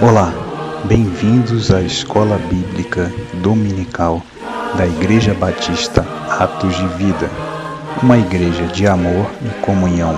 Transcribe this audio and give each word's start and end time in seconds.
Olá, 0.00 0.32
bem-vindos 0.84 1.72
à 1.72 1.82
Escola 1.82 2.38
Bíblica 2.38 3.12
Dominical 3.42 4.24
da 4.76 4.86
Igreja 4.86 5.34
Batista 5.34 6.02
Atos 6.30 6.76
de 6.76 6.86
Vida, 6.96 7.28
uma 8.00 8.16
igreja 8.16 8.68
de 8.68 8.86
amor 8.86 9.28
e 9.44 9.60
comunhão. 9.60 10.14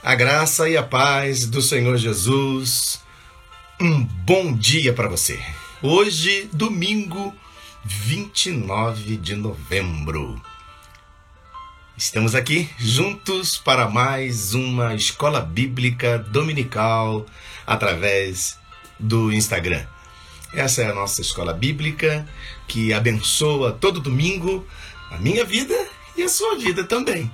A 0.00 0.14
graça 0.14 0.68
e 0.68 0.76
a 0.76 0.82
paz 0.84 1.44
do 1.44 1.60
Senhor 1.60 1.96
Jesus. 1.96 3.00
Um 3.80 4.04
bom 4.04 4.54
dia 4.54 4.92
para 4.92 5.08
você. 5.08 5.40
Hoje, 5.82 6.48
domingo 6.52 7.34
29 7.84 9.16
de 9.16 9.34
novembro. 9.34 10.40
Estamos 11.96 12.34
aqui 12.34 12.68
juntos 12.76 13.56
para 13.56 13.88
mais 13.88 14.52
uma 14.52 14.96
escola 14.96 15.40
bíblica 15.40 16.18
dominical 16.18 17.24
através 17.64 18.58
do 18.98 19.32
Instagram. 19.32 19.86
Essa 20.52 20.82
é 20.82 20.90
a 20.90 20.94
nossa 20.94 21.20
escola 21.20 21.52
bíblica 21.52 22.28
que 22.66 22.92
abençoa 22.92 23.70
todo 23.70 24.00
domingo 24.00 24.66
a 25.08 25.18
minha 25.18 25.44
vida 25.44 25.74
e 26.16 26.24
a 26.24 26.28
sua 26.28 26.56
vida 26.58 26.82
também. 26.82 27.30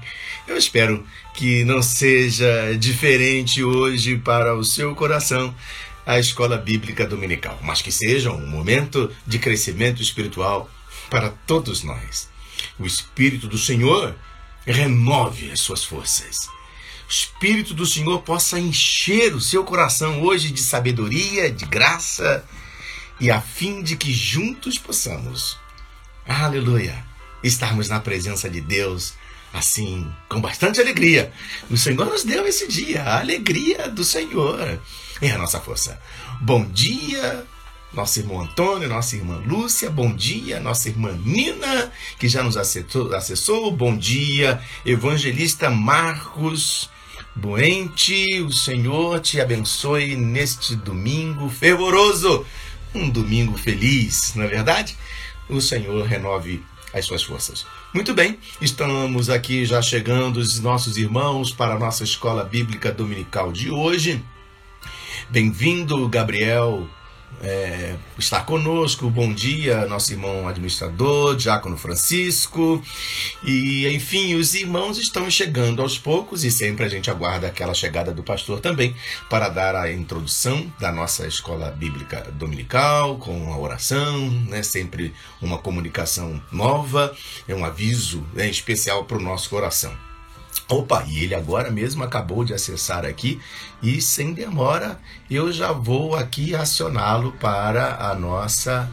Eu 0.46 0.58
espero 0.58 1.06
que 1.34 1.64
não 1.64 1.80
seja 1.80 2.76
diferente 2.78 3.64
hoje 3.64 4.18
para 4.18 4.54
o 4.54 4.62
seu 4.62 4.94
coração 4.94 5.54
a 6.04 6.18
escola 6.18 6.58
bíblica 6.58 7.06
dominical, 7.06 7.58
mas 7.62 7.80
que 7.80 7.90
seja 7.90 8.30
um 8.30 8.46
momento 8.46 9.10
de 9.26 9.38
crescimento 9.38 10.02
espiritual 10.02 10.70
para 11.08 11.30
todos 11.46 11.82
nós. 11.82 12.28
O 12.78 12.84
Espírito 12.84 13.48
do 13.48 13.56
Senhor 13.56 14.14
renove 14.70 15.50
as 15.50 15.60
suas 15.60 15.84
forças. 15.84 16.48
O 17.08 17.10
Espírito 17.10 17.74
do 17.74 17.84
Senhor 17.84 18.22
possa 18.22 18.58
encher 18.58 19.34
o 19.34 19.40
seu 19.40 19.64
coração 19.64 20.22
hoje 20.22 20.50
de 20.50 20.60
sabedoria, 20.60 21.50
de 21.50 21.64
graça, 21.66 22.44
e 23.18 23.30
a 23.30 23.40
fim 23.40 23.82
de 23.82 23.96
que 23.96 24.12
juntos 24.12 24.78
possamos, 24.78 25.58
aleluia, 26.26 27.04
estarmos 27.42 27.88
na 27.88 28.00
presença 28.00 28.48
de 28.48 28.60
Deus, 28.60 29.14
assim, 29.52 30.10
com 30.28 30.40
bastante 30.40 30.80
alegria. 30.80 31.32
O 31.68 31.76
Senhor 31.76 32.06
nos 32.06 32.24
deu 32.24 32.46
esse 32.46 32.68
dia, 32.68 33.02
a 33.02 33.20
alegria 33.20 33.88
do 33.88 34.04
Senhor 34.04 34.80
é 35.20 35.30
a 35.30 35.38
nossa 35.38 35.60
força. 35.60 36.00
Bom 36.40 36.64
dia, 36.64 37.46
nosso 37.92 38.20
irmão 38.20 38.40
Antônio, 38.40 38.88
nossa 38.88 39.16
irmã 39.16 39.42
Lúcia, 39.44 39.90
bom 39.90 40.14
dia, 40.14 40.60
nossa 40.60 40.88
irmã 40.88 41.12
Nina, 41.24 41.92
que 42.18 42.28
já 42.28 42.42
nos 42.42 42.56
acessou, 42.56 43.12
acessou 43.14 43.70
bom 43.72 43.96
dia, 43.96 44.60
evangelista 44.86 45.68
Marcos 45.70 46.88
Boente, 47.34 48.40
o 48.42 48.52
Senhor 48.52 49.20
te 49.20 49.40
abençoe 49.40 50.14
neste 50.14 50.76
domingo 50.76 51.48
fervoroso, 51.48 52.44
um 52.94 53.08
domingo 53.08 53.58
feliz, 53.58 54.34
não 54.34 54.44
é 54.44 54.48
verdade? 54.48 54.96
O 55.48 55.60
Senhor 55.60 56.04
renove 56.06 56.62
as 56.92 57.04
suas 57.04 57.22
forças. 57.22 57.66
Muito 57.92 58.14
bem, 58.14 58.38
estamos 58.60 59.28
aqui 59.30 59.64
já 59.64 59.82
chegando 59.82 60.36
os 60.36 60.60
nossos 60.60 60.96
irmãos 60.96 61.52
para 61.52 61.74
a 61.74 61.78
nossa 61.78 62.04
escola 62.04 62.44
bíblica 62.44 62.92
dominical 62.92 63.52
de 63.52 63.70
hoje. 63.70 64.22
Bem-vindo, 65.28 66.08
Gabriel 66.08 66.88
é, 67.42 67.96
está 68.18 68.40
conosco. 68.42 69.08
Bom 69.10 69.32
dia, 69.32 69.86
nosso 69.86 70.12
irmão 70.12 70.46
administrador, 70.46 71.36
Diácono 71.36 71.76
Francisco. 71.76 72.82
E, 73.44 73.88
enfim, 73.88 74.34
os 74.34 74.54
irmãos 74.54 74.98
estão 74.98 75.30
chegando 75.30 75.80
aos 75.82 75.98
poucos 75.98 76.44
e 76.44 76.50
sempre 76.50 76.84
a 76.84 76.88
gente 76.88 77.10
aguarda 77.10 77.46
aquela 77.46 77.74
chegada 77.74 78.12
do 78.12 78.22
pastor 78.22 78.60
também 78.60 78.94
para 79.28 79.48
dar 79.48 79.74
a 79.74 79.90
introdução 79.90 80.70
da 80.78 80.92
nossa 80.92 81.26
escola 81.26 81.70
bíblica 81.70 82.30
dominical, 82.32 83.16
com 83.16 83.52
a 83.52 83.58
oração, 83.58 84.30
né? 84.48 84.62
sempre 84.62 85.14
uma 85.40 85.58
comunicação 85.58 86.42
nova, 86.52 87.14
é 87.48 87.54
um 87.54 87.64
aviso 87.64 88.24
né, 88.34 88.48
especial 88.48 89.04
para 89.04 89.16
o 89.16 89.22
nosso 89.22 89.48
coração. 89.48 90.09
Opa, 90.70 91.04
e 91.08 91.24
ele 91.24 91.34
agora 91.34 91.68
mesmo 91.68 92.04
acabou 92.04 92.44
de 92.44 92.54
acessar 92.54 93.04
aqui 93.04 93.40
e 93.82 94.00
sem 94.00 94.32
demora 94.32 95.00
eu 95.28 95.50
já 95.50 95.72
vou 95.72 96.14
aqui 96.14 96.54
acioná-lo 96.54 97.32
para 97.32 98.08
a 98.08 98.14
nossa 98.14 98.88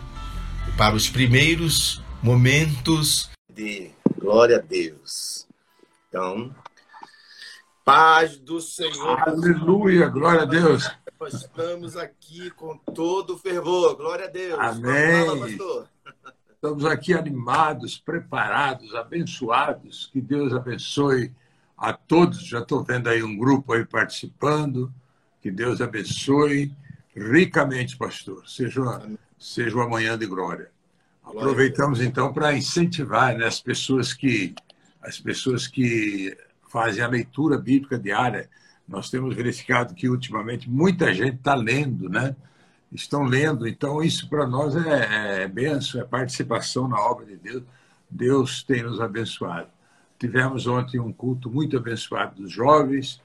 para 0.75 0.95
os 0.95 1.07
primeiros 1.07 2.01
momentos 2.23 3.29
de 3.47 3.91
glória 4.19 4.57
a 4.57 4.59
Deus. 4.59 5.47
Então, 6.09 6.53
paz 7.85 8.39
do 8.39 8.59
Senhor. 8.59 9.19
Aleluia, 9.29 10.07
glória 10.07 10.41
a 10.41 10.45
Deus. 10.45 10.89
Nós 11.19 11.33
estamos 11.35 11.95
aqui 11.95 12.49
com 12.51 12.75
todo 12.77 13.35
o 13.35 13.37
fervor. 13.37 13.95
Glória 13.95 14.25
a 14.25 14.29
Deus. 14.29 14.59
Amém. 14.59 15.25
Fala, 15.25 15.87
Estamos 16.51 16.85
aqui 16.85 17.13
animados, 17.13 17.99
preparados, 17.99 18.95
abençoados. 18.95 20.09
Que 20.11 20.19
Deus 20.19 20.53
abençoe 20.53 21.31
a 21.77 21.93
todos. 21.93 22.45
Já 22.45 22.59
estou 22.59 22.83
vendo 22.83 23.07
aí 23.07 23.21
um 23.21 23.37
grupo 23.37 23.73
aí 23.73 23.85
participando. 23.85 24.91
Que 25.41 25.51
Deus 25.51 25.79
abençoe 25.79 26.73
ricamente, 27.15 27.95
pastor. 27.95 28.47
Seja, 28.49 28.81
uma, 28.81 29.09
seja 29.37 29.75
uma 29.75 29.87
manhã 29.87 30.17
de 30.17 30.25
glória. 30.25 30.69
Aproveitamos 31.23 32.01
então 32.01 32.33
para 32.33 32.53
incentivar 32.53 33.37
né, 33.37 33.45
as 33.45 33.59
pessoas 33.59 34.13
que 34.13 34.55
as 35.01 35.19
pessoas 35.19 35.67
que 35.67 36.35
fazem 36.69 37.03
a 37.03 37.07
leitura 37.07 37.57
bíblica 37.57 37.97
diária. 37.97 38.49
Nós 38.87 39.09
temos 39.09 39.35
verificado 39.35 39.93
que 39.93 40.09
ultimamente 40.09 40.69
muita 40.69 41.13
gente 41.13 41.37
está 41.37 41.55
lendo, 41.55 42.09
né? 42.09 42.35
Estão 42.91 43.23
lendo, 43.23 43.67
então 43.67 44.01
isso 44.01 44.29
para 44.29 44.47
nós 44.47 44.75
é, 44.75 45.43
é 45.43 45.47
benção, 45.47 45.99
é 45.99 46.05
participação 46.05 46.87
na 46.87 46.99
obra 46.99 47.25
de 47.25 47.35
Deus. 47.35 47.63
Deus 48.09 48.63
tem 48.63 48.83
nos 48.83 49.01
abençoado. 49.01 49.67
Tivemos 50.19 50.65
ontem 50.65 50.99
um 50.99 51.13
culto 51.13 51.49
muito 51.49 51.77
abençoado 51.77 52.41
dos 52.41 52.51
jovens. 52.51 53.21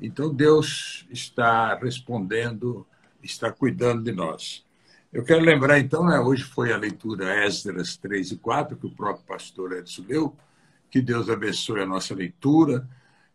Então, 0.00 0.32
Deus 0.32 1.06
está 1.10 1.74
respondendo, 1.74 2.86
está 3.22 3.50
cuidando 3.50 4.02
de 4.02 4.12
nós. 4.12 4.64
Eu 5.12 5.24
quero 5.24 5.44
lembrar, 5.44 5.78
então, 5.78 6.04
né, 6.04 6.20
hoje 6.20 6.44
foi 6.44 6.72
a 6.72 6.76
leitura 6.76 7.44
Esdras 7.44 7.96
3 7.96 8.32
e 8.32 8.36
4, 8.36 8.76
que 8.76 8.86
o 8.86 8.90
próprio 8.90 9.24
pastor 9.24 9.72
Edson 9.72 10.04
leu. 10.08 10.36
Que 10.90 11.00
Deus 11.00 11.28
abençoe 11.28 11.80
a 11.80 11.86
nossa 11.86 12.14
leitura. 12.14 12.86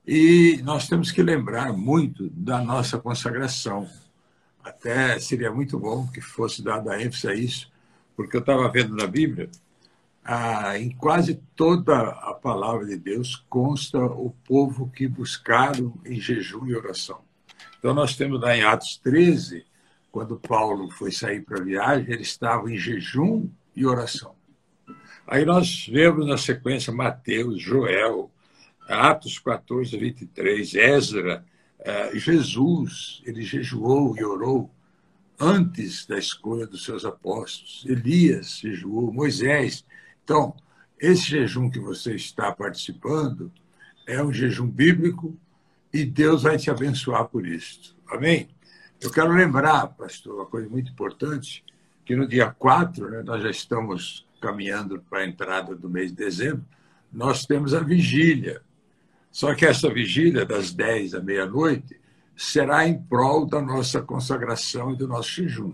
E 0.07 0.61
nós 0.63 0.87
temos 0.87 1.11
que 1.11 1.21
lembrar 1.21 1.73
muito 1.73 2.29
da 2.29 2.61
nossa 2.61 2.97
consagração. 2.97 3.89
Até 4.63 5.19
seria 5.19 5.51
muito 5.51 5.77
bom 5.77 6.07
que 6.07 6.21
fosse 6.21 6.63
dada 6.63 7.01
ênfase 7.01 7.27
a 7.27 7.33
isso, 7.33 7.71
porque 8.15 8.35
eu 8.35 8.41
estava 8.41 8.69
vendo 8.69 8.95
na 8.95 9.07
Bíblia 9.07 9.49
ah, 10.23 10.77
em 10.77 10.89
quase 10.91 11.41
toda 11.55 11.99
a 11.99 12.33
palavra 12.33 12.85
de 12.85 12.97
Deus 12.97 13.35
consta 13.49 13.99
o 13.99 14.31
povo 14.45 14.89
que 14.89 15.07
buscaram 15.07 15.93
em 16.05 16.19
jejum 16.19 16.67
e 16.67 16.75
oração. 16.75 17.21
Então, 17.79 17.93
nós 17.93 18.15
temos 18.15 18.39
lá 18.39 18.55
em 18.55 18.63
Atos 18.63 18.97
13, 18.97 19.65
quando 20.11 20.39
Paulo 20.39 20.91
foi 20.91 21.11
sair 21.11 21.41
para 21.41 21.59
a 21.59 21.63
viagem, 21.63 22.13
ele 22.13 22.21
estava 22.21 22.71
em 22.71 22.77
jejum 22.77 23.49
e 23.75 23.85
oração. 23.85 24.35
Aí 25.25 25.45
nós 25.45 25.87
vemos 25.87 26.27
na 26.27 26.37
sequência 26.37 26.93
Mateus, 26.93 27.61
Joel, 27.61 28.29
Atos 28.87 29.39
14, 29.39 29.97
23, 29.97 30.75
Ezra, 30.75 31.45
eh, 31.79 32.11
Jesus, 32.15 33.21
ele 33.25 33.41
jejuou 33.41 34.15
e 34.17 34.23
orou 34.23 34.69
antes 35.39 36.05
da 36.05 36.19
escolha 36.19 36.67
dos 36.67 36.83
seus 36.83 37.05
apóstolos. 37.05 37.83
Elias 37.87 38.59
jejuou, 38.59 39.11
Moisés 39.11 39.85
então, 40.23 40.55
esse 40.99 41.23
jejum 41.23 41.69
que 41.69 41.79
você 41.79 42.15
está 42.15 42.51
participando 42.51 43.51
é 44.07 44.21
um 44.21 44.31
jejum 44.31 44.67
bíblico 44.67 45.37
e 45.93 46.05
Deus 46.05 46.43
vai 46.43 46.57
te 46.57 46.69
abençoar 46.69 47.25
por 47.25 47.45
isso. 47.45 47.95
Amém? 48.07 48.49
Eu 48.99 49.09
quero 49.09 49.33
lembrar, 49.33 49.87
pastor, 49.87 50.35
uma 50.35 50.45
coisa 50.45 50.69
muito 50.69 50.91
importante, 50.91 51.63
que 52.05 52.15
no 52.15 52.27
dia 52.27 52.51
4, 52.51 53.09
né, 53.09 53.23
nós 53.23 53.41
já 53.41 53.49
estamos 53.49 54.27
caminhando 54.39 55.03
para 55.09 55.19
a 55.19 55.27
entrada 55.27 55.75
do 55.75 55.89
mês 55.89 56.11
de 56.11 56.17
dezembro, 56.17 56.63
nós 57.11 57.45
temos 57.45 57.73
a 57.73 57.79
vigília. 57.79 58.61
Só 59.31 59.55
que 59.55 59.65
essa 59.65 59.89
vigília, 59.91 60.45
das 60.45 60.71
10 60.71 61.15
à 61.15 61.19
meia-noite, 61.19 61.99
será 62.35 62.87
em 62.87 63.01
prol 63.01 63.45
da 63.45 63.61
nossa 63.61 64.01
consagração 64.01 64.93
e 64.93 64.97
do 64.97 65.07
nosso 65.07 65.29
jejum. 65.29 65.73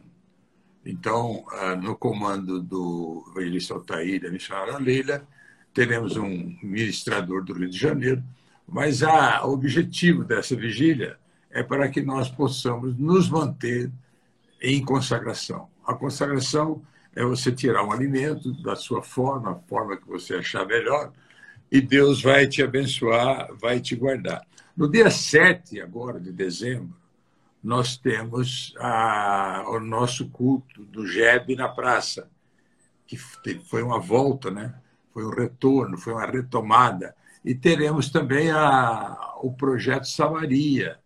Então, 0.89 1.43
ah, 1.51 1.75
no 1.75 1.97
comando 1.97 2.61
do 2.61 3.25
evangelista 3.31 3.73
Altair 3.73 4.23
e 4.23 4.25
a 4.25 4.31
missionária 4.31 4.77
Leila, 4.77 5.27
teremos 5.73 6.15
um 6.15 6.57
ministrador 6.63 7.43
do 7.43 7.51
Rio 7.51 7.69
de 7.69 7.77
Janeiro, 7.77 8.23
mas 8.65 9.01
o 9.01 9.51
objetivo 9.51 10.23
dessa 10.23 10.55
vigília 10.55 11.17
é 11.51 11.61
para 11.61 11.89
que 11.89 12.01
nós 12.01 12.29
possamos 12.29 12.97
nos 12.97 13.29
manter 13.29 13.91
em 14.61 14.81
consagração. 14.81 15.67
A 15.85 15.93
consagração 15.93 16.81
é 17.13 17.21
você 17.21 17.51
tirar 17.51 17.83
um 17.83 17.91
alimento 17.91 18.53
da 18.63 18.77
sua 18.77 19.03
forma, 19.03 19.51
a 19.51 19.55
forma 19.55 19.97
que 19.97 20.07
você 20.07 20.35
achar 20.35 20.65
melhor, 20.65 21.11
e 21.69 21.81
Deus 21.81 22.21
vai 22.21 22.47
te 22.47 22.63
abençoar, 22.63 23.49
vai 23.59 23.81
te 23.81 23.93
guardar. 23.93 24.41
No 24.75 24.89
dia 24.89 25.11
7 25.11 25.81
agora 25.81 26.17
de 26.17 26.31
dezembro, 26.31 26.95
nós 27.67 27.97
temos 27.97 28.73
a, 28.79 29.65
o 29.67 29.77
nosso 29.77 30.29
culto 30.29 30.85
do 30.85 31.05
JEB 31.05 31.53
na 31.57 31.67
praça, 31.67 32.29
que 33.05 33.17
foi 33.17 33.83
uma 33.83 33.99
volta, 33.99 34.49
né? 34.49 34.73
foi 35.13 35.25
um 35.25 35.35
retorno, 35.35 35.97
foi 35.97 36.13
uma 36.13 36.25
retomada. 36.25 37.13
E 37.43 37.53
teremos 37.53 38.09
também 38.09 38.51
a, 38.51 39.33
o 39.41 39.51
projeto 39.51 40.07
Samaria, 40.07 40.97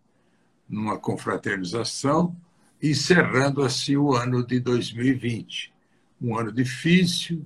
numa 0.68 0.96
confraternização, 0.96 2.36
encerrando 2.80 3.64
assim 3.64 3.96
o 3.96 4.14
ano 4.14 4.46
de 4.46 4.60
2020. 4.60 5.74
Um 6.20 6.38
ano 6.38 6.52
difícil. 6.52 7.44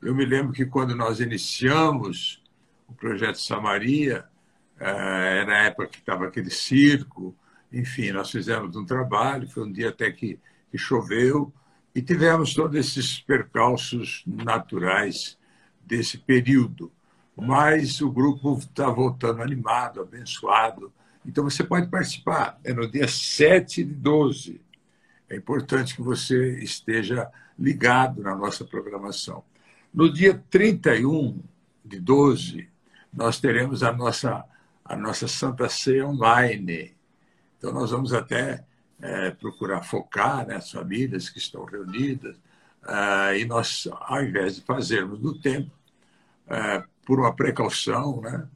Eu 0.00 0.14
me 0.14 0.24
lembro 0.24 0.54
que 0.54 0.64
quando 0.64 0.96
nós 0.96 1.20
iniciamos 1.20 2.42
o 2.88 2.94
projeto 2.94 3.38
Samaria, 3.38 4.24
eh, 4.80 5.38
era 5.42 5.52
a 5.52 5.62
época 5.64 5.88
que 5.88 5.98
estava 5.98 6.26
aquele 6.26 6.50
circo, 6.50 7.36
enfim, 7.74 8.12
nós 8.12 8.30
fizemos 8.30 8.76
um 8.76 8.84
trabalho, 8.84 9.48
foi 9.48 9.64
um 9.64 9.72
dia 9.72 9.88
até 9.88 10.10
que, 10.10 10.38
que 10.70 10.78
choveu, 10.78 11.52
e 11.94 12.02
tivemos 12.02 12.54
todos 12.54 12.76
esses 12.76 13.20
percalços 13.20 14.22
naturais 14.26 15.38
desse 15.84 16.18
período. 16.18 16.90
Mas 17.36 18.00
o 18.00 18.10
grupo 18.10 18.58
está 18.58 18.88
voltando 18.90 19.42
animado, 19.42 20.00
abençoado. 20.00 20.92
Então 21.26 21.44
você 21.44 21.64
pode 21.64 21.88
participar. 21.88 22.58
É 22.64 22.72
no 22.72 22.88
dia 22.90 23.08
7 23.08 23.84
de 23.84 23.92
12. 23.92 24.60
É 25.28 25.36
importante 25.36 25.94
que 25.94 26.02
você 26.02 26.58
esteja 26.60 27.28
ligado 27.58 28.22
na 28.22 28.34
nossa 28.34 28.64
programação. 28.64 29.44
No 29.92 30.12
dia 30.12 30.42
31 30.50 31.40
de 31.84 32.00
12, 32.00 32.68
nós 33.12 33.40
teremos 33.40 33.82
a 33.82 33.92
nossa, 33.92 34.44
a 34.84 34.96
nossa 34.96 35.28
Santa 35.28 35.68
Ceia 35.68 36.06
online. 36.06 36.94
Então, 37.64 37.72
nós 37.72 37.92
vamos 37.92 38.12
até 38.12 38.62
é, 39.00 39.30
procurar 39.30 39.82
focar 39.82 40.46
né, 40.46 40.56
as 40.56 40.70
famílias 40.70 41.30
que 41.30 41.38
estão 41.38 41.64
reunidas, 41.64 42.36
é, 42.86 43.38
e 43.38 43.46
nós, 43.46 43.88
ao 43.90 44.22
invés 44.22 44.56
de 44.56 44.60
fazermos 44.60 45.18
no 45.18 45.40
tempo, 45.40 45.70
é, 46.46 46.84
por 47.06 47.18
uma 47.18 47.34
precaução, 47.34 48.20
né, 48.20 48.46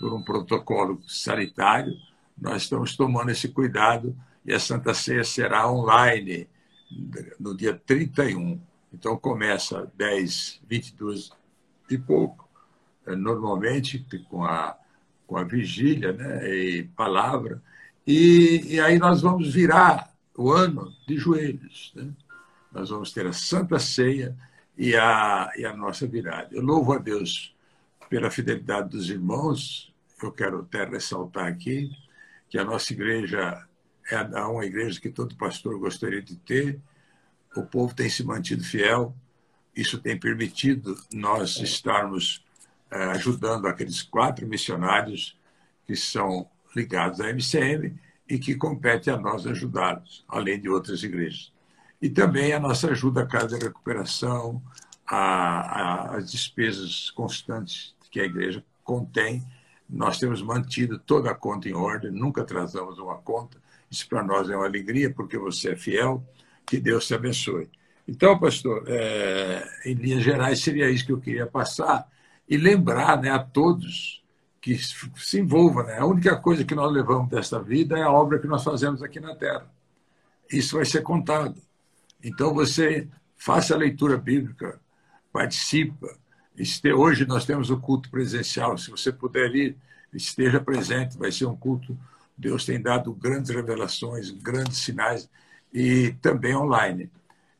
por 0.00 0.12
um 0.12 0.20
protocolo 0.20 1.00
sanitário, 1.06 1.94
nós 2.36 2.62
estamos 2.62 2.96
tomando 2.96 3.30
esse 3.30 3.46
cuidado 3.50 4.16
e 4.44 4.52
a 4.52 4.58
Santa 4.58 4.94
Ceia 4.94 5.22
será 5.22 5.70
online 5.70 6.48
no 7.38 7.56
dia 7.56 7.80
31. 7.86 8.60
Então 8.92 9.16
começa 9.16 9.88
10, 9.94 10.60
22 10.68 11.30
e 11.88 11.96
pouco, 11.96 12.48
é, 13.06 13.14
normalmente 13.14 14.04
com 14.28 14.44
a, 14.44 14.76
com 15.24 15.36
a 15.36 15.44
vigília 15.44 16.12
né, 16.12 16.52
e 16.52 16.82
palavra, 16.96 17.62
e, 18.06 18.74
e 18.74 18.80
aí 18.80 18.98
nós 18.98 19.20
vamos 19.20 19.52
virar 19.52 20.12
o 20.36 20.50
ano 20.50 20.92
de 21.06 21.16
joelhos. 21.16 21.92
Né? 21.94 22.10
Nós 22.72 22.90
vamos 22.90 23.12
ter 23.12 23.26
a 23.26 23.32
Santa 23.32 23.78
Ceia 23.78 24.36
e 24.76 24.96
a, 24.96 25.52
e 25.56 25.64
a 25.64 25.76
nossa 25.76 26.06
virada. 26.06 26.48
Eu 26.52 26.62
louvo 26.62 26.92
a 26.92 26.98
Deus 26.98 27.54
pela 28.08 28.30
fidelidade 28.30 28.88
dos 28.88 29.10
irmãos. 29.10 29.92
Eu 30.22 30.32
quero 30.32 30.60
até 30.60 30.84
ressaltar 30.84 31.46
aqui 31.46 31.90
que 32.48 32.58
a 32.58 32.64
nossa 32.64 32.92
igreja 32.92 33.66
é 34.10 34.40
uma 34.44 34.64
igreja 34.64 35.00
que 35.00 35.10
todo 35.10 35.36
pastor 35.36 35.78
gostaria 35.78 36.20
de 36.20 36.36
ter. 36.36 36.80
O 37.54 37.62
povo 37.62 37.94
tem 37.94 38.08
se 38.08 38.24
mantido 38.24 38.64
fiel. 38.64 39.14
Isso 39.76 39.98
tem 39.98 40.18
permitido 40.18 40.96
nós 41.12 41.56
estarmos 41.58 42.44
eh, 42.90 43.04
ajudando 43.04 43.66
aqueles 43.66 44.02
quatro 44.02 44.46
missionários 44.46 45.38
que 45.86 45.94
são 45.94 46.48
ligados 46.74 47.20
à 47.20 47.30
MCM 47.30 47.94
e 48.28 48.38
que 48.38 48.54
compete 48.54 49.10
a 49.10 49.16
nós 49.16 49.46
ajudá-los, 49.46 50.24
além 50.28 50.60
de 50.60 50.68
outras 50.68 51.02
igrejas. 51.02 51.52
E 52.00 52.08
também 52.08 52.52
a 52.52 52.60
nossa 52.60 52.90
ajuda 52.90 53.22
à 53.22 53.26
casa 53.26 53.58
de 53.58 53.64
recuperação, 53.64 54.62
as 55.06 56.30
despesas 56.30 57.10
constantes 57.10 57.94
que 58.10 58.20
a 58.20 58.24
igreja 58.24 58.64
contém. 58.84 59.42
Nós 59.88 60.18
temos 60.18 60.40
mantido 60.40 60.98
toda 60.98 61.30
a 61.30 61.34
conta 61.34 61.68
em 61.68 61.74
ordem, 61.74 62.10
nunca 62.10 62.42
atrasamos 62.42 62.98
uma 62.98 63.16
conta. 63.16 63.58
Isso 63.90 64.08
para 64.08 64.22
nós 64.22 64.48
é 64.48 64.56
uma 64.56 64.66
alegria, 64.66 65.12
porque 65.12 65.36
você 65.36 65.70
é 65.70 65.76
fiel. 65.76 66.24
Que 66.64 66.78
Deus 66.78 67.06
te 67.06 67.14
abençoe. 67.14 67.68
Então, 68.06 68.38
pastor, 68.38 68.84
é, 68.86 69.68
em 69.84 69.94
linhas 69.94 70.22
gerais, 70.22 70.60
seria 70.60 70.88
isso 70.88 71.04
que 71.04 71.12
eu 71.12 71.20
queria 71.20 71.46
passar 71.46 72.08
e 72.48 72.56
lembrar 72.56 73.20
né, 73.20 73.30
a 73.30 73.38
todos 73.38 74.19
que 74.60 74.78
se 74.78 75.40
envolva. 75.40 75.84
Né? 75.84 75.98
A 75.98 76.04
única 76.04 76.36
coisa 76.36 76.64
que 76.64 76.74
nós 76.74 76.92
levamos 76.92 77.28
desta 77.30 77.60
vida 77.60 77.98
é 77.98 78.02
a 78.02 78.10
obra 78.10 78.38
que 78.38 78.46
nós 78.46 78.62
fazemos 78.62 79.02
aqui 79.02 79.18
na 79.18 79.34
Terra. 79.34 79.66
Isso 80.50 80.76
vai 80.76 80.84
ser 80.84 81.02
contado. 81.02 81.60
Então 82.22 82.52
você 82.52 83.08
faça 83.36 83.74
a 83.74 83.78
leitura 83.78 84.16
bíblica, 84.18 84.78
participa. 85.32 86.14
Hoje 86.96 87.24
nós 87.26 87.46
temos 87.46 87.70
o 87.70 87.78
culto 87.78 88.10
presencial. 88.10 88.76
Se 88.76 88.90
você 88.90 89.10
puder 89.10 89.54
ir, 89.54 89.76
esteja 90.12 90.60
presente. 90.60 91.16
Vai 91.16 91.32
ser 91.32 91.46
um 91.46 91.56
culto. 91.56 91.96
Deus 92.36 92.64
tem 92.64 92.80
dado 92.80 93.12
grandes 93.12 93.50
revelações, 93.50 94.30
grandes 94.30 94.78
sinais 94.78 95.28
e 95.72 96.12
também 96.20 96.54
online. 96.54 97.10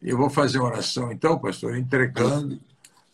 Eu 0.02 0.17
vou 0.17 0.31
fazer 0.31 0.58
uma 0.58 0.69
oração, 0.69 1.12
então, 1.12 1.38
pastor, 1.38 1.76
entregando 1.76 2.58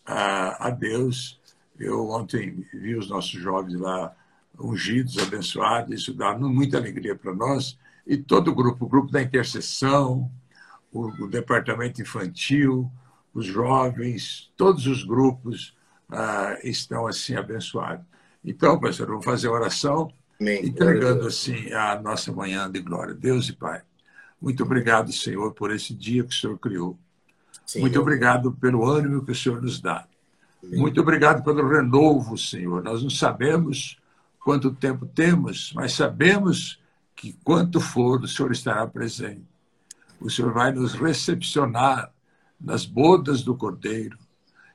a, 0.05 0.67
a 0.67 0.69
Deus 0.69 1.37
eu 1.79 2.09
ontem 2.09 2.65
vi 2.73 2.95
os 2.95 3.09
nossos 3.09 3.39
jovens 3.39 3.79
lá 3.79 4.15
ungidos, 4.59 5.17
abençoados, 5.17 5.93
isso 5.93 6.13
dá 6.13 6.37
muita 6.37 6.77
alegria 6.77 7.15
para 7.15 7.33
nós. 7.33 7.77
E 8.05 8.17
todo 8.17 8.49
o 8.49 8.55
grupo, 8.55 8.85
o 8.85 8.89
grupo 8.89 9.11
da 9.11 9.21
intercessão, 9.21 10.31
o, 10.91 11.07
o 11.23 11.27
departamento 11.27 12.01
infantil, 12.01 12.91
os 13.33 13.45
jovens, 13.45 14.51
todos 14.57 14.87
os 14.87 15.03
grupos 15.03 15.75
ah, 16.09 16.57
estão 16.63 17.05
assim 17.05 17.35
abençoados. 17.35 18.05
Então, 18.43 18.79
pastor, 18.79 19.07
vamos 19.07 19.25
fazer 19.25 19.47
a 19.47 19.51
oração, 19.51 20.11
Amém. 20.39 20.65
entregando 20.65 21.27
assim 21.27 21.71
a 21.73 21.99
nossa 22.01 22.31
manhã 22.31 22.71
de 22.71 22.79
glória. 22.79 23.13
Deus 23.13 23.49
e 23.49 23.53
Pai, 23.53 23.81
muito 24.41 24.63
obrigado, 24.63 25.11
Senhor, 25.11 25.53
por 25.53 25.71
esse 25.71 25.93
dia 25.93 26.23
que 26.23 26.33
o 26.33 26.37
Senhor 26.37 26.57
criou. 26.57 26.97
Senhor. 27.65 27.83
Muito 27.83 27.99
obrigado 27.99 28.53
pelo 28.53 28.85
ânimo 28.85 29.25
que 29.25 29.31
o 29.31 29.35
Senhor 29.35 29.61
nos 29.61 29.81
dá. 29.81 30.07
Muito 30.63 31.01
obrigado 31.01 31.43
pelo 31.43 31.67
renovo, 31.67 32.37
Senhor. 32.37 32.83
Nós 32.83 33.03
não 33.03 33.09
sabemos 33.09 33.97
quanto 34.39 34.73
tempo 34.73 35.05
temos, 35.05 35.71
mas 35.75 35.93
sabemos 35.93 36.79
que 37.15 37.33
quanto 37.43 37.79
for, 37.79 38.21
o 38.21 38.27
Senhor 38.27 38.51
estará 38.51 38.85
presente. 38.87 39.45
O 40.19 40.29
Senhor 40.29 40.53
vai 40.53 40.71
nos 40.71 40.93
recepcionar 40.93 42.11
nas 42.59 42.85
bodas 42.85 43.43
do 43.43 43.55
Cordeiro. 43.55 44.17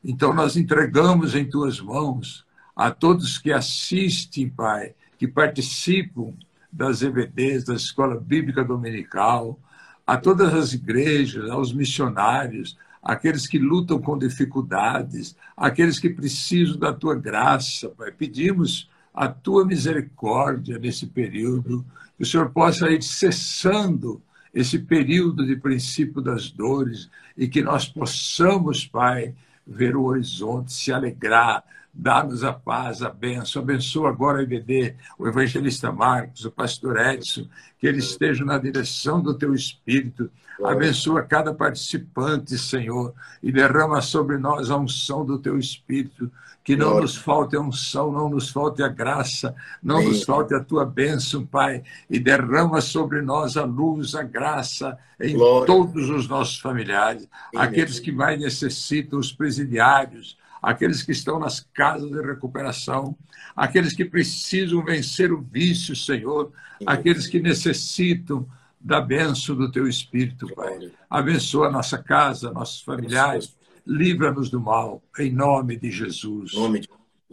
Então 0.04 0.32
nós 0.32 0.56
entregamos 0.56 1.34
em 1.34 1.48
tuas 1.48 1.80
mãos 1.80 2.44
a 2.74 2.90
todos 2.90 3.38
que 3.38 3.52
assistem, 3.52 4.48
Pai, 4.48 4.94
que 5.18 5.28
participam 5.28 6.34
das 6.72 7.02
EVDs, 7.02 7.64
da 7.64 7.74
Escola 7.74 8.18
Bíblica 8.18 8.64
Dominical, 8.64 9.58
a 10.06 10.16
todas 10.16 10.52
as 10.54 10.72
igrejas, 10.72 11.48
aos 11.50 11.72
missionários, 11.72 12.76
aqueles 13.02 13.46
que 13.46 13.58
lutam 13.58 14.00
com 14.00 14.16
dificuldades, 14.16 15.36
aqueles 15.56 15.98
que 15.98 16.08
precisam 16.08 16.78
da 16.78 16.92
tua 16.92 17.14
graça, 17.14 17.88
Pai. 17.88 18.12
Pedimos 18.12 18.88
a 19.12 19.28
tua 19.28 19.66
misericórdia 19.66 20.78
nesse 20.78 21.06
período, 21.06 21.84
que 22.16 22.22
o 22.22 22.26
Senhor 22.26 22.50
possa 22.50 22.90
ir 22.90 23.02
cessando 23.02 24.22
esse 24.54 24.78
período 24.78 25.44
de 25.44 25.56
princípio 25.56 26.20
das 26.22 26.50
dores 26.50 27.10
e 27.36 27.48
que 27.48 27.62
nós 27.62 27.88
possamos, 27.88 28.86
Pai, 28.86 29.34
ver 29.66 29.96
o 29.96 30.04
horizonte, 30.04 30.72
se 30.72 30.92
alegrar, 30.92 31.64
Dá-nos 31.94 32.42
a 32.42 32.54
paz, 32.54 33.02
a 33.02 33.10
benção. 33.10 33.60
Abençoa 33.60 34.08
agora 34.08 34.38
a 34.38 34.42
IBD, 34.42 34.96
o 35.18 35.28
evangelista 35.28 35.92
Marcos, 35.92 36.44
o 36.46 36.50
pastor 36.50 36.98
Edson, 36.98 37.46
que 37.78 37.86
eles 37.86 38.06
estejam 38.06 38.46
na 38.46 38.56
direção 38.56 39.20
do 39.20 39.34
teu 39.34 39.54
espírito. 39.54 40.30
Abençoa 40.64 41.22
cada 41.22 41.52
participante, 41.52 42.56
Senhor, 42.56 43.12
e 43.42 43.52
derrama 43.52 44.00
sobre 44.00 44.38
nós 44.38 44.70
a 44.70 44.76
unção 44.78 45.24
do 45.24 45.38
teu 45.38 45.58
espírito. 45.58 46.30
Que 46.64 46.76
não 46.76 47.00
nos 47.00 47.16
falte 47.16 47.56
a 47.56 47.60
unção, 47.60 48.12
não 48.12 48.30
nos 48.30 48.48
falte 48.48 48.84
a 48.84 48.88
graça, 48.88 49.52
não 49.82 50.00
nos 50.00 50.22
falte 50.22 50.54
a 50.54 50.60
tua 50.60 50.86
bênção, 50.86 51.44
Pai. 51.44 51.82
E 52.08 52.20
derrama 52.20 52.80
sobre 52.80 53.20
nós 53.20 53.56
a 53.56 53.64
luz, 53.64 54.14
a 54.14 54.22
graça 54.22 54.96
em 55.20 55.34
Glória. 55.34 55.66
todos 55.66 56.08
os 56.08 56.28
nossos 56.28 56.58
familiares, 56.60 57.28
aqueles 57.54 57.98
que 57.98 58.12
mais 58.12 58.40
necessitam, 58.40 59.18
os 59.18 59.32
presidiários, 59.32 60.38
aqueles 60.62 61.02
que 61.02 61.10
estão 61.10 61.40
nas 61.40 61.60
casas 61.74 62.08
de 62.10 62.22
recuperação, 62.22 63.16
aqueles 63.56 63.92
que 63.92 64.04
precisam 64.04 64.84
vencer 64.84 65.32
o 65.32 65.42
vício, 65.42 65.96
Senhor, 65.96 66.52
aqueles 66.86 67.26
que 67.26 67.40
necessitam 67.40 68.48
da 68.80 69.00
benção 69.00 69.56
do 69.56 69.70
teu 69.70 69.88
Espírito, 69.88 70.46
Pai. 70.54 70.92
Abençoa 71.10 71.66
a 71.66 71.70
nossa 71.70 71.98
casa, 71.98 72.52
nossos 72.52 72.80
familiares, 72.80 73.56
livra-nos 73.86 74.48
do 74.48 74.60
mal, 74.60 75.02
em 75.18 75.32
nome 75.32 75.76
de 75.76 75.90
Jesus. 75.90 76.52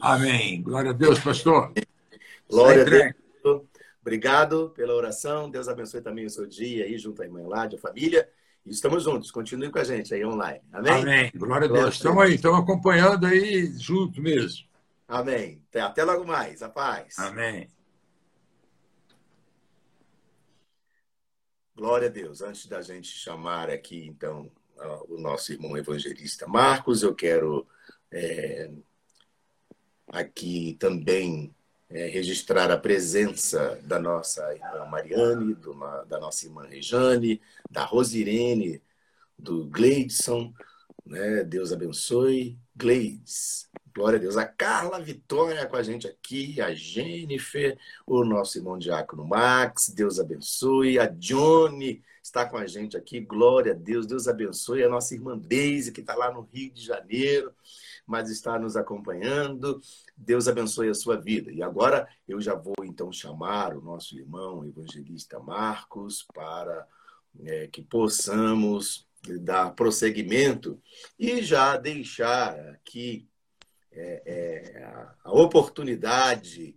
Amém. 0.01 0.61
Glória 0.61 0.89
a 0.91 0.93
Deus, 0.93 1.19
pastor. 1.19 1.71
Glória 2.49 2.81
a 2.81 2.85
Deus. 2.85 3.13
Obrigado 4.01 4.71
pela 4.75 4.95
oração. 4.95 5.51
Deus 5.51 5.67
abençoe 5.67 6.01
também 6.01 6.25
o 6.25 6.29
seu 6.29 6.47
dia 6.47 6.85
aí 6.85 6.97
junto 6.97 7.21
à 7.21 7.25
irmã 7.25 7.47
Ládia, 7.47 7.77
a 7.77 7.81
família. 7.81 8.27
E 8.65 8.71
estamos 8.71 9.03
juntos. 9.03 9.31
Continue 9.31 9.71
com 9.71 9.79
a 9.79 9.83
gente 9.83 10.13
aí 10.13 10.25
online. 10.25 10.61
Amém? 10.71 10.93
Amém. 10.93 11.31
Glória 11.35 11.67
a 11.67 11.71
Deus. 11.71 11.95
Estamos 11.95 12.23
aí, 12.23 12.35
estamos 12.35 12.59
acompanhando 12.59 13.25
aí 13.25 13.71
junto 13.77 14.21
mesmo. 14.21 14.67
Amém. 15.07 15.61
Até 15.73 16.03
logo 16.03 16.25
mais. 16.25 16.61
A 16.61 16.69
paz. 16.69 17.17
Amém. 17.17 17.67
Glória 21.75 22.09
a 22.09 22.11
Deus. 22.11 22.41
Antes 22.41 22.67
da 22.67 22.81
gente 22.81 23.07
chamar 23.07 23.69
aqui, 23.69 24.05
então, 24.05 24.51
o 25.07 25.17
nosso 25.17 25.51
irmão 25.51 25.77
evangelista 25.77 26.45
Marcos, 26.47 27.03
eu 27.03 27.15
quero 27.15 27.65
é, 28.11 28.69
aqui 30.07 30.75
também 30.79 31.55
é, 31.89 32.07
registrar 32.07 32.69
a 32.69 32.77
presença 32.77 33.79
da 33.83 33.99
nossa 33.99 34.41
irmã 34.53 34.85
Mariane, 34.85 35.55
do, 35.55 35.73
da 36.07 36.19
nossa 36.19 36.45
irmã 36.45 36.65
Rejane, 36.65 37.41
da 37.69 37.83
Rosirene, 37.83 38.81
do 39.37 39.65
Gleidson, 39.65 40.53
né? 41.05 41.43
Deus 41.43 41.73
abençoe. 41.73 42.57
Gleides, 42.75 43.69
glória 43.93 44.17
a 44.17 44.21
Deus. 44.21 44.37
A 44.37 44.45
Carla 44.45 45.01
Vitória 45.01 45.65
com 45.65 45.75
a 45.75 45.83
gente 45.83 46.07
aqui, 46.07 46.61
a 46.61 46.73
Jennifer, 46.73 47.77
o 48.05 48.23
nosso 48.23 48.57
irmão 48.57 48.77
Diácono 48.77 49.25
Max, 49.25 49.89
Deus 49.89 50.19
abençoe. 50.19 50.99
A 50.99 51.07
Johnny 51.07 52.01
está 52.23 52.45
com 52.45 52.55
a 52.55 52.67
gente 52.67 52.95
aqui, 52.95 53.19
glória 53.19 53.73
a 53.73 53.75
Deus, 53.75 54.05
Deus 54.05 54.27
abençoe. 54.27 54.83
A 54.83 54.89
nossa 54.89 55.13
irmã 55.13 55.37
Deise, 55.37 55.91
que 55.91 56.01
está 56.01 56.15
lá 56.15 56.31
no 56.31 56.41
Rio 56.41 56.71
de 56.71 56.85
Janeiro 56.85 57.51
mas 58.09 58.31
está 58.31 58.57
nos 58.57 58.75
acompanhando. 58.75 59.79
Deus 60.17 60.47
abençoe 60.47 60.89
a 60.89 60.95
sua 60.95 61.15
vida. 61.15 61.51
E 61.51 61.61
agora 61.61 62.09
eu 62.27 62.41
já 62.41 62.55
vou 62.55 62.73
então 62.83 63.11
chamar 63.11 63.77
o 63.77 63.81
nosso 63.81 64.17
irmão 64.17 64.65
evangelista 64.65 65.39
Marcos 65.39 66.25
para 66.33 66.87
é, 67.45 67.67
que 67.67 67.83
possamos 67.83 69.07
dar 69.41 69.75
prosseguimento 69.75 70.81
e 71.19 71.43
já 71.43 71.77
deixar 71.77 72.59
aqui 72.71 73.29
é, 73.91 74.23
é, 74.25 74.83
a, 75.23 75.31
oportunidade 75.31 76.75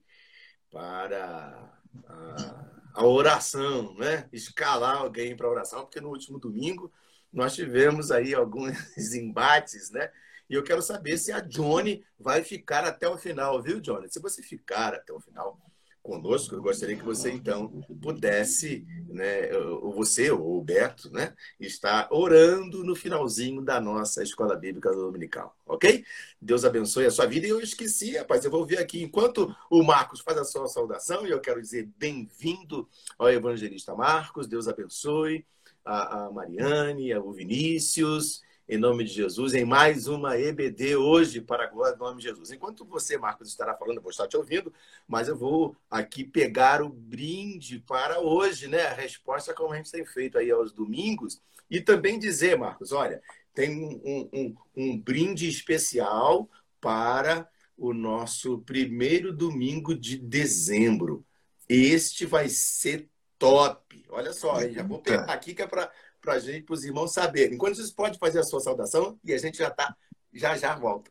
para 0.71 1.73
a, 2.09 2.71
a 2.93 3.07
oração, 3.07 3.95
né? 3.95 4.29
escalar 4.31 4.99
alguém 4.99 5.35
para 5.35 5.49
oração, 5.49 5.81
porque 5.81 6.01
no 6.01 6.11
último 6.11 6.39
domingo 6.39 6.93
nós 7.33 7.55
tivemos 7.55 8.11
aí 8.11 8.35
alguns 8.35 8.77
embates, 9.17 9.91
né? 9.91 10.11
E 10.53 10.55
eu 10.55 10.63
quero 10.63 10.83
saber 10.83 11.17
se 11.17 11.33
a 11.33 11.41
Johnny 11.41 12.05
vai 12.21 12.45
ficar 12.45 12.85
até 12.85 13.09
o 13.09 13.17
final, 13.17 13.63
viu, 13.63 13.81
Johnny? 13.81 14.07
Se 14.11 14.21
você 14.21 14.43
ficar 14.43 14.93
até 14.93 15.11
o 15.11 15.19
final 15.19 15.59
conosco, 16.03 16.55
eu 16.55 16.61
gostaria 16.61 16.95
que 16.95 17.03
você 17.03 17.31
então 17.31 17.81
pudesse, 18.03 18.87
né, 19.09 19.49
você 19.95 20.31
ou 20.31 20.59
o 20.59 20.63
Beto, 20.63 21.11
né, 21.11 21.35
estar 21.59 22.07
orando 22.11 22.85
no 22.85 22.95
finalzinho 22.95 23.63
da 23.63 23.81
nossa 23.81 24.23
escola 24.23 24.55
bíblica 24.55 24.93
dominical, 24.93 25.57
ok? 25.65 26.05
Deus 26.39 26.67
abençoe 26.67 27.07
a 27.07 27.11
sua 27.11 27.25
vida. 27.25 27.47
E 27.47 27.51
eu 27.51 27.61
esqueci, 27.61 28.19
rapaz, 28.19 28.45
eu 28.45 28.51
vou 28.51 28.67
ver 28.67 28.79
aqui 28.79 29.03
enquanto 29.03 29.57
o 29.71 29.83
Marcos 29.83 30.21
faz 30.21 30.37
a 30.37 30.45
sua 30.45 30.67
saudação, 30.67 31.27
e 31.27 31.31
eu 31.31 31.41
quero 31.41 31.63
dizer 31.63 31.89
bem-vindo 31.97 32.87
ao 33.19 33.31
evangelista 33.31 33.95
Marcos. 33.95 34.47
Deus 34.47 34.69
abençoe 34.69 35.47
a, 35.83 36.27
a 36.27 36.31
Mariane, 36.31 37.15
o 37.15 37.33
Vinícius 37.33 38.43
em 38.73 38.79
nome 38.79 39.05
de 39.05 39.13
Jesus, 39.13 39.53
em 39.53 39.67
mais 39.67 40.07
uma 40.07 40.39
EBD 40.39 40.97
hoje, 40.97 41.43
para 41.43 41.65
a 41.65 41.67
glória 41.67 41.95
do 41.95 42.03
nome 42.03 42.23
de 42.23 42.29
Jesus. 42.29 42.51
Enquanto 42.51 42.87
você, 42.87 43.19
Marcos, 43.19 43.49
estará 43.49 43.75
falando, 43.75 43.99
eu 43.99 44.03
vou 44.03 44.11
estar 44.11 44.27
te 44.27 44.35
ouvindo, 44.35 44.73
mas 45.07 45.29
eu 45.29 45.37
vou 45.37 45.77
aqui 45.91 46.25
pegar 46.25 46.81
o 46.81 46.89
brinde 46.89 47.81
para 47.81 48.19
hoje, 48.21 48.69
né? 48.69 48.87
A 48.87 48.95
resposta 48.95 49.53
como 49.53 49.75
a 49.75 49.77
gente 49.77 49.93
tem 49.93 50.07
feito 50.07 50.39
aí 50.39 50.51
aos 50.51 50.73
domingos. 50.73 51.39
E 51.71 51.83
também 51.83 52.19
dizer, 52.19 52.57
Marcos, 52.57 52.93
olha, 52.93 53.21
tem 53.53 53.79
um, 53.79 54.31
um, 54.33 54.57
um 54.75 54.99
brinde 54.99 55.47
especial 55.47 56.49
para 56.81 57.47
o 57.77 57.93
nosso 57.93 58.61
primeiro 58.61 59.35
domingo 59.35 59.95
de 59.95 60.17
dezembro. 60.17 61.23
Este 61.69 62.25
vai 62.25 62.49
ser 62.49 63.07
top. 63.39 64.03
Olha 64.09 64.33
só, 64.33 64.67
já 64.67 64.83
vou 64.83 65.03
pegar 65.03 65.25
aqui 65.25 65.53
que 65.53 65.61
é 65.61 65.67
para 65.67 65.93
para 66.23 66.35
a 66.35 66.39
gente, 66.39 66.63
para 66.63 66.75
os 66.75 66.85
irmãos 66.85 67.13
saberem. 67.13 67.57
Enquanto 67.57 67.75
vocês 67.75 67.91
podem 67.91 68.19
fazer 68.19 68.39
a 68.39 68.45
sua 68.45 68.61
saudação 68.61 69.19
e 69.25 69.35
a 69.35 69.39
gente 69.39 69.59
já 69.59 69.69
está, 69.69 69.95
já 70.33 70.57
já 70.57 70.75
volta. 70.77 71.11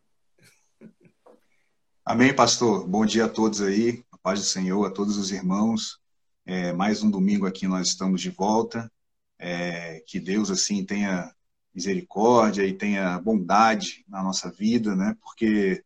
Amém, 2.04 2.34
pastor. 2.34 2.88
Bom 2.88 3.06
dia 3.06 3.26
a 3.26 3.30
todos 3.30 3.62
aí. 3.62 4.04
A 4.10 4.18
paz 4.18 4.40
do 4.40 4.46
Senhor, 4.46 4.86
a 4.86 4.90
todos 4.90 5.18
os 5.18 5.32
irmãos. 5.32 6.00
É, 6.46 6.72
mais 6.72 7.04
um 7.04 7.12
domingo 7.12 7.46
aqui 7.46 7.68
nós 7.68 7.90
estamos 7.90 8.22
de 8.22 8.30
volta. 8.30 8.90
É, 9.38 10.02
que 10.08 10.20
Deus 10.20 10.50
assim 10.50 10.86
tenha 10.86 11.32
misericórdia 11.74 12.66
e 12.66 12.74
tenha 12.74 13.20
bondade 13.20 14.06
na 14.08 14.24
nossa 14.24 14.50
vida, 14.50 14.96
né? 14.96 15.16
Porque 15.22 15.84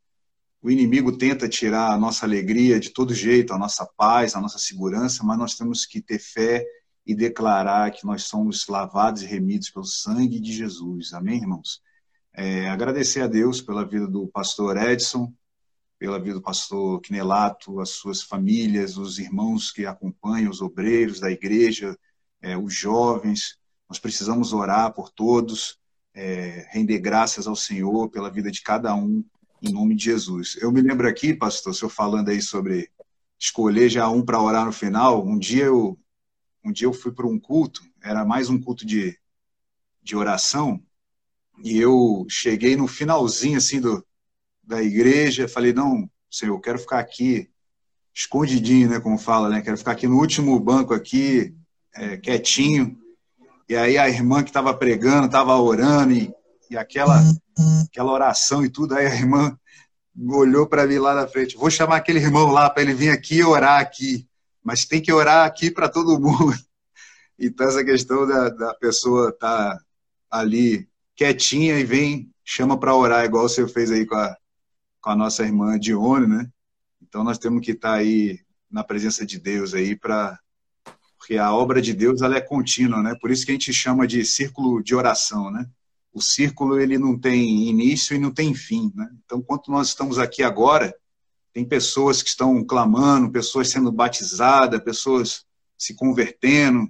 o 0.61 0.69
inimigo 0.69 1.17
tenta 1.17 1.49
tirar 1.49 1.91
a 1.91 1.97
nossa 1.97 2.25
alegria 2.25 2.79
de 2.79 2.91
todo 2.91 3.13
jeito, 3.13 3.53
a 3.53 3.57
nossa 3.57 3.85
paz, 3.97 4.35
a 4.35 4.41
nossa 4.41 4.59
segurança, 4.59 5.23
mas 5.23 5.37
nós 5.37 5.55
temos 5.55 5.85
que 5.85 6.01
ter 6.01 6.19
fé 6.19 6.65
e 7.05 7.13
declarar 7.13 7.91
que 7.91 8.05
nós 8.05 8.23
somos 8.23 8.67
lavados 8.67 9.21
e 9.21 9.25
remidos 9.25 9.69
pelo 9.69 9.85
sangue 9.85 10.39
de 10.39 10.51
Jesus. 10.51 11.13
Amém, 11.13 11.37
irmãos? 11.37 11.81
É, 12.33 12.67
agradecer 12.67 13.21
a 13.21 13.27
Deus 13.27 13.61
pela 13.61 13.85
vida 13.85 14.07
do 14.07 14.27
pastor 14.27 14.75
Edson, 14.75 15.31
pela 15.99 16.19
vida 16.19 16.35
do 16.35 16.41
pastor 16.41 16.99
Quinelato, 17.01 17.79
as 17.79 17.91
suas 17.91 18.21
famílias, 18.21 18.97
os 18.97 19.19
irmãos 19.19 19.71
que 19.71 19.85
acompanham, 19.85 20.51
os 20.51 20.61
obreiros 20.61 21.19
da 21.19 21.31
igreja, 21.31 21.97
é, 22.41 22.57
os 22.57 22.73
jovens. 22.73 23.57
Nós 23.87 23.99
precisamos 23.99 24.51
orar 24.51 24.93
por 24.93 25.09
todos, 25.09 25.77
é, 26.13 26.67
render 26.71 26.99
graças 26.99 27.47
ao 27.47 27.55
Senhor 27.55 28.09
pela 28.09 28.31
vida 28.31 28.51
de 28.51 28.61
cada 28.61 28.93
um, 28.95 29.23
em 29.61 29.71
nome 29.71 29.95
de 29.95 30.05
Jesus. 30.05 30.57
Eu 30.59 30.71
me 30.71 30.81
lembro 30.81 31.07
aqui, 31.07 31.33
pastor, 31.33 31.71
o 31.71 31.75
senhor 31.75 31.89
falando 31.89 32.29
aí 32.29 32.41
sobre 32.41 32.89
escolher 33.39 33.89
já 33.89 34.09
um 34.09 34.23
para 34.23 34.41
orar 34.41 34.65
no 34.65 34.71
final. 34.71 35.25
Um 35.25 35.37
dia 35.37 35.65
eu 35.65 35.97
um 36.65 36.71
dia 36.71 36.87
eu 36.87 36.93
fui 36.93 37.11
para 37.11 37.27
um 37.27 37.39
culto, 37.39 37.83
era 38.03 38.25
mais 38.25 38.49
um 38.49 38.59
culto 38.59 38.85
de, 38.85 39.15
de 40.01 40.15
oração, 40.15 40.81
e 41.63 41.77
eu 41.77 42.25
cheguei 42.27 42.75
no 42.75 42.87
finalzinho 42.87 43.57
assim 43.57 43.79
do, 43.79 44.03
da 44.63 44.81
igreja, 44.81 45.47
falei, 45.47 45.71
não, 45.71 46.09
Senhor, 46.29 46.55
eu 46.55 46.59
quero 46.59 46.79
ficar 46.79 46.99
aqui 46.99 47.47
escondidinho, 48.13 48.89
né, 48.89 48.99
como 48.99 49.17
fala, 49.17 49.47
né, 49.47 49.61
quero 49.61 49.77
ficar 49.77 49.91
aqui 49.91 50.07
no 50.07 50.17
último 50.17 50.59
banco 50.59 50.93
aqui, 50.93 51.55
é, 51.93 52.17
quietinho, 52.17 52.97
e 53.69 53.75
aí 53.75 53.97
a 53.97 54.09
irmã 54.09 54.41
que 54.41 54.49
estava 54.49 54.73
pregando, 54.73 55.27
estava 55.27 55.55
orando, 55.57 56.13
e, 56.13 56.33
e 56.69 56.75
aquela, 56.75 57.21
aquela 57.83 58.11
oração 58.11 58.65
e 58.65 58.69
tudo, 58.69 58.95
aí 58.95 59.05
a 59.05 59.13
irmã 59.13 59.55
olhou 60.29 60.65
para 60.65 60.87
mim 60.87 60.97
lá 60.97 61.13
na 61.13 61.27
frente, 61.27 61.57
vou 61.57 61.69
chamar 61.69 61.97
aquele 61.97 62.19
irmão 62.19 62.47
lá 62.47 62.71
para 62.71 62.81
ele 62.81 62.93
vir 62.95 63.11
aqui 63.11 63.43
orar 63.43 63.79
aqui 63.79 64.27
mas 64.65 64.83
tem 64.83 64.99
que 64.99 65.13
orar 65.13 65.45
aqui 65.45 65.69
para 65.69 65.87
todo 65.87 66.19
mundo. 66.19 66.53
Então, 67.37 67.67
essa 67.67 67.83
questão 67.83 68.25
da, 68.25 68.47
da 68.47 68.73
pessoa 68.75 69.27
estar 69.27 69.75
tá 69.75 69.85
ali 70.31 70.87
quietinha 71.17 71.77
e 71.77 71.83
vem, 71.83 72.31
chama 72.45 72.79
para 72.79 72.95
orar, 72.95 73.25
igual 73.25 73.49
você 73.49 73.67
fez 73.67 73.91
aí 73.91 74.05
com 74.05 74.15
a, 74.15 74.37
com 75.01 75.09
a 75.09 75.17
nossa 75.17 75.43
irmã 75.43 75.77
Dione, 75.77 76.27
né? 76.27 76.49
Então, 77.01 77.25
nós 77.25 77.37
temos 77.37 77.59
que 77.59 77.71
estar 77.71 77.89
tá 77.89 77.95
aí 77.95 78.39
na 78.71 78.85
presença 78.85 79.25
de 79.25 79.37
Deus 79.37 79.73
aí 79.73 79.97
para 79.97 80.39
porque 81.17 81.37
a 81.37 81.53
obra 81.53 81.81
de 81.81 81.93
Deus 81.93 82.21
ela 82.21 82.37
é 82.37 82.41
contínua, 82.41 83.03
né? 83.03 83.17
Por 83.19 83.31
isso 83.31 83.45
que 83.45 83.51
a 83.51 83.55
gente 83.55 83.73
chama 83.73 84.07
de 84.07 84.23
círculo 84.23 84.81
de 84.81 84.95
oração, 84.95 85.51
né? 85.51 85.67
O 86.13 86.21
círculo 86.21 86.79
ele 86.79 86.97
não 86.97 87.19
tem 87.19 87.67
início 87.67 88.15
e 88.15 88.19
não 88.19 88.31
tem 88.31 88.53
fim, 88.53 88.93
né? 88.95 89.09
Então, 89.25 89.41
quanto 89.41 89.69
nós 89.69 89.89
estamos 89.89 90.17
aqui 90.17 90.41
agora, 90.41 90.95
tem 91.55 91.63
pessoas 91.63 92.21
que 92.21 92.27
estão 92.27 92.61
clamando, 92.65 93.31
pessoas 93.31 93.69
sendo 93.69 93.89
batizadas, 93.89 94.83
pessoas 94.83 95.45
se 95.77 95.95
convertendo. 95.95 96.85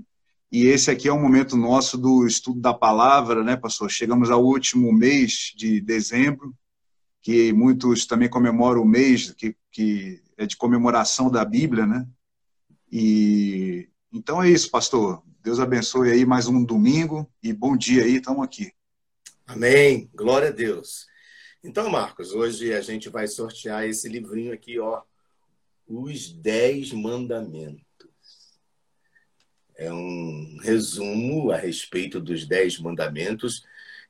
E 0.52 0.66
esse 0.66 0.90
aqui 0.90 1.08
é 1.08 1.14
o 1.14 1.22
momento 1.22 1.56
nosso 1.56 2.00
do 2.00 2.26
estudo 2.26 2.60
da 2.60 2.74
palavra, 2.74 3.44
né, 3.44 3.56
pastor? 3.56 3.92
Chegamos 3.92 4.32
ao 4.32 4.44
último 4.44 4.92
mês 4.92 5.54
de 5.56 5.80
dezembro, 5.80 6.52
que 7.22 7.54
muitos 7.54 8.08
também 8.08 8.28
comemoram 8.28 8.82
o 8.82 8.88
mês 8.88 9.32
que, 9.38 9.56
que 9.72 10.20
é 10.36 10.48
de 10.48 10.58
comemoração 10.58 11.30
da 11.30 11.46
Bíblia, 11.46 11.86
né? 11.86 12.04
E 12.92 13.88
então 14.12 14.42
é 14.42 14.50
isso, 14.50 14.72
pastor. 14.72 15.22
Deus 15.44 15.60
abençoe 15.60 16.10
aí 16.10 16.26
mais 16.26 16.48
um 16.48 16.64
domingo 16.64 17.32
e 17.44 17.54
bom 17.54 17.78
dia 17.78 18.04
aí, 18.04 18.16
estamos 18.16 18.44
aqui. 18.44 18.72
Amém. 19.46 20.10
Glória 20.16 20.48
a 20.48 20.52
Deus. 20.52 21.06
Então, 21.68 21.90
Marcos, 21.90 22.32
hoje 22.32 22.76
a 22.76 22.82
gente 22.82 23.10
vai 23.10 23.28
sortear 23.28 23.86
esse 23.86 24.08
livrinho 24.08 24.54
aqui, 24.54 24.78
ó, 24.80 25.02
Os 25.88 26.32
Dez 26.32 26.92
Mandamentos. 26.92 27.82
É 29.76 29.92
um 29.92 30.58
resumo 30.62 31.52
a 31.52 31.58
respeito 31.58 32.20
dos 32.20 32.46
Dez 32.46 32.78
Mandamentos 32.78 33.66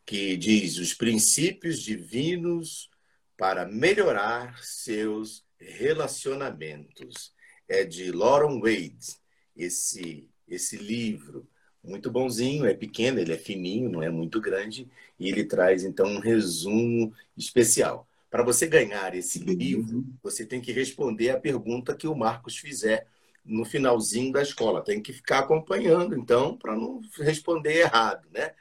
que 0.05 0.35
diz 0.35 0.77
os 0.77 0.93
princípios 0.93 1.79
divinos 1.79 2.89
para 3.37 3.65
melhorar 3.65 4.61
seus 4.61 5.45
relacionamentos. 5.57 7.33
É 7.69 7.85
de 7.85 8.11
Lauren 8.11 8.59
Wade, 8.59 9.15
esse, 9.55 10.29
esse 10.45 10.75
livro. 10.75 11.47
Muito 11.85 12.09
bonzinho, 12.11 12.65
é 12.65 12.73
pequeno, 12.73 13.19
ele 13.19 13.33
é 13.33 13.37
fininho, 13.37 13.89
não 13.89 14.01
é 14.01 14.09
muito 14.09 14.41
grande, 14.41 14.89
e 15.19 15.29
ele 15.29 15.43
traz 15.43 15.83
então 15.83 16.07
um 16.07 16.19
resumo 16.19 17.13
especial. 17.37 18.07
Para 18.29 18.43
você 18.43 18.67
ganhar 18.67 19.15
esse 19.15 19.39
livro, 19.39 20.03
você 20.21 20.45
tem 20.45 20.59
que 20.59 20.71
responder 20.71 21.29
a 21.29 21.39
pergunta 21.39 21.95
que 21.95 22.07
o 22.07 22.15
Marcos 22.15 22.57
fizer 22.57 23.07
no 23.45 23.63
finalzinho 23.63 24.33
da 24.33 24.41
escola. 24.41 24.83
Tem 24.83 25.01
que 25.01 25.13
ficar 25.13 25.39
acompanhando, 25.39 26.15
então, 26.15 26.57
para 26.57 26.75
não 26.75 27.01
responder 27.19 27.77
errado, 27.81 28.27
né? 28.33 28.53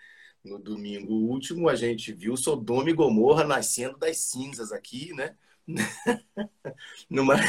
No 0.45 0.59
domingo 0.59 1.15
último, 1.15 1.69
a 1.69 1.75
gente 1.75 2.13
viu 2.13 2.37
Sodoma 2.37 2.91
e 2.91 2.93
Gomorra 2.93 3.45
nascendo 3.45 3.99
das 3.99 4.19
cinzas 4.19 4.71
aqui, 4.73 5.13
né? 5.15 5.35
Numa... 7.09 7.35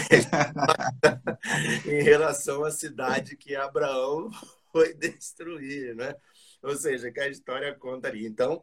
em 1.86 2.02
relação 2.02 2.64
à 2.64 2.72
cidade 2.72 3.36
que 3.36 3.56
Abraão 3.56 4.30
foi 4.76 4.94
destruir, 5.00 5.96
né? 5.96 6.14
Ou 6.62 6.76
seja, 6.76 7.10
que 7.10 7.20
a 7.22 7.30
história 7.30 7.74
conta 7.76 8.10
ali. 8.10 8.26
Então, 8.26 8.62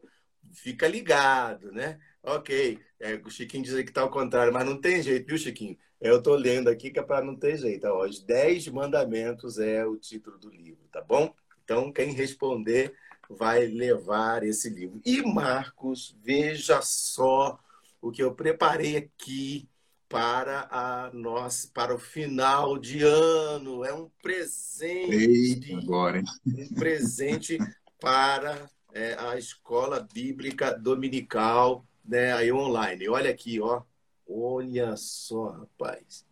fica 0.53 0.87
ligado, 0.87 1.73
né? 1.73 1.99
Ok, 2.23 2.79
é, 3.01 3.15
o 3.15 3.31
Chiquinho 3.31 3.65
diz 3.65 3.75
que 3.75 3.81
está 3.81 4.03
ao 4.03 4.11
contrário, 4.11 4.53
mas 4.53 4.67
não 4.67 4.79
tem 4.79 5.03
jeito, 5.03 5.27
viu, 5.27 5.39
Chiquinho? 5.39 5.79
Eu 5.99 6.19
estou 6.19 6.35
lendo 6.35 6.69
aqui 6.69 6.91
que 6.91 6.99
é 6.99 7.03
para 7.03 7.25
não 7.25 7.35
ter 7.35 7.57
jeito. 7.57 7.87
Ó, 7.87 8.05
os 8.05 8.23
Dez 8.23 8.69
Mandamentos 8.69 9.59
é 9.59 9.87
o 9.87 9.97
título 9.97 10.39
do 10.39 10.51
livro, 10.51 10.87
tá 10.93 11.01
bom? 11.01 11.35
Então, 11.65 11.91
quem 11.91 12.13
responder 12.13 12.95
vai 13.31 13.67
levar 13.67 14.43
esse 14.43 14.69
livro. 14.69 15.01
E 15.07 15.23
Marcos, 15.23 16.15
veja 16.23 16.83
só 16.83 17.59
o 18.01 18.11
que 18.11 18.23
eu 18.23 18.35
preparei 18.35 18.97
aqui 18.97 19.69
para 20.13 20.69
a 20.71 21.11
nós 21.15 21.65
para 21.65 21.95
o 21.95 21.99
final 21.99 22.77
de 22.77 23.03
ano. 23.03 23.83
É 23.83 23.95
um 23.95 24.11
presente. 24.23 25.11
Eita, 25.11 25.79
agora, 25.79 26.19
hein? 26.19 26.25
Um 26.47 26.75
presente 26.75 27.57
para 27.99 28.69
é, 28.93 29.17
a 29.19 29.39
escola 29.39 30.07
bíblica 30.13 30.79
dominical, 30.79 31.87
né, 32.05 32.35
aí 32.35 32.53
online. 32.53 33.09
Olha 33.09 33.31
aqui, 33.31 33.59
ó. 33.59 33.81
Olha 34.29 34.95
só, 34.99 35.49
rapaz. 35.49 36.27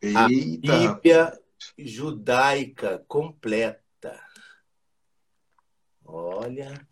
Eita. 0.00 0.20
A 0.20 0.28
Bíblia 0.28 1.36
judaica 1.76 3.04
completa. 3.08 4.22
Olha. 6.04 6.86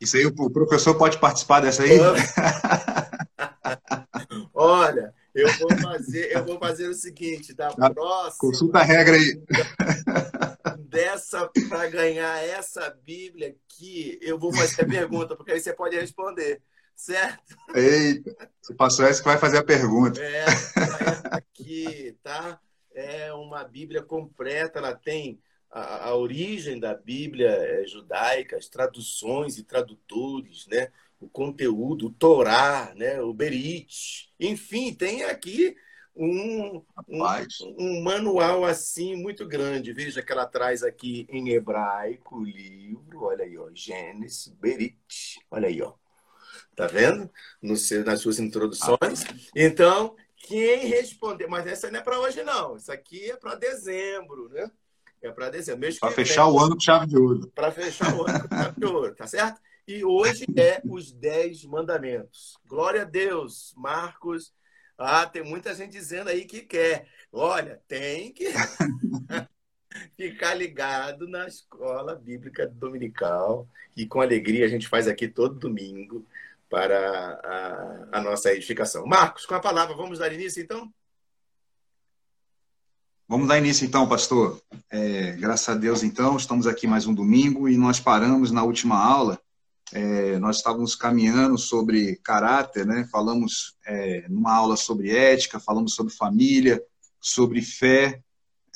Isso 0.00 0.16
aí, 0.16 0.26
o 0.26 0.50
professor 0.50 0.98
pode 0.98 1.18
participar 1.18 1.60
dessa 1.60 1.84
aí? 1.84 2.00
Olha, 4.52 5.14
eu 5.34 5.52
vou 5.58 5.76
fazer, 5.78 6.32
eu 6.32 6.44
vou 6.44 6.58
fazer 6.58 6.88
o 6.88 6.94
seguinte, 6.94 7.54
da 7.54 7.70
tá. 7.70 7.90
próxima. 7.90 8.38
Consulta 8.38 8.78
a 8.78 8.82
regra 8.82 9.16
aí. 9.16 9.42
Dessa 10.88 11.50
para 11.68 11.88
ganhar 11.88 12.38
essa 12.42 12.88
Bíblia 13.04 13.48
aqui, 13.48 14.18
eu 14.22 14.38
vou 14.38 14.52
fazer 14.52 14.82
a 14.82 14.86
pergunta, 14.86 15.34
porque 15.34 15.52
aí 15.52 15.60
você 15.60 15.72
pode 15.72 15.96
responder 15.96 16.62
certo? 16.96 17.56
Eita, 17.74 18.50
se 18.62 18.74
passou 18.74 19.04
essa 19.04 19.20
que 19.20 19.28
vai 19.28 19.38
fazer 19.38 19.58
a 19.58 19.64
pergunta. 19.64 20.20
É, 20.22 20.44
aqui, 21.30 22.16
tá? 22.22 22.60
É 22.94 23.32
uma 23.32 23.64
Bíblia 23.64 24.02
completa, 24.02 24.78
ela 24.78 24.94
tem 24.94 25.40
a, 25.70 26.08
a 26.08 26.14
origem 26.14 26.78
da 26.78 26.94
Bíblia 26.94 27.48
é 27.48 27.84
judaica, 27.84 28.56
as 28.56 28.68
traduções 28.68 29.58
e 29.58 29.64
tradutores, 29.64 30.66
né? 30.68 30.88
O 31.20 31.28
conteúdo, 31.28 32.06
o 32.06 32.12
Torá, 32.12 32.92
né? 32.96 33.20
O 33.20 33.32
Berit, 33.32 34.32
enfim, 34.38 34.92
tem 34.92 35.24
aqui 35.24 35.74
um, 36.16 36.82
um, 37.08 37.22
um, 37.78 38.02
manual 38.02 38.64
assim 38.64 39.16
muito 39.16 39.46
grande. 39.46 39.92
Veja 39.92 40.22
que 40.22 40.32
ela 40.32 40.46
traz 40.46 40.82
aqui 40.82 41.26
em 41.30 41.50
hebraico 41.50 42.38
o 42.38 42.44
livro, 42.44 43.24
olha 43.24 43.44
aí, 43.44 43.58
ó, 43.58 43.68
Gênesis, 43.72 44.48
Berit, 44.48 45.40
olha 45.50 45.68
aí, 45.68 45.82
ó. 45.82 45.94
Tá 46.76 46.86
vendo? 46.86 47.30
No 47.62 47.76
seu, 47.76 48.04
nas 48.04 48.20
suas 48.20 48.38
introduções. 48.38 49.24
Então, 49.54 50.16
quem 50.36 50.86
responder, 50.86 51.46
mas 51.46 51.66
essa 51.66 51.90
não 51.90 52.00
é 52.00 52.02
para 52.02 52.18
hoje, 52.18 52.42
não. 52.42 52.76
Isso 52.76 52.90
aqui 52.92 53.30
é 53.30 53.36
para 53.36 53.54
dezembro, 53.54 54.48
né? 54.48 54.70
É 55.22 55.30
para 55.30 55.50
dezembro. 55.50 55.88
Para 55.98 56.10
fechar 56.10 56.48
o 56.48 56.58
ano 56.58 56.74
com 56.74 56.80
chave 56.80 57.06
de 57.06 57.16
ouro. 57.16 57.50
Para 57.54 57.70
fechar 57.70 58.14
o 58.14 58.28
ano 58.28 58.48
com 58.48 58.54
chave 58.54 58.80
de 58.80 58.86
ouro, 58.86 59.14
tá 59.14 59.26
certo? 59.26 59.60
E 59.86 60.02
hoje 60.02 60.46
é 60.56 60.80
os 60.82 61.12
Dez 61.12 61.62
Mandamentos. 61.64 62.56
Glória 62.66 63.02
a 63.02 63.04
Deus, 63.04 63.74
Marcos. 63.76 64.50
Ah, 64.96 65.26
tem 65.26 65.44
muita 65.44 65.74
gente 65.74 65.92
dizendo 65.92 66.30
aí 66.30 66.46
que 66.46 66.62
quer. 66.62 67.06
Olha, 67.30 67.82
tem 67.86 68.32
que 68.32 68.46
ficar 70.16 70.54
ligado 70.54 71.28
na 71.28 71.46
escola 71.46 72.14
bíblica 72.14 72.66
dominical. 72.66 73.68
E 73.94 74.06
com 74.06 74.22
alegria 74.22 74.64
a 74.64 74.68
gente 74.68 74.88
faz 74.88 75.06
aqui 75.06 75.28
todo 75.28 75.58
domingo 75.58 76.26
para 76.70 77.38
a, 77.44 78.18
a, 78.18 78.20
nossa 78.22 78.52
edificação. 78.54 79.04
Marcos, 79.04 79.44
com 79.44 79.54
a 79.54 79.60
palavra, 79.60 79.94
vamos 79.94 80.18
dar 80.18 80.32
início 80.32 80.62
então? 80.62 80.90
Vamos 83.28 83.48
dar 83.48 83.58
início 83.58 83.84
então, 83.84 84.08
pastor. 84.08 84.62
É, 84.88 85.32
graças 85.32 85.68
a 85.68 85.74
Deus, 85.78 86.02
então, 86.02 86.38
estamos 86.38 86.66
aqui 86.66 86.86
mais 86.86 87.06
um 87.06 87.12
domingo 87.12 87.68
e 87.68 87.76
nós 87.76 88.00
paramos 88.00 88.50
na 88.50 88.62
última 88.62 88.96
aula. 88.96 89.43
É, 89.92 90.38
nós 90.38 90.56
estávamos 90.56 90.94
caminhando 90.94 91.58
sobre 91.58 92.16
caráter, 92.16 92.86
né? 92.86 93.06
Falamos 93.10 93.76
é, 93.86 94.26
numa 94.28 94.54
aula 94.54 94.76
sobre 94.76 95.10
ética, 95.14 95.60
falamos 95.60 95.94
sobre 95.94 96.12
família, 96.12 96.82
sobre 97.20 97.62
fé, 97.62 98.22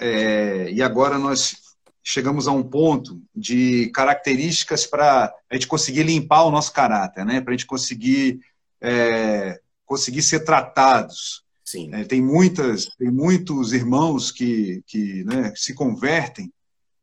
é, 0.01 0.71
e 0.71 0.81
agora 0.81 1.19
nós 1.19 1.57
chegamos 2.03 2.47
a 2.47 2.53
um 2.53 2.63
ponto 2.63 3.21
de 3.35 3.91
características 3.91 4.87
para 4.87 5.35
a 5.51 5.55
gente 5.55 5.67
conseguir 5.67 6.05
limpar 6.05 6.45
o 6.45 6.51
nosso 6.51 6.73
caráter, 6.73 7.25
né? 7.25 7.41
Para 7.41 7.53
a 7.53 7.57
gente 7.57 7.67
conseguir 7.67 8.41
é, 8.81 9.61
conseguir 9.85 10.23
ser 10.23 10.41
tratados. 10.41 11.43
Sim. 11.65 11.91
É, 11.93 12.05
tem 12.05 12.23
muitas, 12.23 12.87
tem 12.97 13.11
muitos 13.11 13.73
irmãos 13.73 14.31
que 14.31 14.83
que 14.87 15.25
né, 15.25 15.53
se 15.57 15.75
convertem 15.75 16.51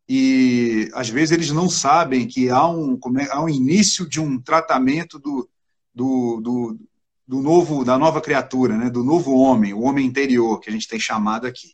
e 0.07 0.89
às 0.93 1.09
vezes 1.09 1.31
eles 1.31 1.51
não 1.51 1.69
sabem 1.69 2.27
que 2.27 2.49
há 2.49 2.67
um 2.67 2.99
é, 3.19 3.31
há 3.31 3.41
um 3.41 3.49
início 3.49 4.07
de 4.07 4.19
um 4.19 4.39
tratamento 4.39 5.17
do, 5.17 5.49
do, 5.93 6.39
do, 6.41 6.79
do 7.27 7.41
novo 7.41 7.83
da 7.83 7.97
nova 7.97 8.21
criatura, 8.21 8.77
né? 8.77 8.89
Do 8.89 9.03
novo 9.03 9.35
homem, 9.35 9.73
o 9.73 9.81
homem 9.81 10.05
interior 10.05 10.59
que 10.59 10.69
a 10.69 10.73
gente 10.73 10.87
tem 10.87 10.99
chamado 10.99 11.47
aqui. 11.47 11.73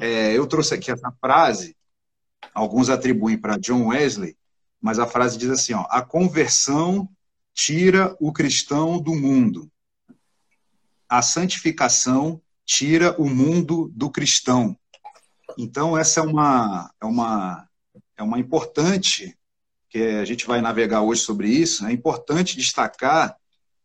É, 0.00 0.36
eu 0.36 0.46
trouxe 0.46 0.74
aqui 0.74 0.90
essa 0.90 1.12
frase 1.20 1.76
alguns 2.54 2.88
atribuem 2.88 3.38
para 3.38 3.58
John 3.58 3.88
Wesley, 3.88 4.36
mas 4.80 4.98
a 4.98 5.06
frase 5.06 5.38
diz 5.38 5.50
assim: 5.50 5.74
ó, 5.74 5.86
a 5.90 6.02
conversão 6.02 7.08
tira 7.54 8.16
o 8.20 8.32
cristão 8.32 9.00
do 9.00 9.14
mundo, 9.14 9.70
a 11.08 11.22
santificação 11.22 12.40
tira 12.64 13.14
o 13.20 13.28
mundo 13.28 13.90
do 13.94 14.10
cristão. 14.10 14.76
Então 15.58 15.96
essa 15.96 16.20
é 16.20 16.22
uma 16.22 16.90
é 17.00 17.06
uma 17.06 17.68
é 18.16 18.22
uma 18.22 18.38
importante 18.38 19.36
que 19.88 19.98
a 19.98 20.24
gente 20.24 20.46
vai 20.46 20.60
navegar 20.60 21.02
hoje 21.02 21.22
sobre 21.22 21.48
isso. 21.48 21.86
É 21.86 21.92
importante 21.92 22.56
destacar 22.56 23.36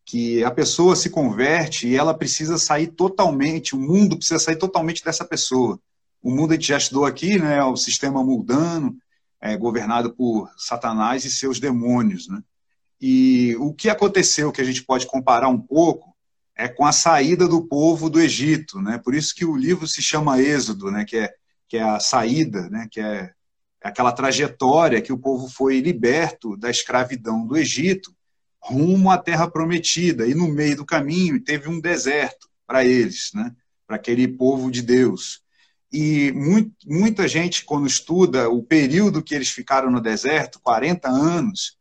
que 0.06 0.43
a 0.43 0.51
pessoa 0.51 0.95
se 0.95 1.10
converte 1.10 1.88
e 1.88 1.95
ela 1.95 2.13
precisa 2.13 2.58
sair 2.58 2.88
totalmente, 2.88 3.75
o 3.75 3.80
mundo 3.80 4.17
precisa 4.17 4.39
sair 4.39 4.58
totalmente 4.58 5.04
dessa 5.04 5.25
pessoa 5.25 5.80
o 6.25 6.32
mundo 6.32 6.54
a 6.54 6.56
gente 6.56 6.69
já 6.69 6.78
estudou 6.78 7.06
aqui, 7.06 7.38
né, 7.38 7.63
o 7.63 7.78
sistema 7.78 8.23
mundano, 8.23 8.97
é, 9.39 9.56
governado 9.56 10.12
por 10.12 10.49
Satanás 10.58 11.23
e 11.23 11.30
seus 11.30 11.60
demônios. 11.60 12.28
Né? 12.28 12.41
E 12.99 13.56
o 13.60 13.71
que 13.71 13.89
aconteceu, 13.89 14.51
que 14.51 14.60
a 14.60 14.63
gente 14.63 14.84
pode 14.84 15.06
comparar 15.06 15.49
um 15.49 15.60
pouco, 15.60 16.15
é 16.58 16.67
com 16.67 16.84
a 16.84 16.91
saída 16.91 17.47
do 17.47 17.67
povo 17.67 18.10
do 18.10 18.19
Egito. 18.19 18.82
Né? 18.82 18.97
Por 18.97 19.13
isso 19.13 19.36
que 19.36 19.45
o 19.45 19.56
livro 19.56 19.88
se 19.88 20.01
chama 20.01 20.41
Êxodo, 20.41 20.89
né? 20.89 21.06
que, 21.06 21.15
é, 21.15 21.32
que 21.67 21.78
é 21.78 21.84
a 21.84 21.99
saída, 21.99 22.69
né? 22.69 22.88
que 22.91 22.99
é 22.99 23.32
aquela 23.82 24.12
trajetória 24.12 25.01
que 25.01 25.13
o 25.13 25.17
povo 25.17 25.47
foi 25.47 25.80
liberto 25.80 26.58
da 26.58 26.69
escravidão 26.69 27.45
do 27.45 27.58
Egito 27.58 28.15
rumo 28.60 29.12
à 29.12 29.17
terra 29.17 29.49
prometida. 29.49 30.28
E 30.28 30.34
no 30.34 30.47
meio 30.47 30.78
do 30.78 30.86
caminho 30.86 31.43
teve 31.43 31.69
um 31.69 31.80
deserto 31.80 32.49
para 32.65 32.84
eles, 32.84 33.32
né? 33.34 33.51
para 33.86 33.95
aquele 33.95 34.28
povo 34.28 34.71
de 34.71 34.82
Deus. 34.82 35.43
E 35.91 36.32
muito, 36.34 36.71
muita 36.86 37.28
gente, 37.28 37.63
quando 37.63 37.88
estuda 37.88 38.49
o 38.49 38.63
período 38.63 39.23
que 39.23 39.36
eles 39.36 39.49
ficaram 39.49 39.91
no 39.91 40.01
deserto, 40.01 40.60
40 40.62 41.08
anos, 41.08 41.78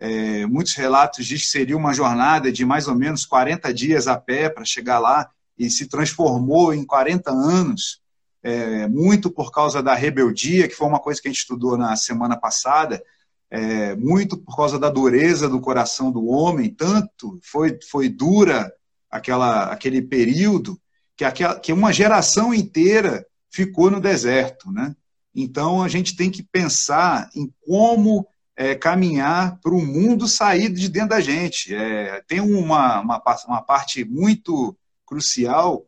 é, 0.00 0.46
muitos 0.46 0.74
relatos 0.74 1.26
dizem 1.26 1.44
que 1.44 1.50
seria 1.50 1.76
uma 1.76 1.92
jornada 1.92 2.52
de 2.52 2.64
mais 2.64 2.86
ou 2.86 2.94
menos 2.94 3.26
40 3.26 3.74
dias 3.74 4.06
a 4.06 4.16
pé 4.16 4.48
para 4.48 4.64
chegar 4.64 4.98
lá, 4.98 5.28
e 5.58 5.68
se 5.68 5.86
transformou 5.86 6.72
em 6.72 6.84
40 6.84 7.30
anos, 7.32 8.00
é, 8.42 8.86
muito 8.86 9.30
por 9.30 9.50
causa 9.50 9.82
da 9.82 9.94
rebeldia, 9.94 10.68
que 10.68 10.74
foi 10.74 10.86
uma 10.86 11.00
coisa 11.00 11.20
que 11.20 11.28
a 11.28 11.30
gente 11.30 11.40
estudou 11.40 11.76
na 11.76 11.96
semana 11.96 12.36
passada, 12.36 13.02
é, 13.50 13.96
muito 13.96 14.36
por 14.36 14.56
causa 14.56 14.78
da 14.78 14.90
dureza 14.90 15.48
do 15.48 15.60
coração 15.60 16.10
do 16.12 16.26
homem, 16.26 16.70
tanto 16.70 17.38
foi, 17.42 17.78
foi 17.90 18.08
dura 18.08 18.72
aquela, 19.10 19.64
aquele 19.72 20.02
período 20.02 20.78
que, 21.16 21.24
aquela, 21.24 21.58
que 21.58 21.72
uma 21.72 21.92
geração 21.92 22.52
inteira 22.52 23.26
ficou 23.50 23.90
no 23.90 24.00
deserto. 24.00 24.70
Né? 24.70 24.94
Então, 25.34 25.82
a 25.82 25.88
gente 25.88 26.14
tem 26.14 26.30
que 26.30 26.42
pensar 26.42 27.30
em 27.34 27.52
como 27.66 28.26
é, 28.56 28.74
caminhar 28.74 29.58
para 29.60 29.72
o 29.72 29.84
mundo 29.84 30.28
sair 30.28 30.68
de 30.68 30.88
dentro 30.88 31.10
da 31.10 31.20
gente. 31.20 31.74
É, 31.74 32.22
tem 32.26 32.40
uma, 32.40 33.00
uma, 33.00 33.22
uma 33.46 33.62
parte 33.62 34.04
muito 34.04 34.76
crucial 35.06 35.86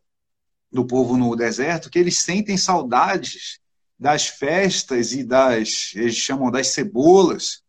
do 0.71 0.87
povo 0.87 1.17
no 1.17 1.35
deserto 1.35 1.91
que 1.91 1.99
eles 1.99 2.19
sentem 2.19 2.57
saudades 2.57 3.59
das 3.99 4.27
festas 4.27 5.13
e 5.13 5.23
das, 5.23 5.93
eles 5.95 6.17
chamam 6.17 6.51
das 6.51 6.69
cebolas, 6.69 7.63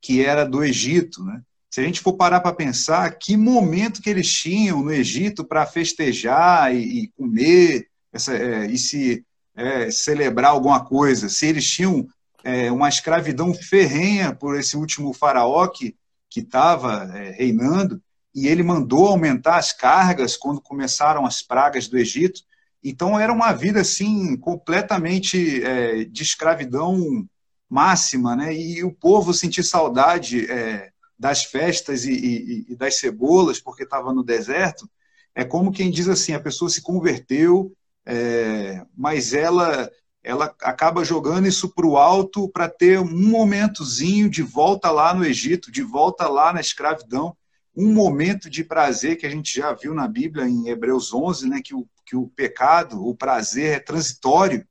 que 0.00 0.24
era 0.24 0.44
do 0.44 0.62
Egito, 0.62 1.24
né? 1.24 1.40
Se 1.70 1.80
a 1.80 1.84
gente 1.84 2.00
for 2.00 2.12
parar 2.12 2.40
para 2.40 2.54
pensar, 2.54 3.10
que 3.18 3.34
momento 3.34 4.02
que 4.02 4.10
eles 4.10 4.30
tinham 4.30 4.82
no 4.82 4.92
Egito 4.92 5.42
para 5.42 5.64
festejar 5.64 6.74
e, 6.74 7.04
e 7.04 7.08
comer 7.16 7.88
essa, 8.12 8.34
é, 8.36 8.66
e 8.66 8.76
se 8.76 9.24
é, 9.56 9.90
celebrar 9.90 10.50
alguma 10.50 10.84
coisa, 10.84 11.30
se 11.30 11.46
eles 11.46 11.66
tinham 11.68 12.06
é, 12.44 12.70
uma 12.70 12.90
escravidão 12.90 13.54
ferrenha 13.54 14.34
por 14.34 14.58
esse 14.58 14.76
último 14.76 15.14
faraó 15.14 15.66
que 15.66 15.94
estava 16.36 17.10
é, 17.14 17.30
reinando, 17.30 18.02
e 18.34 18.48
ele 18.48 18.62
mandou 18.62 19.06
aumentar 19.06 19.56
as 19.56 19.72
cargas 19.72 20.36
quando 20.36 20.60
começaram 20.60 21.26
as 21.26 21.42
pragas 21.42 21.88
do 21.88 21.98
Egito. 21.98 22.40
Então 22.82 23.18
era 23.18 23.32
uma 23.32 23.52
vida 23.52 23.80
assim 23.80 24.36
completamente 24.36 25.62
é, 25.62 26.04
de 26.04 26.22
escravidão 26.22 27.26
máxima, 27.68 28.34
né? 28.34 28.54
E 28.54 28.82
o 28.82 28.92
povo 28.92 29.32
sentir 29.32 29.62
saudade 29.62 30.50
é, 30.50 30.90
das 31.18 31.44
festas 31.44 32.04
e, 32.04 32.12
e, 32.12 32.66
e, 32.70 32.76
das 32.76 32.96
cebolas 32.96 33.60
porque 33.60 33.84
estava 33.84 34.12
no 34.12 34.22
deserto. 34.22 34.88
É 35.34 35.44
como 35.44 35.72
quem 35.72 35.90
diz 35.90 36.08
assim: 36.08 36.32
a 36.32 36.40
pessoa 36.40 36.68
se 36.68 36.82
converteu, 36.82 37.72
é, 38.04 38.84
mas 38.96 39.32
ela 39.32 39.90
ela 40.24 40.54
acaba 40.62 41.04
jogando 41.04 41.48
isso 41.48 41.68
para 41.68 41.86
o 41.86 41.96
alto 41.96 42.48
para 42.48 42.68
ter 42.68 43.00
um 43.00 43.28
momentozinho 43.28 44.30
de 44.30 44.42
volta 44.42 44.90
lá 44.90 45.12
no 45.12 45.24
Egito, 45.24 45.70
de 45.70 45.82
volta 45.82 46.28
lá 46.28 46.52
na 46.52 46.60
escravidão, 46.60 47.36
um 47.74 47.92
momento 47.92 48.50
de 48.50 48.62
prazer 48.62 49.16
que 49.16 49.26
a 49.26 49.30
gente 49.30 49.54
já 49.54 49.72
viu 49.72 49.94
na 49.94 50.06
Bíblia 50.06 50.46
em 50.46 50.68
Hebreus 50.68 51.12
11, 51.12 51.48
né, 51.48 51.60
que 51.64 51.74
o, 51.74 51.86
que 52.04 52.14
o 52.14 52.28
pecado, 52.28 53.06
o 53.06 53.14
prazer 53.14 53.76
é 53.76 53.80
transitório, 53.80 54.66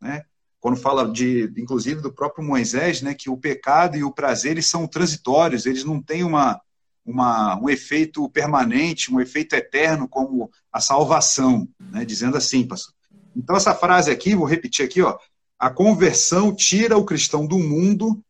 né? 0.00 0.24
Quando 0.58 0.78
fala 0.78 1.08
de, 1.08 1.52
inclusive, 1.56 2.00
do 2.00 2.12
próprio 2.12 2.44
Moisés, 2.44 3.00
né, 3.00 3.14
que 3.14 3.30
o 3.30 3.36
pecado 3.36 3.96
e 3.96 4.02
o 4.02 4.10
prazer 4.10 4.52
eles 4.52 4.66
são 4.66 4.86
transitórios, 4.86 5.64
eles 5.64 5.84
não 5.84 6.02
têm 6.02 6.24
uma, 6.24 6.60
uma, 7.04 7.56
um 7.60 7.68
efeito 7.68 8.28
permanente, 8.30 9.12
um 9.12 9.20
efeito 9.20 9.54
eterno 9.54 10.08
como 10.08 10.50
a 10.72 10.80
salvação, 10.80 11.68
né, 11.78 12.04
dizendo 12.04 12.36
assim, 12.36 12.66
pastor. 12.66 12.94
Então 13.36 13.54
essa 13.54 13.74
frase 13.74 14.10
aqui, 14.10 14.34
vou 14.34 14.46
repetir 14.46 14.84
aqui, 14.84 15.02
ó, 15.02 15.16
a 15.58 15.70
conversão 15.70 16.54
tira 16.54 16.96
o 16.96 17.04
cristão 17.04 17.46
do 17.46 17.58
mundo, 17.58 18.20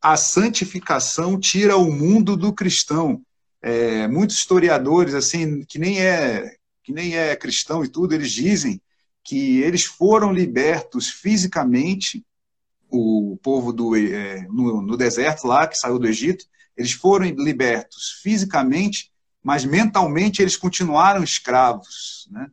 a 0.00 0.16
santificação 0.16 1.40
tira 1.40 1.76
o 1.76 1.90
mundo 1.90 2.36
do 2.36 2.52
cristão 2.52 3.22
é, 3.64 4.06
muitos 4.06 4.36
historiadores 4.36 5.14
assim 5.14 5.64
que 5.64 5.78
nem 5.78 5.98
é 5.98 6.54
que 6.82 6.92
nem 6.92 7.16
é 7.16 7.34
cristão 7.34 7.82
e 7.82 7.88
tudo 7.88 8.14
eles 8.14 8.30
dizem 8.30 8.78
que 9.24 9.62
eles 9.62 9.84
foram 9.84 10.30
libertos 10.30 11.08
fisicamente 11.08 12.22
o 12.90 13.38
povo 13.42 13.72
do 13.72 13.96
é, 13.96 14.46
no, 14.50 14.82
no, 14.82 14.98
deserto 14.98 15.46
lá 15.46 15.66
que 15.66 15.78
saiu 15.78 15.98
do 15.98 16.06
Egito 16.06 16.44
eles 16.76 16.92
foram 16.92 17.24
libertos 17.24 18.20
fisicamente 18.22 19.10
mas 19.42 19.64
mentalmente 19.64 20.42
eles 20.42 20.58
continuaram 20.58 21.24
escravos 21.24 22.28
né? 22.30 22.50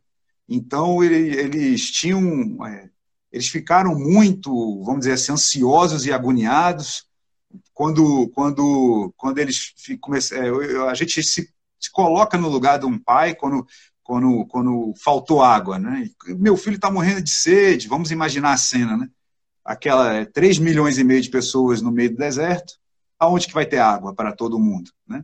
então 0.48 1.04
ele, 1.04 1.38
eles 1.38 1.92
tinham 1.92 2.66
é, 2.66 2.90
eles 3.30 3.50
ficaram 3.50 4.00
muito 4.00 4.82
vamos 4.86 5.02
dizer 5.02 5.14
assim 5.14 5.34
ansiosos 5.34 6.06
e 6.06 6.14
agoniados 6.14 7.06
quando, 7.74 8.30
quando, 8.30 9.14
quando 9.18 9.40
eles 9.40 9.74
começam, 10.00 10.38
é, 10.38 10.90
a 10.90 10.94
gente 10.94 11.22
se, 11.24 11.50
se, 11.80 11.92
coloca 11.92 12.38
no 12.38 12.50
lugar 12.50 12.80
de 12.80 12.86
um 12.86 12.98
pai 12.98 13.36
quando, 13.36 13.66
quando, 14.04 14.46
quando 14.48 14.94
faltou 15.04 15.42
água, 15.42 15.80
né? 15.80 16.10
Meu 16.38 16.58
filho 16.58 16.76
está 16.76 16.92
morrendo 16.92 17.22
de 17.22 17.32
sede, 17.32 17.88
vamos 17.88 18.12
imaginar 18.12 18.54
a 18.54 18.58
cena, 18.58 18.98
né? 18.98 19.10
Aquela 19.64 20.26
3 20.26 20.58
é, 20.58 20.62
milhões 20.62 20.98
e 20.98 21.04
meio 21.04 21.22
de 21.22 21.30
pessoas 21.30 21.82
no 21.82 21.92
meio 21.92 22.12
do 22.12 22.18
deserto, 22.18 22.74
aonde 23.20 23.48
que 23.48 23.54
vai 23.54 23.66
ter 23.66 23.80
água 23.80 24.14
para 24.14 24.34
todo 24.34 24.60
mundo, 24.60 24.92
né? 25.08 25.24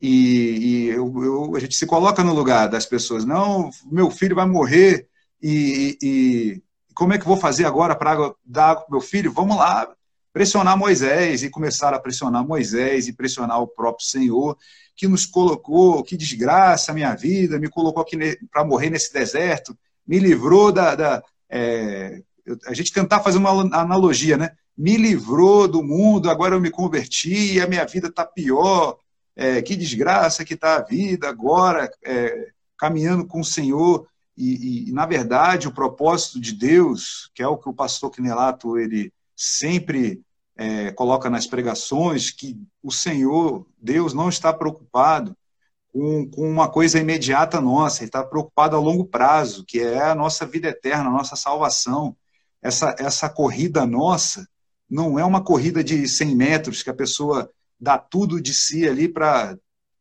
E, 0.00 0.08
e 0.08 0.88
eu, 0.88 1.24
eu, 1.24 1.56
a 1.56 1.60
gente 1.60 1.74
se 1.74 1.86
coloca 1.86 2.22
no 2.22 2.34
lugar 2.34 2.68
das 2.68 2.84
pessoas, 2.84 3.24
não, 3.24 3.70
meu 3.90 4.10
filho 4.10 4.36
vai 4.36 4.46
morrer 4.46 5.08
e, 5.42 5.96
e 6.02 6.62
como 6.94 7.12
é 7.12 7.18
que 7.18 7.24
eu 7.24 7.28
vou 7.28 7.36
fazer 7.36 7.64
agora 7.64 7.94
para 7.94 8.34
dar 8.44 8.70
água 8.70 8.82
para 8.82 8.90
meu 8.90 9.00
filho? 9.00 9.32
Vamos 9.32 9.56
lá, 9.56 9.94
pressionar 10.36 10.76
Moisés 10.76 11.42
e 11.42 11.48
começar 11.48 11.94
a 11.94 11.98
pressionar 11.98 12.46
Moisés 12.46 13.08
e 13.08 13.12
pressionar 13.14 13.58
o 13.58 13.66
próprio 13.66 14.06
Senhor, 14.06 14.58
que 14.94 15.08
nos 15.08 15.24
colocou, 15.24 16.02
que 16.02 16.14
desgraça 16.14 16.92
a 16.92 16.94
minha 16.94 17.14
vida, 17.14 17.58
me 17.58 17.70
colocou 17.70 18.02
aqui 18.02 18.18
para 18.52 18.62
morrer 18.62 18.90
nesse 18.90 19.10
deserto, 19.10 19.74
me 20.06 20.18
livrou 20.18 20.70
da. 20.70 20.94
da 20.94 21.22
é, 21.48 22.20
a 22.66 22.74
gente 22.74 22.92
tentar 22.92 23.20
fazer 23.20 23.38
uma 23.38 23.48
analogia, 23.74 24.36
né? 24.36 24.50
Me 24.76 24.98
livrou 24.98 25.66
do 25.66 25.82
mundo, 25.82 26.28
agora 26.28 26.54
eu 26.54 26.60
me 26.60 26.70
converti 26.70 27.58
a 27.58 27.66
minha 27.66 27.86
vida 27.86 28.08
está 28.08 28.26
pior. 28.26 28.98
É, 29.34 29.62
que 29.62 29.74
desgraça 29.74 30.44
que 30.44 30.52
está 30.52 30.76
a 30.76 30.82
vida 30.82 31.30
agora, 31.30 31.90
é, 32.04 32.48
caminhando 32.76 33.26
com 33.26 33.40
o 33.40 33.44
Senhor. 33.44 34.06
E, 34.36 34.90
e, 34.90 34.92
na 34.92 35.06
verdade, 35.06 35.66
o 35.66 35.72
propósito 35.72 36.38
de 36.38 36.52
Deus, 36.52 37.30
que 37.34 37.42
é 37.42 37.48
o 37.48 37.56
que 37.56 37.70
o 37.70 37.74
pastor 37.74 38.10
Quinelato 38.10 38.78
ele 38.78 39.10
sempre 39.34 40.22
é, 40.56 40.90
coloca 40.92 41.28
nas 41.28 41.46
pregações 41.46 42.30
que 42.30 42.58
o 42.82 42.90
Senhor, 42.90 43.66
Deus, 43.78 44.14
não 44.14 44.28
está 44.28 44.52
preocupado 44.52 45.36
com, 45.92 46.28
com 46.30 46.48
uma 46.48 46.68
coisa 46.68 46.98
imediata 46.98 47.60
nossa, 47.60 48.00
Ele 48.00 48.08
está 48.08 48.24
preocupado 48.24 48.76
a 48.76 48.80
longo 48.80 49.04
prazo, 49.04 49.64
que 49.66 49.80
é 49.80 50.02
a 50.02 50.14
nossa 50.14 50.46
vida 50.46 50.68
eterna, 50.68 51.08
a 51.08 51.12
nossa 51.12 51.36
salvação. 51.36 52.16
Essa, 52.62 52.96
essa 52.98 53.28
corrida 53.28 53.86
nossa 53.86 54.48
não 54.88 55.18
é 55.18 55.24
uma 55.24 55.42
corrida 55.42 55.84
de 55.84 56.08
100 56.08 56.34
metros 56.34 56.82
que 56.82 56.90
a 56.90 56.94
pessoa 56.94 57.50
dá 57.78 57.98
tudo 57.98 58.40
de 58.40 58.54
si 58.54 58.88
ali 58.88 59.08
para. 59.08 59.56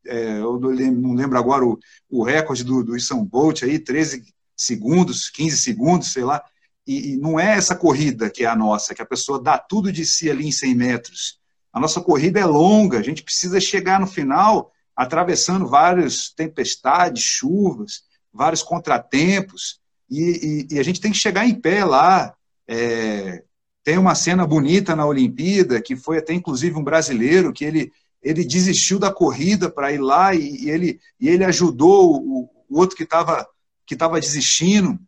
É, 0.07 0.37
eu 0.37 0.59
não 0.59 1.13
lembro 1.13 1.37
agora 1.37 1.65
o, 1.65 1.79
o 2.09 2.23
recorde 2.23 2.63
do, 2.63 2.83
do 2.83 2.99
São 2.99 3.25
Bolt 3.25 3.63
aí, 3.63 3.79
13 3.79 4.23
segundos, 4.55 5.29
15 5.29 5.57
segundos, 5.57 6.13
sei 6.13 6.23
lá. 6.23 6.43
E, 6.87 7.13
e, 7.13 7.17
não 7.17 7.39
é 7.39 7.57
essa 7.57 7.75
corrida 7.75 8.29
que 8.29 8.43
é 8.43 8.47
a 8.47 8.55
nossa, 8.55 8.93
que 8.93 9.01
a 9.01 9.05
pessoa 9.05 9.41
dá 9.41 9.57
tudo 9.57 9.91
de 9.91 10.05
si 10.05 10.29
ali 10.29 10.47
em 10.47 10.51
100 10.51 10.75
metros. 10.75 11.39
A 11.73 11.79
nossa 11.79 11.99
corrida 11.99 12.39
é 12.39 12.45
longa, 12.45 12.99
a 12.99 13.03
gente 13.03 13.23
precisa 13.23 13.59
chegar 13.59 13.99
no 13.99 14.07
final 14.07 14.71
atravessando 14.95 15.67
várias 15.67 16.29
tempestades, 16.29 17.21
chuvas, 17.21 18.03
vários 18.31 18.63
contratempos, 18.63 19.79
e, 20.09 20.67
e, 20.69 20.75
e 20.75 20.79
a 20.79 20.83
gente 20.83 21.01
tem 21.01 21.11
que 21.11 21.17
chegar 21.17 21.45
em 21.45 21.53
pé 21.53 21.83
lá. 21.83 22.33
É, 22.67 23.43
tem 23.83 23.97
uma 23.97 24.15
cena 24.15 24.45
bonita 24.47 24.95
na 24.95 25.05
Olimpíada, 25.05 25.81
que 25.81 25.95
foi 25.95 26.17
até 26.17 26.33
inclusive 26.33 26.75
um 26.75 26.83
brasileiro, 26.83 27.53
que 27.53 27.65
ele, 27.65 27.91
ele 28.21 28.43
desistiu 28.43 28.97
da 28.97 29.11
corrida 29.11 29.69
para 29.69 29.91
ir 29.91 29.99
lá 29.99 30.33
e, 30.33 30.63
e, 30.63 30.69
ele, 30.69 30.99
e 31.19 31.29
ele 31.29 31.43
ajudou 31.43 32.15
o, 32.15 32.49
o 32.69 32.79
outro 32.79 32.95
que 32.95 33.03
estava 33.03 33.45
que 33.85 33.95
tava 33.95 34.19
desistindo. 34.19 34.99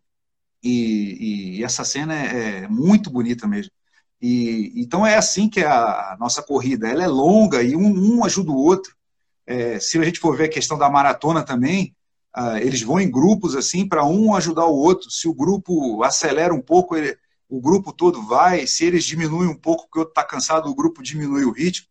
E, 0.62 1.58
e, 1.58 1.64
essa 1.64 1.84
cena 1.84 2.14
é, 2.14 2.64
é, 2.64 2.68
muito 2.68 3.10
bonita 3.10 3.46
mesmo. 3.46 3.72
E, 4.20 4.72
então 4.76 5.06
é 5.06 5.16
assim 5.16 5.48
que 5.48 5.60
a, 5.60 6.16
nossa 6.18 6.42
corrida, 6.42 6.88
ela 6.88 7.04
é 7.04 7.06
longa 7.06 7.62
e 7.62 7.76
um, 7.76 8.16
um 8.16 8.24
ajuda 8.24 8.50
o 8.50 8.56
outro. 8.56 8.94
É, 9.46 9.78
se 9.80 9.98
a 9.98 10.04
gente 10.04 10.20
for 10.20 10.36
ver 10.36 10.44
a 10.44 10.50
questão 10.50 10.76
da 10.76 10.90
maratona 10.90 11.42
também, 11.42 11.94
ah, 12.34 12.60
eles 12.60 12.82
vão 12.82 13.00
em 13.00 13.10
grupos 13.10 13.56
assim 13.56 13.88
para 13.88 14.04
um 14.04 14.34
ajudar 14.34 14.66
o 14.66 14.76
outro. 14.76 15.10
Se 15.10 15.28
o 15.28 15.34
grupo 15.34 16.02
acelera 16.02 16.54
um 16.54 16.60
pouco, 16.60 16.96
ele, 16.96 17.16
o 17.48 17.60
grupo 17.60 17.92
todo 17.92 18.22
vai. 18.26 18.66
Se 18.66 18.84
eles 18.84 19.04
diminuem 19.04 19.48
um 19.48 19.56
pouco 19.56 19.84
porque 19.84 19.98
o 19.98 20.02
outro 20.02 20.12
está 20.12 20.24
cansado, 20.24 20.68
o 20.68 20.74
grupo 20.74 21.02
diminui 21.02 21.44
o 21.44 21.52
ritmo. 21.52 21.88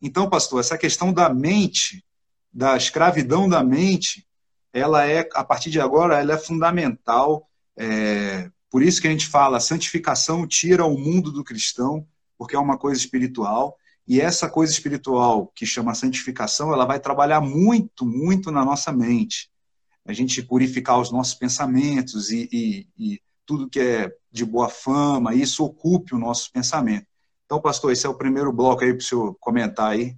Então, 0.00 0.30
pastor, 0.30 0.60
essa 0.60 0.78
questão 0.78 1.12
da 1.12 1.28
mente, 1.32 2.04
da 2.52 2.76
escravidão 2.76 3.48
da 3.48 3.62
mente, 3.62 4.26
ela 4.72 5.06
é 5.06 5.28
a 5.34 5.44
partir 5.44 5.70
de 5.70 5.80
agora 5.80 6.20
ela 6.20 6.34
é 6.34 6.38
fundamental 6.38 7.49
é, 7.82 8.50
por 8.68 8.82
isso 8.82 9.00
que 9.00 9.08
a 9.08 9.10
gente 9.10 9.26
fala, 9.26 9.56
a 9.56 9.60
santificação 9.60 10.46
tira 10.46 10.84
o 10.84 10.98
mundo 10.98 11.32
do 11.32 11.42
cristão, 11.42 12.06
porque 12.36 12.54
é 12.54 12.58
uma 12.58 12.76
coisa 12.76 13.00
espiritual, 13.00 13.74
e 14.06 14.20
essa 14.20 14.50
coisa 14.50 14.70
espiritual 14.70 15.50
que 15.54 15.64
chama 15.64 15.94
santificação, 15.94 16.74
ela 16.74 16.84
vai 16.84 17.00
trabalhar 17.00 17.40
muito, 17.40 18.04
muito 18.04 18.50
na 18.50 18.64
nossa 18.64 18.92
mente. 18.92 19.50
A 20.04 20.12
gente 20.12 20.42
purificar 20.42 21.00
os 21.00 21.10
nossos 21.10 21.34
pensamentos 21.34 22.30
e, 22.30 22.48
e, 22.52 22.88
e 22.98 23.20
tudo 23.46 23.68
que 23.68 23.80
é 23.80 24.12
de 24.30 24.44
boa 24.44 24.68
fama, 24.68 25.34
isso 25.34 25.64
ocupe 25.64 26.14
o 26.14 26.18
nosso 26.18 26.52
pensamento. 26.52 27.06
Então, 27.46 27.62
pastor, 27.62 27.92
esse 27.92 28.04
é 28.04 28.08
o 28.08 28.16
primeiro 28.16 28.52
bloco 28.52 28.84
aí 28.84 28.92
para 28.92 29.02
o 29.02 29.04
senhor 29.04 29.36
comentar 29.40 29.92
aí. 29.92 30.14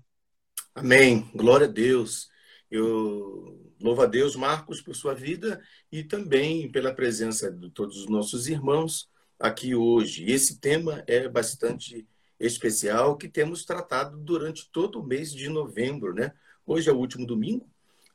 Amém. 0.74 1.30
Glória 1.34 1.66
a 1.66 1.70
Deus. 1.70 2.28
Eu 2.70 3.61
louvo 3.82 4.02
a 4.02 4.06
Deus, 4.06 4.36
Marcos, 4.36 4.80
por 4.80 4.94
sua 4.94 5.14
vida 5.14 5.60
e 5.90 6.04
também 6.04 6.70
pela 6.70 6.94
presença 6.94 7.50
de 7.50 7.68
todos 7.70 7.98
os 7.98 8.08
nossos 8.08 8.46
irmãos 8.46 9.10
aqui 9.38 9.74
hoje. 9.74 10.30
Esse 10.30 10.58
tema 10.58 11.02
é 11.06 11.28
bastante 11.28 12.06
especial 12.38 13.16
que 13.16 13.28
temos 13.28 13.64
tratado 13.64 14.16
durante 14.16 14.70
todo 14.70 15.00
o 15.00 15.04
mês 15.04 15.32
de 15.32 15.48
novembro, 15.48 16.14
né? 16.14 16.32
Hoje 16.64 16.88
é 16.88 16.92
o 16.92 16.96
último 16.96 17.26
domingo 17.26 17.68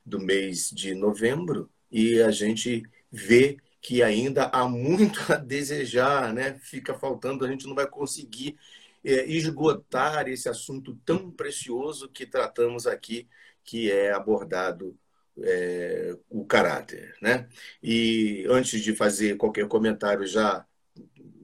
do 0.05 0.19
mês 0.19 0.69
de 0.69 0.95
novembro 0.95 1.69
e 1.91 2.21
a 2.21 2.31
gente 2.31 2.83
vê 3.11 3.57
que 3.81 4.01
ainda 4.01 4.45
há 4.45 4.67
muito 4.67 5.19
a 5.31 5.35
desejar, 5.35 6.33
né? 6.33 6.57
Fica 6.59 6.97
faltando, 6.97 7.43
a 7.43 7.49
gente 7.49 7.67
não 7.67 7.75
vai 7.75 7.87
conseguir 7.87 8.57
é, 9.03 9.25
esgotar 9.25 10.29
esse 10.29 10.47
assunto 10.47 10.97
tão 11.05 11.29
precioso 11.29 12.09
que 12.09 12.25
tratamos 12.25 12.87
aqui, 12.87 13.27
que 13.65 13.91
é 13.91 14.13
abordado 14.13 14.97
é, 15.43 16.17
o 16.29 16.45
caráter, 16.45 17.15
né? 17.21 17.47
E 17.81 18.45
antes 18.49 18.81
de 18.81 18.95
fazer 18.95 19.37
qualquer 19.37 19.67
comentário 19.67 20.25
já 20.25 20.65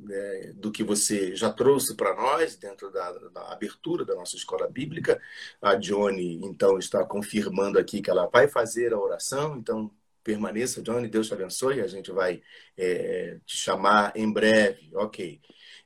é, 0.09 0.53
do 0.55 0.71
que 0.71 0.83
você 0.83 1.35
já 1.35 1.51
trouxe 1.51 1.95
para 1.95 2.15
nós 2.15 2.55
dentro 2.55 2.91
da, 2.91 3.11
da, 3.29 3.53
abertura 3.53 4.05
da 4.05 4.15
nossa 4.15 4.35
escola 4.35 4.67
bíblica. 4.67 5.21
A 5.61 5.75
Johnny, 5.75 6.39
então, 6.43 6.77
está 6.77 7.03
confirmando 7.05 7.79
aqui 7.79 8.01
que 8.01 8.09
ela 8.09 8.27
vai 8.27 8.47
fazer 8.47 8.93
a 8.93 8.99
oração, 8.99 9.57
então 9.57 9.91
permaneça, 10.23 10.81
Johnny, 10.81 11.09
Deus 11.09 11.27
te 11.27 11.33
abençoe, 11.33 11.81
a 11.81 11.87
gente 11.87 12.11
vai 12.11 12.41
é, 12.77 13.39
te 13.45 13.57
chamar 13.57 14.13
em 14.15 14.31
breve, 14.31 14.89
ok. 14.95 15.41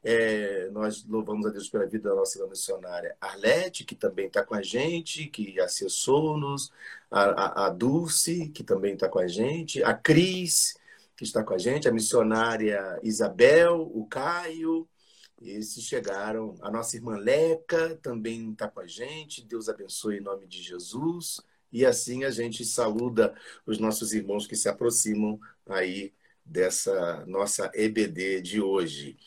É, 0.10 0.70
nós 0.70 1.04
louvamos 1.04 1.46
a 1.46 1.50
Deus 1.50 1.70
pela 1.70 1.86
vida 1.86 2.08
da 2.08 2.16
nossa 2.16 2.48
missionária 2.48 3.18
Arlete, 3.20 3.84
que 3.84 3.94
também 3.94 4.28
está 4.28 4.42
com 4.42 4.56
a 4.56 4.62
gente, 4.62 5.28
que 5.28 5.60
acessou-nos, 5.60 6.72
a, 7.12 7.24
a, 7.24 7.66
a 7.66 7.70
Dulce, 7.70 8.48
que 8.48 8.64
também 8.64 8.94
está 8.94 9.10
com 9.10 9.20
a 9.20 9.28
gente, 9.28 9.84
a 9.84 9.94
Cris, 9.94 10.78
que 11.14 11.26
está 11.26 11.44
com 11.44 11.54
a 11.54 11.58
gente, 11.58 11.90
a 11.90 11.92
missionária 11.92 12.98
Isabel, 13.04 13.82
o 13.82 14.06
Caio, 14.06 14.88
esses 15.42 15.84
chegaram. 15.84 16.56
A 16.62 16.72
nossa 16.72 16.96
irmã 16.96 17.18
Leca 17.18 18.00
também 18.02 18.54
está 18.54 18.70
com 18.70 18.80
a 18.80 18.88
gente. 18.88 19.46
Deus 19.46 19.68
abençoe 19.68 20.20
em 20.20 20.22
nome 20.22 20.48
de 20.48 20.62
Jesus. 20.62 21.42
E 21.70 21.86
assim 21.86 22.24
a 22.24 22.32
gente 22.32 22.64
saúda 22.64 23.36
os 23.66 23.78
nossos 23.78 24.14
irmãos 24.14 24.48
que 24.48 24.56
se 24.56 24.70
aproximam 24.70 25.38
aí 25.66 26.14
dessa 26.46 27.26
nossa 27.26 27.70
EBD 27.76 28.40
de 28.42 28.62
hoje. 28.62 29.18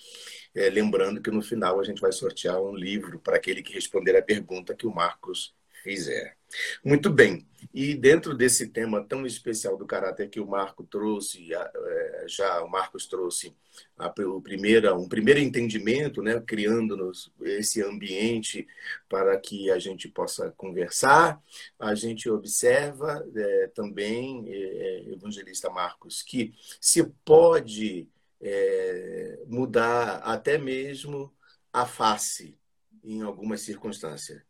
É, 0.55 0.69
lembrando 0.69 1.21
que 1.21 1.31
no 1.31 1.43
final 1.43 1.79
a 1.79 1.85
gente 1.85 2.01
vai 2.01 2.13
sortear 2.13 2.61
um 2.61 2.75
livro 2.75 3.21
para 3.21 3.37
aquele 3.37 3.63
que 3.63 3.73
responder 3.73 4.17
a 4.17 4.23
pergunta 4.23 4.75
que 4.75 4.87
o 4.87 4.95
Marcos 4.95 5.55
fizer. 5.83 6.37
Muito 6.85 7.11
bem. 7.11 7.47
E 7.73 7.95
dentro 7.95 8.35
desse 8.35 8.69
tema 8.69 9.05
tão 9.05 9.25
especial 9.25 9.77
do 9.77 9.87
caráter 9.87 10.29
que 10.29 10.41
o 10.41 10.47
Marco 10.47 10.83
trouxe, 10.83 11.53
é, 11.53 12.25
já 12.27 12.63
o 12.63 12.69
Marcos 12.69 13.07
trouxe 13.07 13.55
a, 13.97 14.13
primeira, 14.43 14.95
um 14.97 15.09
primeiro 15.09 15.39
entendimento, 15.39 16.23
né, 16.23 16.43
criando 16.45 17.13
esse 17.43 17.83
ambiente 17.83 18.67
para 19.09 19.39
que 19.39 19.71
a 19.71 19.79
gente 19.79 20.09
possa 20.09 20.51
conversar. 20.57 21.41
A 21.79 21.95
gente 21.95 22.29
observa 22.29 23.25
é, 23.35 23.67
também, 23.69 24.45
é, 24.49 25.05
evangelista 25.13 25.71
Marcos, 25.71 26.23
que 26.23 26.55
se 26.81 27.05
pode 27.25 28.09
é, 28.41 29.43
mudar 29.47 30.17
até 30.19 30.57
mesmo 30.59 31.35
a 31.73 31.87
face 31.87 32.59
em 33.03 33.23
algumas 33.23 33.61
circunstâncias, 33.61 34.43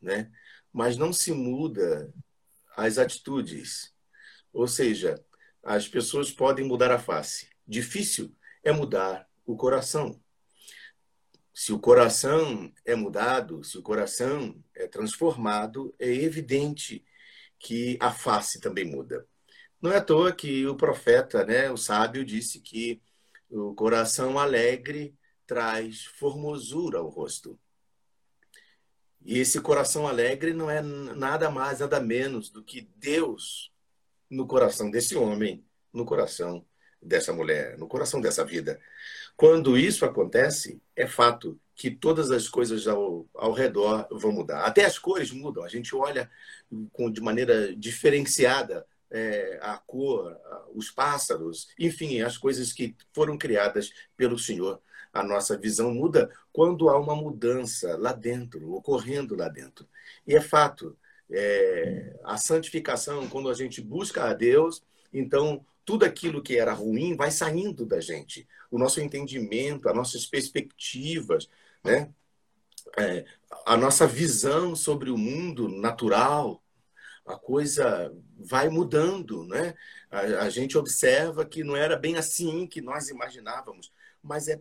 né? 0.00 0.30
mas 0.72 0.96
não 0.96 1.12
se 1.12 1.32
muda 1.32 2.12
as 2.76 2.98
atitudes. 2.98 3.92
Ou 4.52 4.66
seja, 4.66 5.22
as 5.62 5.88
pessoas 5.88 6.30
podem 6.30 6.64
mudar 6.64 6.90
a 6.90 6.98
face. 6.98 7.48
Difícil 7.66 8.34
é 8.62 8.72
mudar 8.72 9.28
o 9.44 9.56
coração. 9.56 10.20
Se 11.52 11.72
o 11.72 11.78
coração 11.78 12.72
é 12.84 12.94
mudado, 12.94 13.64
se 13.64 13.76
o 13.76 13.82
coração 13.82 14.62
é 14.74 14.86
transformado, 14.86 15.94
é 15.98 16.08
evidente 16.08 17.04
que 17.58 17.98
a 18.00 18.12
face 18.12 18.60
também 18.60 18.84
muda. 18.84 19.26
Não 19.82 19.90
é 19.90 19.96
à 19.96 20.00
toa 20.00 20.32
que 20.32 20.66
o 20.66 20.76
profeta, 20.76 21.44
né, 21.44 21.70
o 21.70 21.76
sábio, 21.76 22.24
disse 22.24 22.60
que 22.60 23.02
o 23.50 23.74
coração 23.74 24.38
alegre 24.38 25.14
traz 25.46 26.04
formosura 26.04 26.98
ao 26.98 27.08
rosto. 27.08 27.58
E 29.24 29.38
esse 29.38 29.60
coração 29.60 30.06
alegre 30.06 30.52
não 30.52 30.70
é 30.70 30.80
nada 30.80 31.50
mais, 31.50 31.80
nada 31.80 32.00
menos 32.00 32.50
do 32.50 32.62
que 32.62 32.88
Deus 32.96 33.72
no 34.30 34.46
coração 34.46 34.90
desse 34.90 35.16
homem, 35.16 35.64
no 35.92 36.04
coração 36.04 36.64
dessa 37.00 37.32
mulher, 37.32 37.78
no 37.78 37.88
coração 37.88 38.20
dessa 38.20 38.44
vida. 38.44 38.80
Quando 39.36 39.78
isso 39.78 40.04
acontece, 40.04 40.80
é 40.96 41.06
fato 41.06 41.58
que 41.74 41.90
todas 41.90 42.30
as 42.30 42.48
coisas 42.48 42.86
ao, 42.88 43.26
ao 43.34 43.52
redor 43.52 44.08
vão 44.10 44.32
mudar. 44.32 44.64
Até 44.64 44.84
as 44.84 44.98
cores 44.98 45.30
mudam. 45.30 45.62
A 45.62 45.68
gente 45.68 45.94
olha 45.94 46.30
com, 46.92 47.10
de 47.10 47.20
maneira 47.20 47.74
diferenciada 47.74 48.84
é, 49.10 49.58
a 49.62 49.78
cor, 49.78 50.36
os 50.74 50.90
pássaros, 50.90 51.68
enfim, 51.78 52.20
as 52.20 52.36
coisas 52.36 52.72
que 52.72 52.96
foram 53.12 53.38
criadas 53.38 53.90
pelo 54.16 54.38
Senhor 54.38 54.80
a 55.12 55.22
nossa 55.22 55.56
visão 55.56 55.92
muda 55.92 56.30
quando 56.52 56.88
há 56.88 56.98
uma 56.98 57.14
mudança 57.14 57.96
lá 57.96 58.12
dentro, 58.12 58.72
ocorrendo 58.74 59.34
lá 59.34 59.48
dentro. 59.48 59.88
E 60.26 60.34
é 60.34 60.40
fato, 60.40 60.96
é, 61.30 62.18
a 62.24 62.36
santificação, 62.36 63.28
quando 63.28 63.48
a 63.48 63.54
gente 63.54 63.80
busca 63.80 64.24
a 64.24 64.34
Deus, 64.34 64.82
então 65.12 65.64
tudo 65.84 66.04
aquilo 66.04 66.42
que 66.42 66.58
era 66.58 66.72
ruim 66.72 67.16
vai 67.16 67.30
saindo 67.30 67.86
da 67.86 68.00
gente. 68.00 68.46
O 68.70 68.78
nosso 68.78 69.00
entendimento, 69.00 69.88
as 69.88 69.96
nossas 69.96 70.26
perspectivas, 70.26 71.48
né? 71.82 72.10
É, 72.96 73.24
a 73.66 73.76
nossa 73.76 74.06
visão 74.06 74.74
sobre 74.74 75.10
o 75.10 75.18
mundo 75.18 75.68
natural, 75.68 76.62
a 77.28 77.36
coisa 77.36 78.12
vai 78.38 78.68
mudando, 78.70 79.44
né? 79.44 79.74
A, 80.10 80.20
a, 80.44 80.50
gente 80.50 80.78
observa 80.78 81.44
que 81.44 81.62
não 81.62 81.76
era 81.76 81.96
bem 81.96 82.16
assim 82.16 82.66
que 82.66 82.80
nós 82.80 83.10
imaginávamos, 83.10 83.92
mas 84.22 84.48
é 84.48 84.58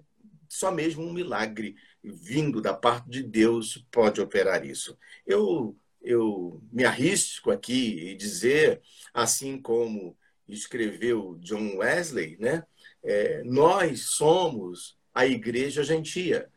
só 0.49 0.69
mesmo 0.69 1.03
um 1.03 1.13
milagre 1.13 1.75
vindo 2.03 2.62
da 2.62 2.73
parte 2.73 3.10
de 3.10 3.23
Deus 3.23 3.86
pode 3.89 4.19
operar 4.19 4.65
isso. 4.65 4.97
Eu, 5.25 5.77
eu 6.01 6.62
me 6.71 6.84
arrisco 6.84 7.51
aqui 7.51 8.10
e 8.10 8.15
dizer, 8.15 8.82
assim 9.13 9.60
como 9.60 10.17
escreveu 10.47 11.38
John 11.39 11.77
Wesley, 11.77 12.38
né? 12.38 12.63
É, 13.03 13.43
nós 13.43 14.10
somos 14.12 14.97
a 15.13 15.25
igreja 15.25 15.84
gentia, 15.84 16.49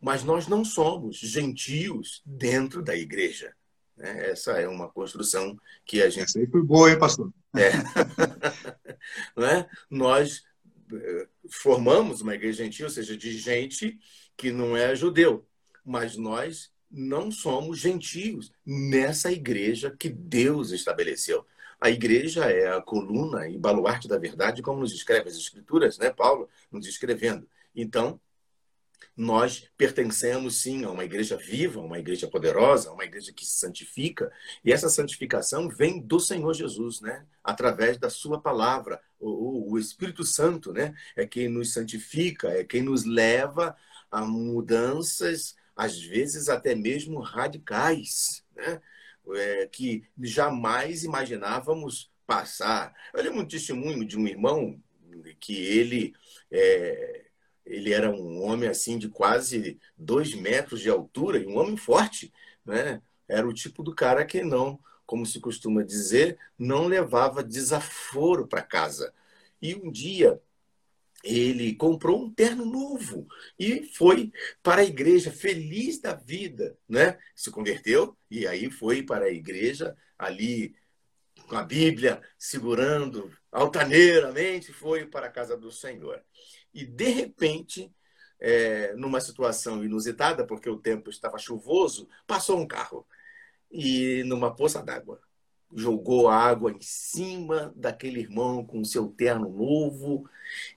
mas 0.00 0.24
nós 0.24 0.46
não 0.46 0.64
somos 0.64 1.16
gentios 1.16 2.22
dentro 2.26 2.82
da 2.82 2.94
igreja. 2.94 3.54
Né? 3.96 4.30
Essa 4.30 4.52
é 4.52 4.68
uma 4.68 4.88
construção 4.88 5.58
que 5.84 6.02
a 6.02 6.08
gente. 6.08 6.24
Essa 6.24 6.38
aí 6.38 6.46
foi 6.46 6.62
boa, 6.62 6.90
hein, 6.90 6.98
pastor? 6.98 7.32
É. 7.56 7.70
né? 9.38 9.68
Nós 9.90 10.42
formamos 11.48 12.20
uma 12.20 12.34
igreja 12.34 12.64
gentil, 12.64 12.86
ou 12.86 12.90
seja, 12.90 13.16
de 13.16 13.36
gente 13.38 13.98
que 14.36 14.50
não 14.50 14.76
é 14.76 14.94
judeu, 14.94 15.46
mas 15.84 16.16
nós 16.16 16.70
não 16.90 17.30
somos 17.30 17.78
gentios 17.78 18.52
nessa 18.64 19.32
igreja 19.32 19.94
que 19.98 20.08
Deus 20.08 20.70
estabeleceu. 20.72 21.46
A 21.80 21.90
igreja 21.90 22.44
é 22.44 22.68
a 22.68 22.80
coluna 22.80 23.48
e 23.48 23.58
baluarte 23.58 24.06
da 24.06 24.18
verdade, 24.18 24.62
como 24.62 24.80
nos 24.80 24.92
escreve 24.92 25.28
as 25.28 25.36
escrituras, 25.36 25.98
né, 25.98 26.10
Paulo, 26.10 26.48
nos 26.70 26.86
escrevendo. 26.86 27.48
Então, 27.74 28.20
nós 29.16 29.68
pertencemos 29.76 30.62
sim 30.62 30.84
a 30.84 30.90
uma 30.90 31.04
igreja 31.04 31.36
viva, 31.36 31.80
uma 31.80 31.98
igreja 31.98 32.26
poderosa, 32.26 32.90
uma 32.90 33.04
igreja 33.04 33.32
que 33.32 33.44
se 33.44 33.58
santifica, 33.58 34.32
e 34.64 34.72
essa 34.72 34.88
santificação 34.88 35.68
vem 35.68 36.00
do 36.00 36.18
Senhor 36.18 36.52
Jesus, 36.54 37.00
né? 37.00 37.26
Através 37.44 37.98
da 37.98 38.08
sua 38.08 38.40
palavra. 38.40 39.00
O, 39.20 39.72
o 39.72 39.78
Espírito 39.78 40.24
Santo, 40.24 40.72
né? 40.72 40.94
É 41.14 41.26
quem 41.26 41.48
nos 41.48 41.72
santifica, 41.72 42.48
é 42.48 42.64
quem 42.64 42.82
nos 42.82 43.04
leva 43.04 43.76
a 44.10 44.22
mudanças, 44.22 45.54
às 45.76 46.00
vezes 46.00 46.48
até 46.48 46.74
mesmo 46.74 47.20
radicais, 47.20 48.44
né? 48.54 48.80
É, 49.34 49.66
que 49.66 50.04
jamais 50.20 51.04
imaginávamos 51.04 52.10
passar. 52.26 52.92
Eu 53.14 53.22
lembro 53.22 53.40
um 53.40 53.46
testemunho 53.46 54.04
de 54.04 54.18
um 54.18 54.26
irmão 54.26 54.82
que 55.38 55.54
ele 55.54 56.14
é, 56.50 57.21
ele 57.64 57.92
era 57.92 58.10
um 58.10 58.42
homem 58.42 58.68
assim 58.68 58.98
de 58.98 59.08
quase 59.08 59.78
dois 59.96 60.34
metros 60.34 60.80
de 60.80 60.90
altura 60.90 61.38
e 61.38 61.46
um 61.46 61.56
homem 61.56 61.76
forte, 61.76 62.32
né? 62.64 63.00
Era 63.28 63.46
o 63.46 63.54
tipo 63.54 63.82
do 63.82 63.94
cara 63.94 64.24
que 64.24 64.42
não, 64.42 64.78
como 65.06 65.24
se 65.24 65.40
costuma 65.40 65.82
dizer, 65.82 66.38
não 66.58 66.86
levava 66.86 67.42
desaforo 67.42 68.46
para 68.46 68.62
casa. 68.62 69.14
E 69.60 69.74
um 69.74 69.90
dia 69.90 70.40
ele 71.22 71.74
comprou 71.74 72.24
um 72.24 72.34
terno 72.34 72.64
novo 72.64 73.28
e 73.56 73.84
foi 73.84 74.32
para 74.62 74.80
a 74.80 74.84
igreja 74.84 75.30
feliz 75.30 76.00
da 76.00 76.14
vida, 76.14 76.76
né? 76.88 77.18
Se 77.34 77.50
converteu 77.50 78.16
e 78.30 78.46
aí 78.46 78.70
foi 78.70 79.02
para 79.02 79.26
a 79.26 79.30
igreja 79.30 79.96
ali 80.18 80.74
com 81.46 81.56
a 81.56 81.62
Bíblia, 81.62 82.20
segurando 82.38 83.30
altaneiramente, 83.50 84.72
foi 84.72 85.06
para 85.06 85.26
a 85.26 85.30
casa 85.30 85.56
do 85.56 85.70
Senhor. 85.70 86.22
E, 86.74 86.84
de 86.84 87.08
repente, 87.08 87.92
é, 88.40 88.94
numa 88.94 89.20
situação 89.20 89.84
inusitada, 89.84 90.46
porque 90.46 90.68
o 90.68 90.78
tempo 90.78 91.10
estava 91.10 91.38
chuvoso, 91.38 92.08
passou 92.26 92.58
um 92.58 92.66
carro 92.66 93.06
e 93.70 94.24
numa 94.24 94.54
poça 94.54 94.82
d'água. 94.82 95.20
Jogou 95.74 96.28
água 96.28 96.72
em 96.72 96.80
cima 96.80 97.72
daquele 97.76 98.20
irmão 98.20 98.64
com 98.66 98.84
seu 98.84 99.08
terno 99.08 99.48
novo 99.48 100.28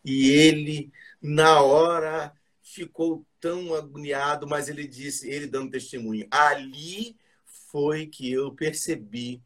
e 0.03 0.29
ele, 0.29 0.91
na 1.21 1.62
hora, 1.62 2.34
ficou 2.62 3.25
tão 3.39 3.73
agoniado, 3.73 4.47
mas 4.47 4.69
ele 4.69 4.88
disse, 4.88 5.29
ele 5.29 5.47
dando 5.47 5.71
testemunho, 5.71 6.27
ali 6.31 7.17
foi 7.71 8.08
que 8.08 8.31
eu 8.31 8.53
percebi 8.53 9.41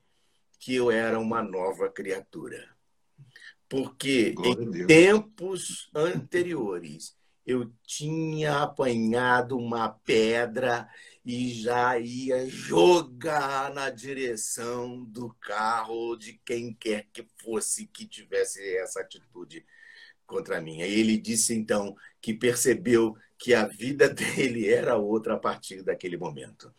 que 0.59 0.75
eu 0.75 0.91
era 0.91 1.19
uma 1.19 1.41
nova 1.41 1.89
criatura. 1.89 2.69
Porque 3.69 4.33
em 4.43 4.87
tempos 4.87 5.89
anteriores 5.93 7.15
eu 7.45 7.71
tinha 7.85 8.63
apanhado 8.63 9.57
uma 9.57 9.89
pedra 9.89 10.89
e 11.25 11.49
já 11.51 11.97
ia 11.99 12.47
jogar 12.47 13.73
na 13.73 13.89
direção 13.89 15.03
do 15.03 15.33
carro 15.39 16.15
de 16.15 16.39
quem 16.45 16.73
quer 16.73 17.07
que 17.13 17.27
fosse 17.43 17.87
que 17.87 18.05
tivesse 18.05 18.77
essa 18.77 19.01
atitude 19.01 19.65
contra 20.25 20.61
mim. 20.61 20.81
Aí 20.81 20.99
ele 20.99 21.17
disse 21.17 21.55
então 21.55 21.95
que 22.21 22.33
percebeu 22.35 23.15
que 23.35 23.55
a 23.55 23.65
vida 23.65 24.07
dele 24.13 24.67
era 24.67 24.95
outra 24.95 25.33
a 25.33 25.39
partir 25.39 25.81
daquele 25.81 26.17
momento. 26.17 26.71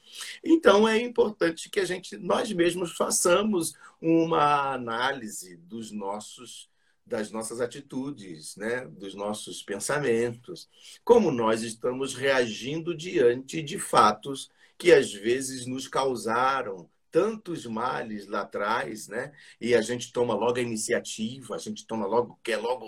Então 0.43 0.89
é 0.89 0.99
importante 1.01 1.69
que 1.69 1.81
a 1.81 1.85
gente 1.85 2.17
nós 2.17 2.53
mesmos 2.53 2.93
façamos 2.93 3.75
uma 4.01 4.73
análise 4.73 5.57
dos 5.57 5.91
nossos 5.91 6.70
das 7.11 7.33
nossas 7.33 7.61
atitudes, 7.61 8.57
né? 8.57 8.87
dos 8.87 9.17
nossos 9.17 9.65
pensamentos, 9.65 10.69
como 11.05 11.33
nós 11.33 11.63
estamos 11.63 12.15
reagindo 12.15 12.97
diante 12.97 13.61
de 13.61 13.81
fatos 13.81 14.49
que 14.79 14.93
às 14.93 15.13
vezes 15.13 15.67
nos 15.67 15.89
causaram 15.89 16.89
tantos 17.11 17.67
males 17.67 18.29
lá 18.29 18.43
atrás, 18.43 19.09
né? 19.09 19.33
E 19.61 19.75
a 19.75 19.83
gente 19.83 20.13
toma 20.13 20.33
logo 20.33 20.59
a 20.59 20.63
iniciativa, 20.63 21.57
a 21.57 21.59
gente 21.59 21.85
toma 21.85 22.07
logo, 22.07 22.39
quer 22.45 22.57
logo 22.57 22.87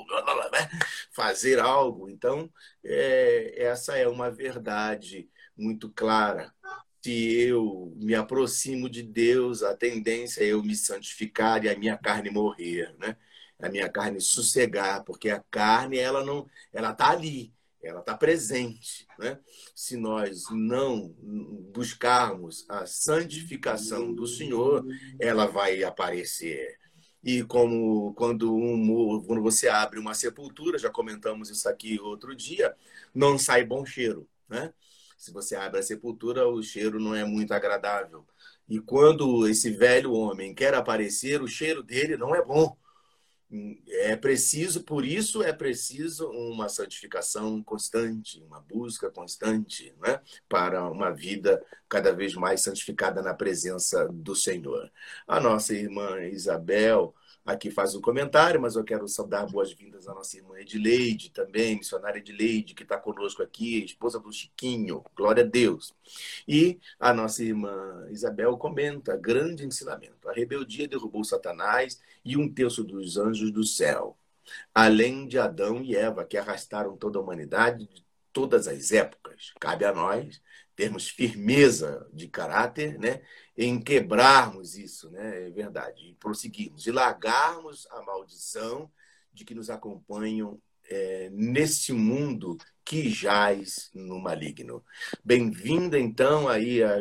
né? 0.52 0.70
fazer 1.10 1.58
algo. 1.58 2.08
Então, 2.08 2.48
é, 2.84 3.64
essa 3.64 3.96
é 3.96 4.06
uma 4.06 4.30
verdade 4.30 5.28
muito 5.56 5.90
clara. 5.90 6.54
Se 7.02 7.40
eu 7.48 7.92
me 7.96 8.14
aproximo 8.14 8.88
de 8.88 9.02
Deus, 9.02 9.64
a 9.64 9.76
tendência 9.76 10.44
é 10.44 10.52
eu 10.52 10.62
me 10.62 10.76
santificar 10.76 11.64
e 11.64 11.68
a 11.68 11.76
minha 11.76 11.98
carne 11.98 12.30
morrer, 12.30 12.94
né? 13.00 13.16
A 13.62 13.68
minha 13.68 13.88
carne 13.88 14.20
sossegar, 14.20 15.04
porque 15.04 15.30
a 15.30 15.40
carne 15.50 15.96
ela 15.96 16.24
não, 16.24 16.46
ela 16.72 16.90
está 16.90 17.10
ali, 17.10 17.54
ela 17.80 18.00
está 18.00 18.16
presente, 18.16 19.06
né? 19.18 19.38
Se 19.74 19.96
nós 19.96 20.44
não 20.50 21.14
buscarmos 21.72 22.66
a 22.68 22.84
santificação 22.86 24.12
do 24.12 24.26
Senhor, 24.26 24.84
ela 25.18 25.46
vai 25.46 25.82
aparecer. 25.84 26.78
E 27.22 27.44
como 27.44 28.12
quando, 28.14 28.54
um, 28.54 29.22
quando 29.24 29.40
você 29.40 29.68
abre 29.68 29.98
uma 29.98 30.12
sepultura, 30.12 30.76
já 30.76 30.90
comentamos 30.90 31.48
isso 31.48 31.68
aqui 31.68 32.00
outro 32.00 32.34
dia, 32.34 32.74
não 33.14 33.38
sai 33.38 33.64
bom 33.64 33.86
cheiro, 33.86 34.28
né? 34.48 34.74
Se 35.16 35.32
você 35.32 35.54
abre 35.54 35.78
a 35.78 35.82
sepultura, 35.84 36.48
o 36.48 36.60
cheiro 36.64 36.98
não 36.98 37.14
é 37.14 37.24
muito 37.24 37.54
agradável. 37.54 38.26
E 38.68 38.80
quando 38.80 39.46
esse 39.46 39.70
velho 39.70 40.12
homem 40.12 40.52
quer 40.52 40.74
aparecer, 40.74 41.40
o 41.40 41.46
cheiro 41.46 41.80
dele 41.80 42.16
não 42.16 42.34
é 42.34 42.44
bom 42.44 42.76
é 43.88 44.16
preciso, 44.16 44.82
por 44.82 45.04
isso 45.04 45.42
é 45.42 45.52
preciso 45.52 46.28
uma 46.30 46.68
santificação 46.68 47.62
constante, 47.62 48.42
uma 48.42 48.60
busca 48.60 49.10
constante, 49.10 49.94
né? 50.00 50.20
para 50.48 50.90
uma 50.90 51.10
vida 51.10 51.62
cada 51.88 52.12
vez 52.12 52.34
mais 52.34 52.62
santificada 52.62 53.20
na 53.20 53.34
presença 53.34 54.08
do 54.10 54.34
Senhor. 54.34 54.90
A 55.26 55.38
nossa 55.38 55.74
irmã 55.74 56.20
Isabel 56.22 57.14
aqui 57.44 57.70
faz 57.70 57.94
um 57.94 58.00
comentário, 58.00 58.60
mas 58.60 58.76
eu 58.76 58.84
quero 58.84 59.06
saudar 59.08 59.46
boas-vindas 59.46 60.06
à 60.06 60.14
nossa 60.14 60.36
irmã 60.36 60.58
Edileide 60.58 61.30
também, 61.30 61.76
missionária 61.76 62.18
Edileide, 62.18 62.74
que 62.74 62.82
está 62.82 62.96
conosco 62.96 63.42
aqui, 63.42 63.84
esposa 63.84 64.18
do 64.18 64.32
Chiquinho, 64.32 65.04
glória 65.16 65.42
a 65.42 65.46
Deus. 65.46 65.94
E 66.46 66.78
a 66.98 67.12
nossa 67.12 67.42
irmã 67.42 68.06
Isabel 68.10 68.56
comenta, 68.56 69.16
grande 69.16 69.64
ensinamento, 69.64 70.28
a 70.28 70.32
rebeldia 70.32 70.88
derrubou 70.88 71.24
Satanás 71.24 72.00
e 72.24 72.36
um 72.36 72.52
terço 72.52 72.84
dos 72.84 73.16
anjos 73.16 73.50
do 73.50 73.64
céu, 73.64 74.16
além 74.74 75.26
de 75.26 75.38
Adão 75.38 75.82
e 75.82 75.96
Eva, 75.96 76.24
que 76.24 76.36
arrastaram 76.36 76.96
toda 76.96 77.18
a 77.18 77.22
humanidade 77.22 77.86
de 77.86 78.04
todas 78.32 78.66
as 78.66 78.92
épocas. 78.92 79.52
Cabe 79.60 79.84
a 79.84 79.92
nós 79.92 80.40
termos 80.74 81.08
firmeza 81.08 82.08
de 82.12 82.28
caráter, 82.28 82.98
né? 82.98 83.20
em 83.56 83.80
quebrarmos 83.80 84.76
isso, 84.76 85.10
né? 85.10 85.46
É 85.46 85.50
verdade, 85.50 86.08
e 86.08 86.14
prosseguirmos, 86.14 86.86
e 86.86 86.90
largarmos 86.90 87.86
a 87.90 88.02
maldição 88.02 88.90
de 89.32 89.44
que 89.44 89.54
nos 89.54 89.70
acompanham 89.70 90.60
é, 90.90 91.30
nesse 91.32 91.92
mundo 91.92 92.56
que 92.84 93.08
jaz 93.08 93.90
no 93.94 94.18
maligno. 94.18 94.84
Bem-vinda, 95.24 95.98
então, 95.98 96.48
aí, 96.48 96.82
a, 96.82 97.00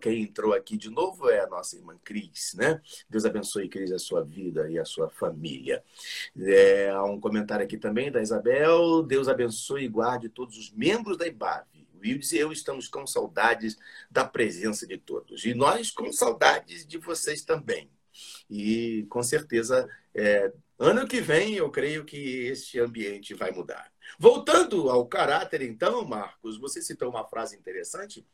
quem 0.00 0.22
entrou 0.22 0.54
aqui 0.54 0.76
de 0.76 0.88
novo 0.88 1.28
é 1.28 1.40
a 1.40 1.46
nossa 1.46 1.76
irmã 1.76 1.96
Cris, 2.02 2.54
né? 2.56 2.80
Deus 3.10 3.24
abençoe, 3.24 3.68
Cris, 3.68 3.92
a 3.92 3.98
sua 3.98 4.24
vida 4.24 4.70
e 4.70 4.78
a 4.78 4.84
sua 4.84 5.10
família. 5.10 5.84
É, 6.36 6.88
há 6.90 7.04
um 7.04 7.20
comentário 7.20 7.64
aqui 7.64 7.76
também 7.76 8.10
da 8.10 8.22
Isabel. 8.22 9.02
Deus 9.02 9.28
abençoe 9.28 9.84
e 9.84 9.88
guarde 9.88 10.28
todos 10.28 10.56
os 10.56 10.72
membros 10.72 11.18
da 11.18 11.26
IBAV 11.26 11.71
Wildes 12.02 12.32
e 12.32 12.38
eu 12.38 12.52
estamos 12.52 12.88
com 12.88 13.06
saudades 13.06 13.76
da 14.10 14.24
presença 14.24 14.86
de 14.86 14.98
todos. 14.98 15.44
E 15.44 15.54
nós 15.54 15.90
com 15.90 16.12
saudades 16.12 16.86
de 16.86 16.98
vocês 16.98 17.42
também. 17.42 17.90
E 18.50 19.06
com 19.08 19.22
certeza, 19.22 19.88
é, 20.14 20.52
ano 20.78 21.06
que 21.06 21.20
vem, 21.20 21.54
eu 21.54 21.70
creio 21.70 22.04
que 22.04 22.16
este 22.46 22.78
ambiente 22.78 23.34
vai 23.34 23.50
mudar. 23.50 23.90
Voltando 24.18 24.90
ao 24.90 25.06
caráter, 25.06 25.62
então, 25.62 26.04
Marcos, 26.04 26.58
você 26.58 26.82
citou 26.82 27.08
uma 27.08 27.26
frase 27.26 27.56
interessante 27.56 28.26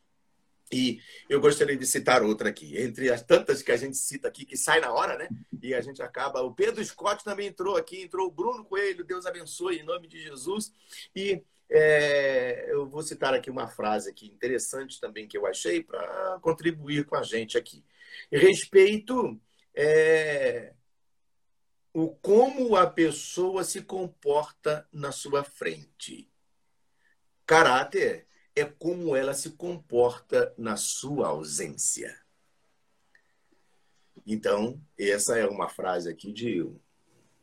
e 0.72 1.00
eu 1.28 1.40
gostaria 1.40 1.76
de 1.76 1.86
citar 1.86 2.22
outra 2.22 2.50
aqui. 2.50 2.76
Entre 2.78 3.10
as 3.10 3.22
tantas 3.22 3.62
que 3.62 3.72
a 3.72 3.76
gente 3.76 3.96
cita 3.96 4.28
aqui, 4.28 4.44
que 4.44 4.56
sai 4.56 4.80
na 4.80 4.92
hora, 4.92 5.16
né? 5.16 5.28
E 5.62 5.74
a 5.74 5.80
gente 5.80 6.02
acaba. 6.02 6.42
O 6.42 6.52
Pedro 6.52 6.84
Scott 6.84 7.24
também 7.24 7.48
entrou 7.48 7.76
aqui, 7.76 8.02
entrou 8.02 8.26
o 8.26 8.30
Bruno 8.30 8.64
Coelho, 8.64 9.04
Deus 9.04 9.24
abençoe, 9.24 9.78
em 9.78 9.84
nome 9.84 10.06
de 10.06 10.20
Jesus. 10.20 10.72
E 11.14 11.42
é, 11.70 12.72
eu 12.72 12.88
vou 12.88 13.02
citar 13.02 13.34
aqui 13.34 13.50
uma 13.50 13.68
frase 13.68 14.08
aqui 14.08 14.26
interessante 14.26 15.00
também 15.00 15.28
que 15.28 15.36
eu 15.36 15.46
achei 15.46 15.82
para 15.82 16.38
contribuir 16.40 17.04
com 17.04 17.14
a 17.14 17.22
gente 17.22 17.58
aqui. 17.58 17.84
Respeito 18.32 19.38
é, 19.74 20.72
o 21.92 22.08
como 22.08 22.74
a 22.74 22.86
pessoa 22.86 23.64
se 23.64 23.82
comporta 23.82 24.88
na 24.90 25.12
sua 25.12 25.44
frente. 25.44 26.30
Caráter 27.44 28.26
é 28.56 28.64
como 28.64 29.14
ela 29.14 29.34
se 29.34 29.50
comporta 29.50 30.54
na 30.56 30.76
sua 30.76 31.28
ausência. 31.28 32.18
Então, 34.26 34.80
essa 34.98 35.38
é 35.38 35.46
uma 35.46 35.68
frase 35.68 36.10
aqui 36.10 36.32
de 36.32 36.62
um 36.62 36.78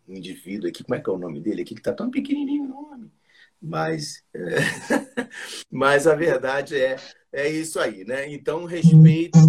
indivíduo 0.08 0.70
aqui, 0.70 0.84
como 0.84 0.96
é 0.96 1.02
que 1.02 1.10
é 1.10 1.14
o 1.14 1.18
nome 1.18 1.40
dele 1.40 1.62
aqui, 1.62 1.74
que 1.74 1.80
está 1.80 1.94
tão 1.94 2.12
pequenininho 2.12 2.66
o 2.66 2.68
nome 2.68 3.12
mas, 3.62 4.24
é, 4.34 4.40
mas 5.72 6.08
a 6.08 6.16
verdade 6.16 6.80
é, 6.80 6.98
é 7.32 7.50
isso 7.50 7.80
aí, 7.80 8.04
né? 8.06 8.32
Então, 8.32 8.66
respeito 8.66 9.40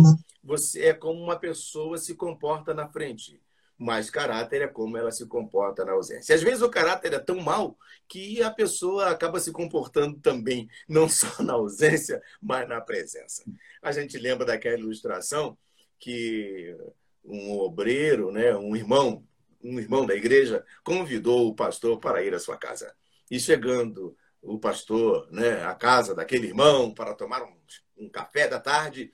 você 0.47 0.87
é 0.87 0.95
como 0.95 1.21
uma 1.21 1.37
pessoa 1.37 1.99
se 1.99 2.15
comporta 2.15 2.73
na 2.73 2.89
frente, 2.89 3.43
mas 3.77 4.09
caráter 4.09 4.63
é 4.63 4.69
como 4.69 4.97
ela 4.97 5.11
se 5.11 5.27
comporta 5.27 5.85
na 5.85 5.93
ausência. 5.93 6.35
Às 6.35 6.43
vezes 6.43 6.63
o 6.63 6.71
caráter 6.71 7.13
é 7.13 7.19
tão 7.19 7.41
mal 7.41 7.77
que 8.09 8.41
a 8.43 8.51
pessoa 8.51 9.11
acaba 9.11 9.41
se 9.41 9.51
comportando 9.51 10.19
também, 10.21 10.69
não 10.89 11.09
só 11.11 11.43
na 11.43 11.55
ausência, 11.55 12.23
mas 12.41 12.69
na 12.69 12.81
presença. 12.81 13.45
A 13.83 13.91
gente 13.91 14.17
lembra 14.17 14.47
daquela 14.47 14.79
ilustração 14.79 15.59
que 15.99 16.77
um 17.25 17.59
obreiro, 17.59 18.31
né, 18.31 18.55
um 18.57 18.77
irmão, 18.77 19.27
um 19.63 19.81
irmão 19.81 20.07
da 20.07 20.15
igreja, 20.15 20.65
convidou 20.85 21.49
o 21.49 21.55
pastor 21.55 21.99
para 21.99 22.23
ir 22.23 22.33
à 22.33 22.39
sua 22.39 22.57
casa. 22.57 22.95
E 23.31 23.41
chegando 23.41 24.17
o 24.43 24.59
pastor 24.59 25.29
né, 25.31 25.65
à 25.65 25.75
casa 25.75 26.15
daquele 26.15 26.47
irmão 26.47 26.95
para 26.95 27.15
tomar 27.15 27.43
um, 27.43 27.57
um 27.99 28.09
café 28.09 28.47
da 28.47 28.61
tarde, 28.61 29.13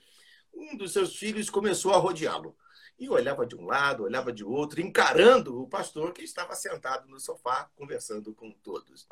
um 0.53 0.77
dos 0.77 0.93
seus 0.93 1.15
filhos 1.15 1.49
começou 1.49 1.93
a 1.93 1.97
rodeá-lo. 1.97 2.55
E 2.99 3.09
olhava 3.09 3.45
de 3.45 3.55
um 3.55 3.65
lado, 3.65 4.03
olhava 4.03 4.31
de 4.31 4.43
outro, 4.43 4.79
encarando 4.79 5.59
o 5.59 5.67
pastor 5.67 6.13
que 6.13 6.23
estava 6.23 6.53
sentado 6.55 7.07
no 7.07 7.19
sofá, 7.19 7.69
conversando 7.75 8.33
com 8.35 8.51
todos. 8.63 9.07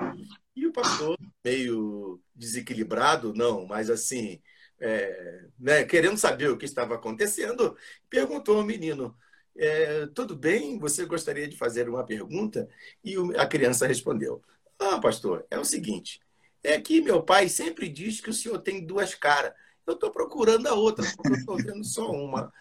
E 0.55 0.67
o 0.67 0.71
pastor, 0.71 1.17
meio 1.43 2.21
desequilibrado, 2.35 3.33
não, 3.33 3.65
mas 3.65 3.89
assim, 3.89 4.39
é, 4.79 5.45
né, 5.59 5.83
querendo 5.83 6.17
saber 6.17 6.49
o 6.49 6.57
que 6.57 6.65
estava 6.65 6.93
acontecendo, 6.93 7.75
perguntou 8.07 8.57
ao 8.57 8.63
menino: 8.63 9.17
é, 9.57 10.05
tudo 10.07 10.35
bem, 10.35 10.77
você 10.77 11.05
gostaria 11.05 11.47
de 11.47 11.57
fazer 11.57 11.89
uma 11.89 12.05
pergunta? 12.05 12.69
E 13.03 13.15
a 13.35 13.47
criança 13.47 13.87
respondeu: 13.87 14.43
Ah, 14.81 14.99
pastor, 14.99 15.45
é 15.51 15.59
o 15.59 15.63
seguinte, 15.63 16.19
é 16.63 16.81
que 16.81 17.01
meu 17.01 17.21
pai 17.21 17.47
sempre 17.47 17.87
diz 17.87 18.19
que 18.19 18.31
o 18.31 18.33
senhor 18.33 18.57
tem 18.57 18.83
duas 18.83 19.13
caras. 19.13 19.53
Eu 19.85 19.93
estou 19.93 20.09
procurando 20.09 20.65
a 20.65 20.73
outra, 20.73 21.05
porque 21.15 21.33
eu 21.33 21.35
estou 21.35 21.57
vendo 21.57 21.83
só 21.83 22.09
uma. 22.09 22.51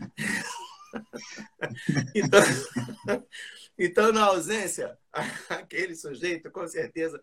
então, 2.14 2.40
então, 3.78 4.12
na 4.12 4.24
ausência, 4.24 4.98
aquele 5.48 5.94
sujeito, 5.94 6.50
com 6.50 6.68
certeza, 6.68 7.18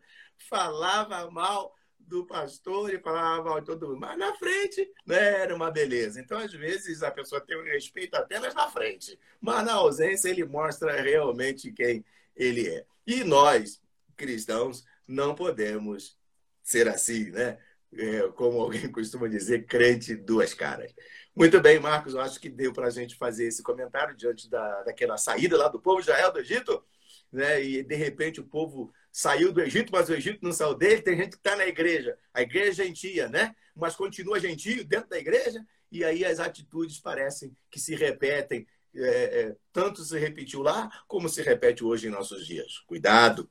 falava 0.49 1.29
mal 1.29 1.75
do 1.99 2.25
pastor 2.25 2.91
e 2.91 2.99
falava 2.99 3.43
mal 3.43 3.59
de 3.59 3.67
todo 3.67 3.89
mundo. 3.89 3.99
Mas 3.99 4.17
na 4.17 4.33
frente 4.33 4.91
né, 5.05 5.41
era 5.41 5.55
uma 5.55 5.69
beleza. 5.69 6.19
Então, 6.19 6.39
às 6.39 6.53
vezes, 6.53 7.03
a 7.03 7.11
pessoa 7.11 7.39
tem 7.39 7.55
um 7.55 7.65
respeito 7.65 8.15
apenas 8.15 8.55
na 8.55 8.67
frente, 8.67 9.19
mas 9.39 9.63
na 9.63 9.73
ausência 9.73 10.29
ele 10.29 10.43
mostra 10.43 10.99
realmente 10.99 11.71
quem 11.71 12.03
ele 12.35 12.67
é. 12.67 12.83
E 13.05 13.23
nós, 13.23 13.79
cristãos, 14.18 14.84
não 15.07 15.34
podemos 15.36 16.18
ser 16.63 16.88
assim, 16.88 17.32
né? 17.32 17.57
É, 17.93 18.28
como 18.36 18.59
alguém 18.59 18.88
costuma 18.91 19.28
dizer, 19.30 19.65
crente 19.65 20.15
duas 20.15 20.53
caras. 20.53 20.93
Muito 21.34 21.61
bem, 21.61 21.80
Marcos, 21.80 22.13
eu 22.13 22.20
acho 22.20 22.39
que 22.39 22.49
deu 22.49 22.74
para 22.74 22.88
a 22.88 22.89
gente 22.89 23.15
fazer 23.15 23.45
esse 23.45 23.63
comentário 23.63 24.15
diante 24.15 24.49
da, 24.49 24.84
daquela 24.84 25.18
saída 25.18 25.55
lá 25.55 25.68
do 25.68 25.80
povo 25.80 26.01
de 26.01 26.09
Israel 26.09 26.34
do 26.34 26.39
Egito, 26.39 26.84
né? 27.32 27.63
e 27.63 27.84
de 27.84 27.95
repente 27.95 28.41
o 28.41 28.43
povo 28.43 28.91
saiu 29.11 29.53
do 29.53 29.61
Egito, 29.61 29.91
mas 29.91 30.09
o 30.09 30.13
Egito 30.13 30.39
não 30.41 30.51
saiu 30.51 30.74
dele. 30.74 31.01
Tem 31.01 31.15
gente 31.15 31.30
que 31.30 31.38
está 31.38 31.55
na 31.55 31.68
igreja, 31.68 32.18
a 32.34 32.41
igreja 32.41 32.84
é 32.84 32.86
gentia, 32.88 33.30
né? 33.30 33.55
mas 33.76 33.95
continua 33.95 34.39
gentio 34.39 34.84
dentro 34.84 35.09
da 35.09 35.20
igreja, 35.20 35.63
e 35.91 36.03
aí 36.03 36.26
as 36.26 36.39
atitudes 36.39 36.99
parecem 36.99 37.55
que 37.70 37.80
se 37.80 37.95
repetem. 37.95 38.68
É, 38.95 39.41
é, 39.41 39.55
tanto 39.72 40.03
se 40.03 40.18
repetiu 40.18 40.63
lá, 40.63 40.89
como 41.07 41.30
se 41.30 41.43
repete 41.43 41.84
hoje 41.84 42.07
em 42.07 42.09
nossos 42.09 42.47
dias. 42.47 42.80
Cuidado, 42.80 43.47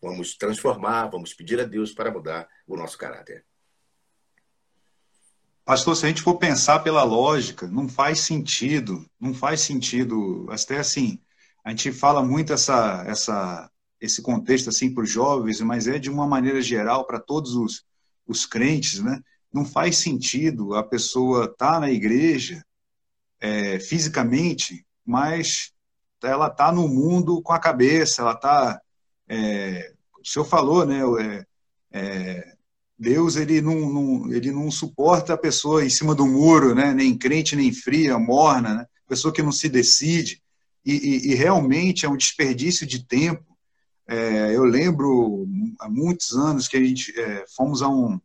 vamos 0.00 0.36
transformar, 0.36 1.08
vamos 1.08 1.34
pedir 1.34 1.60
a 1.60 1.64
Deus 1.64 1.92
para 1.92 2.10
mudar 2.10 2.48
o 2.66 2.76
nosso 2.76 2.96
caráter. 2.96 3.44
Pastor, 5.64 5.94
se 5.96 6.06
a 6.06 6.08
gente 6.08 6.22
for 6.22 6.38
pensar 6.38 6.80
pela 6.80 7.02
lógica, 7.02 7.66
não 7.66 7.88
faz 7.88 8.20
sentido, 8.20 9.04
não 9.20 9.34
faz 9.34 9.60
sentido, 9.60 10.46
até 10.50 10.78
assim, 10.78 11.20
a 11.62 11.70
gente 11.70 11.92
fala 11.92 12.22
muito 12.22 12.54
essa, 12.54 13.04
essa, 13.06 13.70
esse 14.00 14.22
contexto 14.22 14.70
assim 14.70 14.94
para 14.94 15.04
os 15.04 15.10
jovens, 15.10 15.60
mas 15.60 15.86
é 15.86 15.98
de 15.98 16.08
uma 16.08 16.26
maneira 16.26 16.62
geral 16.62 17.06
para 17.06 17.20
todos 17.20 17.54
os, 17.54 17.84
os 18.26 18.46
crentes, 18.46 19.00
né? 19.00 19.20
Não 19.52 19.64
faz 19.64 19.98
sentido 19.98 20.74
a 20.74 20.82
pessoa 20.82 21.44
estar 21.44 21.74
tá 21.74 21.80
na 21.80 21.90
igreja 21.90 22.64
é, 23.40 23.78
fisicamente, 23.78 24.86
mas 25.04 25.72
ela 26.22 26.48
está 26.48 26.72
no 26.72 26.88
mundo 26.88 27.42
com 27.42 27.52
a 27.52 27.60
cabeça, 27.60 28.22
ela 28.22 28.32
está. 28.32 28.80
É, 29.28 29.92
o 30.20 30.26
senhor 30.26 30.44
falou, 30.44 30.86
né? 30.86 31.00
É, 31.20 31.46
é 31.92 32.58
Deus 32.98 33.36
ele 33.36 33.60
não, 33.60 33.92
não, 33.92 34.32
ele 34.32 34.50
não 34.50 34.70
suporta 34.70 35.34
a 35.34 35.38
pessoa 35.38 35.84
em 35.84 35.90
cima 35.90 36.14
do 36.14 36.26
muro, 36.26 36.74
né? 36.74 36.92
nem 36.92 37.16
crente, 37.16 37.54
nem 37.54 37.72
fria, 37.72 38.18
morna, 38.18 38.74
né? 38.74 38.86
pessoa 39.06 39.32
que 39.32 39.42
não 39.42 39.52
se 39.52 39.68
decide. 39.68 40.42
E, 40.84 40.92
e, 40.92 41.32
e 41.32 41.34
realmente 41.34 42.04
é 42.04 42.08
um 42.08 42.16
desperdício 42.16 42.86
de 42.86 43.06
tempo. 43.06 43.56
É, 44.08 44.56
eu 44.56 44.64
lembro 44.64 45.46
há 45.78 45.88
muitos 45.88 46.32
anos 46.32 46.66
que 46.66 46.76
a 46.76 46.82
gente 46.82 47.18
é, 47.18 47.44
fomos 47.54 47.82
a, 47.82 47.88
um, 47.88 48.20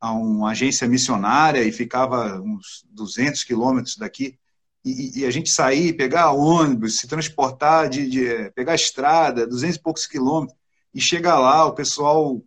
a 0.00 0.12
uma 0.12 0.52
agência 0.52 0.88
missionária 0.88 1.62
e 1.62 1.72
ficava 1.72 2.40
uns 2.40 2.86
200 2.90 3.44
quilômetros 3.44 3.96
daqui. 3.96 4.38
E, 4.84 5.20
e, 5.20 5.24
a 5.24 5.30
gente 5.30 5.50
sair, 5.50 5.94
pegar 5.94 6.32
ônibus, 6.32 6.98
se 6.98 7.08
transportar, 7.08 7.88
de, 7.88 8.08
de 8.08 8.50
pegar 8.50 8.72
a 8.72 8.76
estrada, 8.76 9.46
200 9.46 9.76
e 9.76 9.80
poucos 9.80 10.06
quilômetros, 10.06 10.58
e 10.94 11.00
chegar 11.00 11.38
lá, 11.38 11.64
o 11.64 11.72
pessoal 11.72 12.42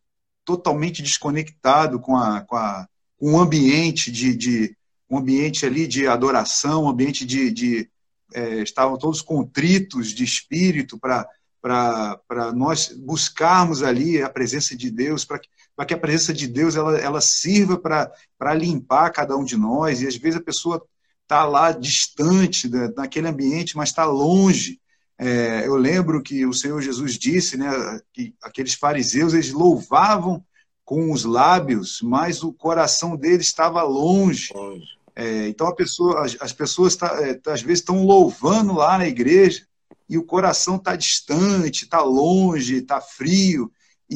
totalmente 0.46 1.02
desconectado 1.02 2.00
com, 2.00 2.16
a, 2.16 2.42
com, 2.42 2.56
a, 2.56 2.88
com 3.18 3.34
o 3.34 3.40
ambiente 3.40 4.12
de, 4.12 4.36
de 4.36 4.78
um 5.10 5.18
ambiente 5.18 5.66
ali 5.66 5.88
de 5.88 6.08
adoração, 6.08 6.84
um 6.84 6.90
ambiente 6.90 7.26
de, 7.26 7.52
de 7.52 7.90
é, 8.34 8.62
estavam 8.62 8.98
todos 8.98 9.22
contritos 9.22 10.10
de 10.10 10.24
espírito 10.24 10.98
para 10.98 11.28
para 11.60 12.54
nós 12.56 12.94
buscarmos 12.98 13.84
ali 13.84 14.22
a 14.22 14.30
presença 14.30 14.76
de 14.76 14.90
Deus, 14.90 15.26
para 15.26 15.40
que, 15.40 15.50
que 15.88 15.94
a 15.94 15.98
presença 15.98 16.34
de 16.34 16.48
Deus 16.48 16.76
ela, 16.76 16.98
ela 16.98 17.20
sirva 17.20 17.78
para 17.78 18.54
limpar 18.54 19.12
cada 19.12 19.36
um 19.36 19.44
de 19.44 19.58
nós. 19.58 20.02
E 20.02 20.08
às 20.08 20.16
vezes 20.16 20.40
a 20.40 20.44
pessoa 20.44 20.86
está 21.28 21.44
lá 21.44 21.74
distante 21.74 22.70
da, 22.70 22.88
daquele 22.88 23.28
ambiente, 23.28 23.76
mas 23.76 23.90
está 23.90 24.06
longe. 24.06 24.80
É, 25.20 25.68
eu 25.68 25.76
lembro 25.76 26.24
que 26.24 26.46
o 26.46 26.54
Senhor 26.54 26.82
Jesus 26.82 27.18
disse, 27.18 27.58
né, 27.58 27.70
que 28.14 28.34
aqueles 28.42 28.76
fariseus 28.76 29.34
eles 29.34 29.52
louvavam 29.52 30.44
com 30.86 31.12
os 31.12 31.26
lábios, 31.26 32.00
mas 32.02 32.44
o 32.44 32.54
coração 32.54 33.18
deles 33.18 33.48
estava 33.48 33.84
longe. 33.84 34.54
É, 35.14 35.50
então 35.50 35.74
pessoa, 35.76 36.24
as, 36.24 36.38
as, 36.40 36.54
pessoas 36.54 36.96
tá, 36.96 37.08
é, 37.22 37.38
às 37.52 37.62
vezes 37.62 37.80
estão 37.80 38.06
louvando 38.06 38.72
lá 38.74 38.98
na 38.98 39.08
igreja 39.08 39.68
e 40.08 40.18
o 40.18 40.24
coração 40.24 40.78
está 40.78 40.96
distante, 40.96 41.84
está 41.84 42.02
longe, 42.02 42.78
está 42.78 43.02
frio 43.02 43.70
e, 44.10 44.16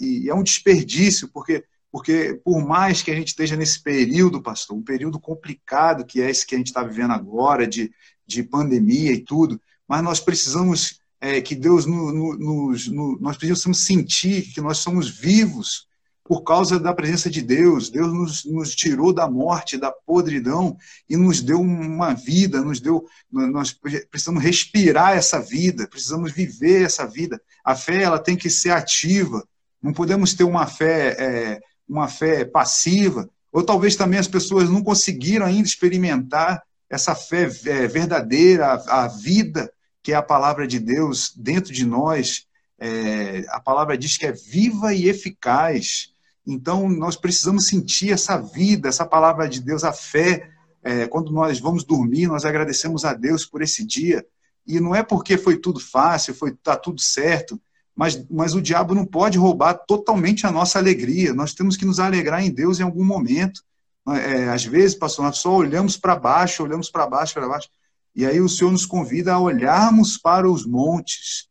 e, 0.00 0.24
e 0.24 0.30
é 0.30 0.34
um 0.34 0.42
desperdício 0.42 1.28
porque 1.28 1.64
porque 1.96 2.38
por 2.44 2.62
mais 2.62 3.00
que 3.00 3.10
a 3.10 3.14
gente 3.14 3.28
esteja 3.28 3.56
nesse 3.56 3.82
período, 3.82 4.42
pastor, 4.42 4.76
um 4.76 4.82
período 4.82 5.18
complicado 5.18 6.04
que 6.04 6.20
é 6.20 6.28
esse 6.28 6.46
que 6.46 6.54
a 6.54 6.58
gente 6.58 6.66
está 6.66 6.82
vivendo 6.82 7.12
agora 7.12 7.66
de, 7.66 7.90
de 8.26 8.42
pandemia 8.42 9.12
e 9.12 9.24
tudo, 9.24 9.58
mas 9.88 10.04
nós 10.04 10.20
precisamos 10.20 11.00
é, 11.18 11.40
que 11.40 11.54
Deus 11.54 11.86
no, 11.86 12.12
no, 12.12 12.36
nos, 12.36 12.86
no, 12.86 13.18
nós 13.18 13.38
precisamos 13.38 13.86
sentir 13.86 14.42
que 14.52 14.60
nós 14.60 14.76
somos 14.76 15.08
vivos 15.08 15.88
por 16.22 16.42
causa 16.42 16.78
da 16.78 16.92
presença 16.92 17.30
de 17.30 17.40
Deus. 17.40 17.88
Deus 17.88 18.12
nos, 18.12 18.44
nos, 18.44 18.74
tirou 18.74 19.10
da 19.10 19.26
morte, 19.26 19.78
da 19.78 19.90
podridão 19.90 20.76
e 21.08 21.16
nos 21.16 21.40
deu 21.40 21.62
uma 21.62 22.12
vida, 22.12 22.60
nos 22.60 22.78
deu. 22.78 23.06
Nós 23.32 23.72
precisamos 24.10 24.42
respirar 24.42 25.16
essa 25.16 25.40
vida, 25.40 25.88
precisamos 25.88 26.30
viver 26.30 26.84
essa 26.84 27.06
vida. 27.06 27.40
A 27.64 27.74
fé 27.74 28.02
ela 28.02 28.18
tem 28.18 28.36
que 28.36 28.50
ser 28.50 28.72
ativa. 28.72 29.42
Não 29.82 29.94
podemos 29.94 30.34
ter 30.34 30.44
uma 30.44 30.66
fé, 30.66 31.16
é, 31.18 31.60
uma 31.88 32.08
fé 32.08 32.44
passiva. 32.44 33.28
Ou 33.52 33.62
talvez 33.62 33.96
também 33.96 34.18
as 34.18 34.28
pessoas 34.28 34.68
não 34.68 34.82
conseguiram 34.82 35.46
ainda 35.46 35.66
experimentar 35.66 36.62
essa 36.88 37.14
fé 37.14 37.50
é, 37.64 37.86
verdadeira, 37.86 38.72
a, 38.86 39.08
vida 39.08 39.70
que 40.02 40.12
é 40.12 40.14
a 40.14 40.22
palavra 40.22 40.66
de 40.66 40.78
Deus 40.78 41.32
dentro 41.36 41.72
de 41.72 41.84
nós. 41.84 42.46
É, 42.78 43.44
a 43.48 43.60
palavra 43.60 43.96
diz 43.96 44.16
que 44.16 44.26
é 44.26 44.32
viva 44.32 44.94
e 44.94 45.08
eficaz. 45.08 46.12
Então, 46.46 46.88
nós 46.88 47.16
precisamos 47.16 47.66
sentir 47.66 48.12
essa 48.12 48.38
vida, 48.38 48.88
essa 48.88 49.04
palavra 49.04 49.48
de 49.48 49.60
Deus, 49.60 49.82
a 49.82 49.92
fé. 49.92 50.48
É, 50.82 51.08
quando 51.08 51.32
nós 51.32 51.58
vamos 51.58 51.82
dormir, 51.82 52.28
nós 52.28 52.44
agradecemos 52.44 53.04
a 53.04 53.12
Deus 53.12 53.44
por 53.44 53.62
esse 53.62 53.84
dia. 53.84 54.24
E 54.64 54.78
não 54.78 54.94
é 54.94 55.02
porque 55.02 55.36
foi 55.36 55.56
tudo 55.56 55.80
fácil, 55.80 56.34
foi 56.34 56.52
tá 56.52 56.76
tudo 56.76 57.00
certo, 57.00 57.60
mas, 57.96 58.22
mas 58.30 58.54
o 58.54 58.60
diabo 58.60 58.94
não 58.94 59.06
pode 59.06 59.38
roubar 59.38 59.72
totalmente 59.74 60.46
a 60.46 60.52
nossa 60.52 60.78
alegria. 60.78 61.32
Nós 61.32 61.54
temos 61.54 61.78
que 61.78 61.86
nos 61.86 61.98
alegrar 61.98 62.44
em 62.44 62.50
Deus 62.50 62.78
em 62.78 62.82
algum 62.82 63.04
momento. 63.04 63.62
É, 64.08 64.50
às 64.50 64.64
vezes, 64.64 64.94
pastor, 64.94 65.24
nós 65.24 65.38
só 65.38 65.52
olhamos 65.56 65.96
para 65.96 66.14
baixo, 66.14 66.62
olhamos 66.62 66.90
para 66.90 67.06
baixo, 67.06 67.32
para 67.32 67.48
baixo. 67.48 67.68
E 68.14 68.26
aí 68.26 68.40
o 68.40 68.48
Senhor 68.48 68.70
nos 68.70 68.84
convida 68.84 69.32
a 69.32 69.40
olharmos 69.40 70.18
para 70.18 70.48
os 70.48 70.66
montes. 70.66 71.48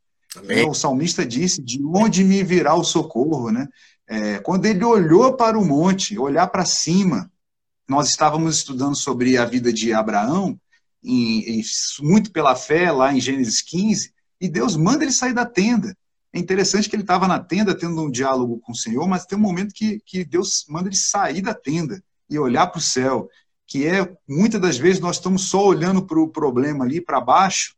É, 0.48 0.64
o 0.64 0.74
salmista 0.74 1.26
disse: 1.26 1.62
De 1.62 1.84
onde 1.84 2.24
me 2.24 2.43
virá 2.43 2.76
o 2.76 2.84
socorro? 2.84 3.52
Né? 3.52 3.68
É, 4.08 4.38
quando 4.39 4.66
ele 4.66 4.84
olhou 4.84 5.34
para 5.34 5.58
o 5.58 5.66
monte, 5.66 6.18
olhar 6.18 6.48
para 6.48 6.64
cima, 6.64 7.30
nós 7.88 8.10
estávamos 8.10 8.58
estudando 8.58 8.96
sobre 8.96 9.38
a 9.38 9.46
vida 9.46 9.74
de 9.74 9.93
Abraão, 9.93 10.60
em, 11.04 11.60
em, 11.60 11.64
muito 12.02 12.32
pela 12.32 12.56
fé, 12.56 12.91
lá 12.91 13.14
em 13.14 13.20
Gênesis 13.20 13.62
15, 13.62 14.14
e 14.39 14.48
Deus 14.48 14.76
manda 14.76 15.04
ele 15.04 15.12
sair 15.12 15.34
da 15.34 15.46
tenda. 15.46 15.96
É 16.36 16.39
interessante 16.39 16.89
que 16.89 16.95
ele 16.95 17.03
estava 17.03 17.27
na 17.27 17.39
tenda 17.39 17.73
tendo 17.73 18.01
um 18.01 18.11
diálogo 18.11 18.59
com 18.59 18.73
o 18.73 18.75
Senhor, 18.75 19.07
mas 19.07 19.25
tem 19.25 19.38
um 19.38 19.41
momento 19.41 19.73
que, 19.73 20.01
que 20.05 20.25
Deus 20.25 20.65
manda 20.67 20.89
ele 20.89 20.97
sair 20.97 21.41
da 21.41 21.53
tenda 21.53 22.03
e 22.29 22.38
olhar 22.38 22.67
para 22.67 22.79
o 22.79 22.81
céu 22.81 23.29
que 23.67 23.88
é 23.88 24.15
muitas 24.27 24.61
das 24.61 24.77
vezes 24.77 24.99
nós 24.99 25.17
estamos 25.17 25.49
só 25.49 25.65
olhando 25.65 26.05
para 26.05 26.19
o 26.19 26.27
problema 26.27 26.86
ali 26.86 27.01
para 27.01 27.19
baixo 27.19 27.75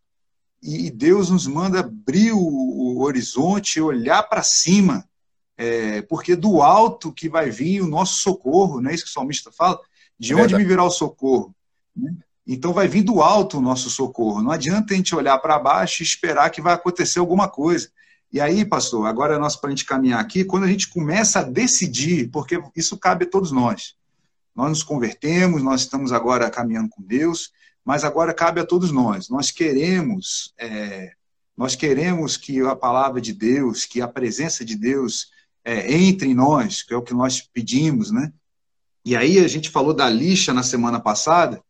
e 0.61 0.89
Deus 0.89 1.29
nos 1.29 1.47
manda 1.47 1.79
abrir 1.79 2.31
o, 2.33 2.39
o 2.39 3.03
horizonte, 3.03 3.79
olhar 3.79 4.23
para 4.23 4.41
cima, 4.43 5.07
é, 5.55 6.01
porque 6.01 6.35
do 6.35 6.61
alto 6.61 7.13
que 7.13 7.29
vai 7.29 7.49
vir 7.49 7.81
o 7.81 7.87
nosso 7.87 8.21
socorro, 8.21 8.81
não 8.81 8.89
é 8.89 8.95
isso 8.95 9.05
que 9.05 9.09
o 9.09 9.13
salmista 9.13 9.51
fala? 9.51 9.79
De 10.19 10.33
onde 10.33 10.55
me 10.55 10.65
virá 10.65 10.83
o 10.83 10.89
socorro? 10.89 11.55
Né? 11.95 12.11
Então 12.45 12.73
vai 12.73 12.87
vir 12.87 13.03
do 13.03 13.21
alto 13.21 13.59
o 13.59 13.61
nosso 13.61 13.89
socorro. 13.89 14.41
Não 14.41 14.51
adianta 14.51 14.93
a 14.93 14.97
gente 14.97 15.15
olhar 15.15 15.37
para 15.37 15.59
baixo 15.59 16.01
e 16.01 16.05
esperar 16.05 16.49
que 16.49 16.61
vai 16.61 16.73
acontecer 16.73 17.19
alguma 17.19 17.47
coisa. 17.47 17.89
E 18.31 18.41
aí, 18.41 18.65
pastor, 18.65 19.05
agora 19.05 19.35
é 19.35 19.37
nosso 19.37 19.59
para 19.59 19.69
a 19.69 19.71
gente 19.71 19.85
caminhar 19.85 20.19
aqui, 20.19 20.43
quando 20.43 20.65
a 20.65 20.67
gente 20.67 20.89
começa 20.89 21.39
a 21.39 21.43
decidir, 21.43 22.29
porque 22.29 22.61
isso 22.75 22.97
cabe 22.97 23.25
a 23.25 23.29
todos 23.29 23.51
nós 23.51 23.97
nós 24.57 24.69
nos 24.69 24.83
convertemos, 24.83 25.61
nós 25.61 25.81
estamos 25.81 26.11
agora 26.11 26.49
caminhando 26.49 26.89
com 26.89 27.03
Deus, 27.03 27.51
mas 27.85 28.03
agora 28.03 28.33
cabe 28.33 28.59
a 28.59 28.65
todos 28.65 28.91
nós. 28.91 29.29
Nós 29.29 29.51
queremos, 29.51 30.51
é, 30.57 31.11
nós 31.55 31.75
queremos 31.75 32.35
que 32.35 32.59
a 32.61 32.75
palavra 32.75 33.21
de 33.21 33.33
Deus, 33.33 33.85
que 33.85 34.01
a 34.01 34.07
presença 34.07 34.65
de 34.65 34.75
Deus 34.75 35.27
é, 35.63 35.93
entre 35.93 36.29
em 36.29 36.33
nós, 36.33 36.81
que 36.81 36.91
é 36.91 36.97
o 36.97 37.03
que 37.03 37.13
nós 37.13 37.39
pedimos, 37.39 38.09
né? 38.09 38.33
E 39.05 39.15
aí 39.15 39.37
a 39.37 39.47
gente 39.47 39.69
falou 39.69 39.93
da 39.93 40.09
lixa 40.09 40.51
na 40.55 40.63
semana 40.63 40.99
passada. 40.99 41.61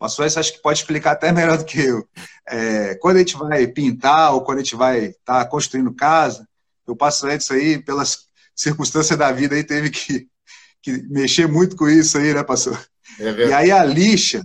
Essa 0.00 0.40
acho 0.40 0.52
que 0.52 0.62
pode 0.62 0.78
explicar 0.78 1.12
até 1.12 1.32
melhor 1.32 1.58
do 1.58 1.64
que 1.64 1.80
eu. 1.80 2.06
É, 2.48 2.94
quando 2.96 3.16
a 3.16 3.18
gente 3.20 3.36
vai 3.36 3.66
pintar 3.66 4.32
ou 4.32 4.42
quando 4.42 4.58
a 4.58 4.62
gente 4.62 4.76
vai 4.76 5.06
estar 5.06 5.44
tá 5.44 5.44
construindo 5.44 5.94
casa, 5.94 6.46
o 6.86 6.96
pastor 6.96 7.30
Edson 7.30 7.54
aí, 7.54 7.78
pelas 7.78 8.26
circunstâncias 8.54 9.18
da 9.18 9.30
vida, 9.32 9.54
aí 9.54 9.64
teve 9.64 9.90
que, 9.90 10.26
que 10.80 11.02
mexer 11.08 11.46
muito 11.46 11.76
com 11.76 11.88
isso 11.88 12.16
aí, 12.16 12.32
né, 12.32 12.42
pastor? 12.42 12.80
É 13.18 13.48
e 13.48 13.52
aí 13.52 13.70
a 13.70 13.84
lixa, 13.84 14.42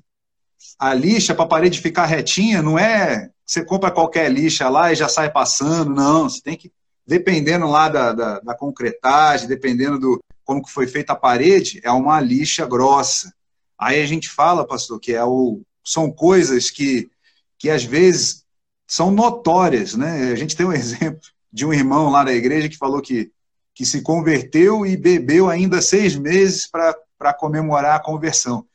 a 0.79 0.93
lixa 0.93 1.35
para 1.35 1.45
a 1.45 1.47
parede 1.47 1.79
ficar 1.79 2.05
retinha, 2.05 2.61
não 2.61 2.77
é 2.77 3.29
você 3.45 3.63
compra 3.63 3.91
qualquer 3.91 4.31
lixa 4.31 4.69
lá 4.69 4.91
e 4.91 4.95
já 4.95 5.07
sai 5.09 5.29
passando, 5.29 5.93
não. 5.93 6.29
Você 6.29 6.41
tem 6.41 6.55
que, 6.55 6.71
dependendo 7.05 7.67
lá 7.67 7.89
da, 7.89 8.13
da, 8.13 8.39
da 8.39 8.55
concretagem, 8.55 9.47
dependendo 9.47 9.99
do 9.99 10.23
como 10.43 10.63
que 10.63 10.71
foi 10.71 10.87
feita 10.87 11.13
a 11.13 11.17
parede, 11.17 11.79
é 11.83 11.91
uma 11.91 12.19
lixa 12.19 12.65
grossa. 12.65 13.33
Aí 13.83 14.01
a 14.01 14.05
gente 14.05 14.29
fala, 14.29 14.65
pastor, 14.65 14.99
que 14.99 15.13
é 15.13 15.23
o, 15.23 15.61
são 15.83 16.09
coisas 16.09 16.69
que, 16.69 17.09
que 17.57 17.69
às 17.69 17.83
vezes 17.83 18.45
são 18.87 19.11
notórias, 19.11 19.93
né? 19.95 20.31
A 20.31 20.35
gente 20.35 20.55
tem 20.55 20.65
um 20.65 20.71
exemplo 20.73 21.19
de 21.51 21.65
um 21.65 21.73
irmão 21.73 22.09
lá 22.09 22.23
da 22.23 22.33
igreja 22.33 22.69
que 22.69 22.77
falou 22.77 23.01
que, 23.01 23.31
que 23.75 23.85
se 23.85 24.01
converteu 24.01 24.85
e 24.85 24.95
bebeu 24.95 25.49
ainda 25.49 25.81
seis 25.81 26.15
meses 26.15 26.67
para 26.67 27.33
comemorar 27.33 27.95
a 27.95 28.03
conversão. 28.03 28.65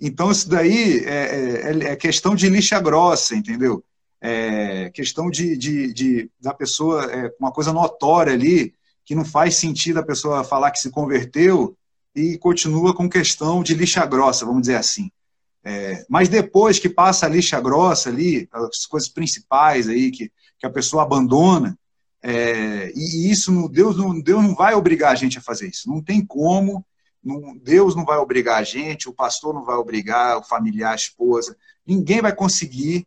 Então, 0.00 0.30
isso 0.30 0.48
daí 0.48 1.04
é, 1.04 1.10
é, 1.10 1.92
é, 1.92 1.96
questão 1.96 2.34
de 2.34 2.48
lixa 2.48 2.78
grossa, 2.78 3.34
entendeu? 3.34 3.82
É 4.20 4.90
questão 4.90 5.30
de, 5.30 5.56
de, 5.56 5.92
de 5.92 6.30
da 6.40 6.52
pessoa, 6.52 7.04
é, 7.12 7.32
uma 7.40 7.52
coisa 7.52 7.72
notória 7.72 8.32
ali, 8.32 8.74
que 9.04 9.14
não 9.14 9.24
faz 9.24 9.56
sentido 9.56 9.98
a 9.98 10.04
pessoa 10.04 10.44
falar 10.44 10.70
que 10.70 10.78
se 10.78 10.90
converteu 10.90 11.76
e 12.18 12.36
continua 12.36 12.94
com 12.94 13.08
questão 13.08 13.62
de 13.62 13.74
lixa 13.74 14.04
grossa, 14.04 14.44
vamos 14.44 14.62
dizer 14.62 14.76
assim. 14.76 15.10
É, 15.64 16.04
mas 16.08 16.28
depois 16.28 16.78
que 16.78 16.88
passa 16.88 17.26
a 17.26 17.28
lixa 17.28 17.60
grossa 17.60 18.08
ali, 18.08 18.48
as 18.52 18.86
coisas 18.86 19.08
principais 19.08 19.88
aí 19.88 20.10
que, 20.10 20.32
que 20.58 20.66
a 20.66 20.70
pessoa 20.70 21.02
abandona, 21.02 21.78
é, 22.22 22.92
e 22.94 23.30
isso, 23.30 23.68
Deus 23.68 23.96
não, 23.96 24.20
Deus 24.20 24.42
não 24.42 24.54
vai 24.54 24.74
obrigar 24.74 25.12
a 25.12 25.14
gente 25.14 25.38
a 25.38 25.42
fazer 25.42 25.68
isso. 25.68 25.88
Não 25.88 26.02
tem 26.02 26.24
como, 26.24 26.84
não, 27.22 27.56
Deus 27.56 27.94
não 27.94 28.04
vai 28.04 28.18
obrigar 28.18 28.58
a 28.58 28.64
gente, 28.64 29.08
o 29.08 29.14
pastor 29.14 29.54
não 29.54 29.64
vai 29.64 29.76
obrigar, 29.76 30.38
o 30.38 30.42
familiar, 30.42 30.92
a 30.92 30.96
esposa. 30.96 31.56
Ninguém 31.86 32.20
vai 32.20 32.34
conseguir, 32.34 33.06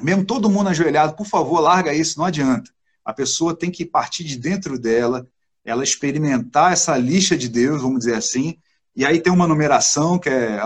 mesmo 0.00 0.24
todo 0.24 0.50
mundo 0.50 0.68
ajoelhado, 0.68 1.14
por 1.14 1.26
favor, 1.26 1.60
larga 1.60 1.92
isso, 1.92 2.18
não 2.18 2.24
adianta. 2.24 2.70
A 3.04 3.12
pessoa 3.12 3.56
tem 3.56 3.70
que 3.70 3.84
partir 3.84 4.24
de 4.24 4.36
dentro 4.36 4.78
dela, 4.78 5.26
ela 5.68 5.84
experimentar 5.84 6.72
essa 6.72 6.96
lixa 6.96 7.36
de 7.36 7.48
Deus, 7.48 7.82
vamos 7.82 8.00
dizer 8.00 8.14
assim, 8.14 8.56
e 8.96 9.04
aí 9.04 9.20
tem 9.20 9.32
uma 9.32 9.46
numeração 9.46 10.18
que 10.18 10.28
é, 10.28 10.58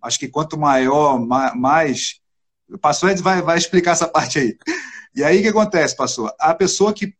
acho 0.00 0.18
que 0.18 0.28
quanto 0.28 0.58
maior, 0.58 1.18
mais. 1.54 2.20
O 2.72 2.78
pastor 2.78 3.10
Ed 3.10 3.20
vai, 3.20 3.42
vai 3.42 3.58
explicar 3.58 3.90
essa 3.90 4.06
parte 4.08 4.38
aí. 4.38 4.56
E 5.14 5.24
aí 5.24 5.40
o 5.40 5.42
que 5.42 5.48
acontece, 5.48 5.96
pastor? 5.96 6.32
A 6.38 6.54
pessoa 6.54 6.92
que 6.92 7.12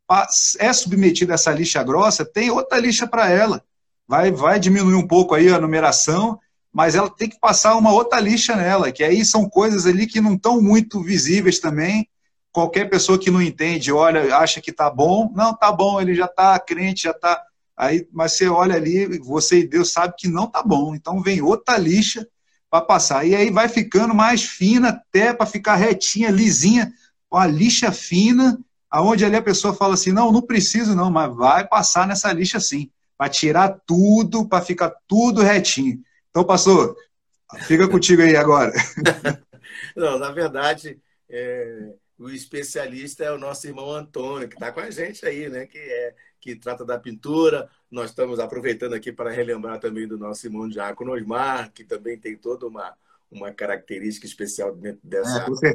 é 0.58 0.72
submetida 0.72 1.32
a 1.32 1.34
essa 1.34 1.52
lixa 1.52 1.82
grossa 1.82 2.24
tem 2.24 2.50
outra 2.50 2.78
lixa 2.78 3.06
para 3.06 3.28
ela. 3.28 3.62
Vai, 4.06 4.30
vai 4.30 4.60
diminuir 4.60 4.94
um 4.94 5.06
pouco 5.06 5.34
aí 5.34 5.48
a 5.48 5.60
numeração, 5.60 6.38
mas 6.72 6.94
ela 6.94 7.10
tem 7.10 7.28
que 7.28 7.38
passar 7.40 7.74
uma 7.76 7.92
outra 7.92 8.20
lixa 8.20 8.54
nela, 8.54 8.92
que 8.92 9.02
aí 9.02 9.24
são 9.24 9.48
coisas 9.48 9.86
ali 9.86 10.06
que 10.06 10.20
não 10.20 10.34
estão 10.34 10.62
muito 10.62 11.02
visíveis 11.02 11.58
também. 11.58 12.08
Qualquer 12.52 12.90
pessoa 12.90 13.18
que 13.18 13.30
não 13.30 13.40
entende, 13.40 13.92
olha, 13.92 14.36
acha 14.36 14.60
que 14.60 14.72
tá 14.72 14.90
bom, 14.90 15.32
não, 15.34 15.54
tá 15.54 15.70
bom, 15.70 16.00
ele 16.00 16.14
já 16.14 16.26
tá 16.26 16.58
crente, 16.58 17.04
já 17.04 17.14
tá. 17.14 17.40
Aí, 17.76 18.06
mas 18.12 18.32
você 18.32 18.48
olha 18.48 18.74
ali, 18.74 19.18
você 19.20 19.60
e 19.60 19.68
Deus 19.68 19.92
sabe 19.92 20.14
que 20.18 20.28
não 20.28 20.46
tá 20.46 20.62
bom. 20.62 20.94
Então 20.94 21.22
vem 21.22 21.40
outra 21.40 21.78
lixa 21.78 22.26
para 22.68 22.84
passar. 22.84 23.24
E 23.24 23.34
aí 23.34 23.50
vai 23.50 23.68
ficando 23.68 24.14
mais 24.14 24.42
fina 24.42 24.88
até 24.90 25.32
para 25.32 25.46
ficar 25.46 25.76
retinha, 25.76 26.30
lisinha 26.30 26.92
uma 27.30 27.46
lixa 27.46 27.92
fina, 27.92 28.58
aonde 28.90 29.24
ali 29.24 29.36
a 29.36 29.42
pessoa 29.42 29.72
fala 29.72 29.94
assim, 29.94 30.10
não, 30.10 30.32
não 30.32 30.42
preciso 30.42 30.96
não, 30.96 31.10
mas 31.10 31.34
vai 31.34 31.66
passar 31.66 32.06
nessa 32.08 32.32
lixa 32.32 32.58
sim, 32.58 32.90
para 33.16 33.30
tirar 33.30 33.80
tudo, 33.86 34.48
para 34.48 34.64
ficar 34.64 34.92
tudo 35.06 35.42
retinho. 35.42 36.00
Então, 36.30 36.44
pastor, 36.44 36.96
fica 37.66 37.88
contigo 37.88 38.22
aí 38.22 38.34
agora. 38.36 38.72
Não, 39.96 40.18
na 40.18 40.30
verdade, 40.30 41.00
é, 41.28 41.94
o 42.20 42.28
especialista 42.28 43.24
é 43.24 43.32
o 43.32 43.38
nosso 43.38 43.66
irmão 43.66 43.90
Antônio, 43.90 44.46
que 44.46 44.54
está 44.54 44.70
com 44.70 44.80
a 44.80 44.90
gente 44.90 45.24
aí, 45.24 45.48
né? 45.48 45.66
Que, 45.66 45.78
é, 45.78 46.14
que 46.38 46.54
trata 46.54 46.84
da 46.84 46.98
pintura. 46.98 47.68
Nós 47.90 48.10
estamos 48.10 48.38
aproveitando 48.38 48.92
aqui 48.92 49.10
para 49.10 49.30
relembrar 49.30 49.80
também 49.80 50.06
do 50.06 50.18
nosso 50.18 50.46
irmão 50.46 50.68
Diácono 50.68 51.12
Osmar, 51.12 51.72
que 51.72 51.82
também 51.82 52.18
tem 52.18 52.36
toda 52.36 52.66
uma, 52.66 52.94
uma 53.30 53.50
característica 53.50 54.26
especial 54.26 54.76
dentro 54.76 55.00
dessa 55.02 55.46
é, 55.64 55.74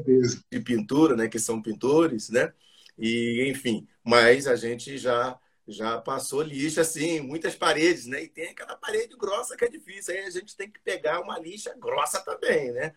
de 0.52 0.60
pintura, 0.64 1.16
né, 1.16 1.28
que 1.28 1.39
são 1.39 1.60
pintores, 1.60 2.30
né? 2.30 2.54
E 2.96 3.48
enfim, 3.50 3.88
mas 4.04 4.46
a 4.46 4.56
gente 4.56 4.98
já 5.00 5.39
já 5.68 6.00
passou 6.00 6.43
lixa 6.43 6.82
assim, 6.82 7.22
muitas 7.22 7.56
paredes, 7.56 8.06
né? 8.06 8.22
E 8.22 8.28
tem 8.28 8.50
aquela 8.50 8.76
parede 8.76 9.16
grossa 9.18 9.58
que 9.58 9.66
é 9.66 9.68
difícil, 9.68 10.14
aí 10.14 10.20
a 10.22 10.30
gente 10.30 10.56
tem 10.56 10.70
que 10.70 10.80
pegar 10.82 11.22
uma 11.22 11.39
lixa 11.39 11.76
grossa 11.76 12.22
também, 12.22 12.72
né? 12.72 12.93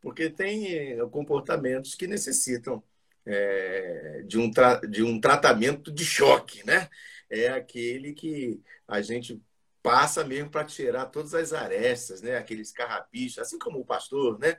Porque 0.00 0.30
tem 0.30 0.72
eh, 0.72 1.06
comportamentos 1.10 1.96
que 1.96 2.06
necessitam 2.06 2.80
é, 3.26 4.22
de, 4.26 4.38
um 4.38 4.50
de 4.90 5.02
um 5.02 5.20
tratamento 5.20 5.92
de 5.92 6.04
choque, 6.04 6.64
né? 6.66 6.88
É 7.30 7.48
aquele 7.48 8.12
que 8.12 8.60
a 8.86 9.00
gente 9.00 9.40
passa 9.82 10.24
mesmo 10.24 10.50
para 10.50 10.64
tirar 10.64 11.06
todas 11.06 11.34
as 11.34 11.52
arestas, 11.52 12.22
né? 12.22 12.36
Aqueles 12.36 12.72
carrapichos, 12.72 13.38
assim 13.38 13.58
como 13.58 13.80
o 13.80 13.84
pastor, 13.84 14.38
né? 14.38 14.56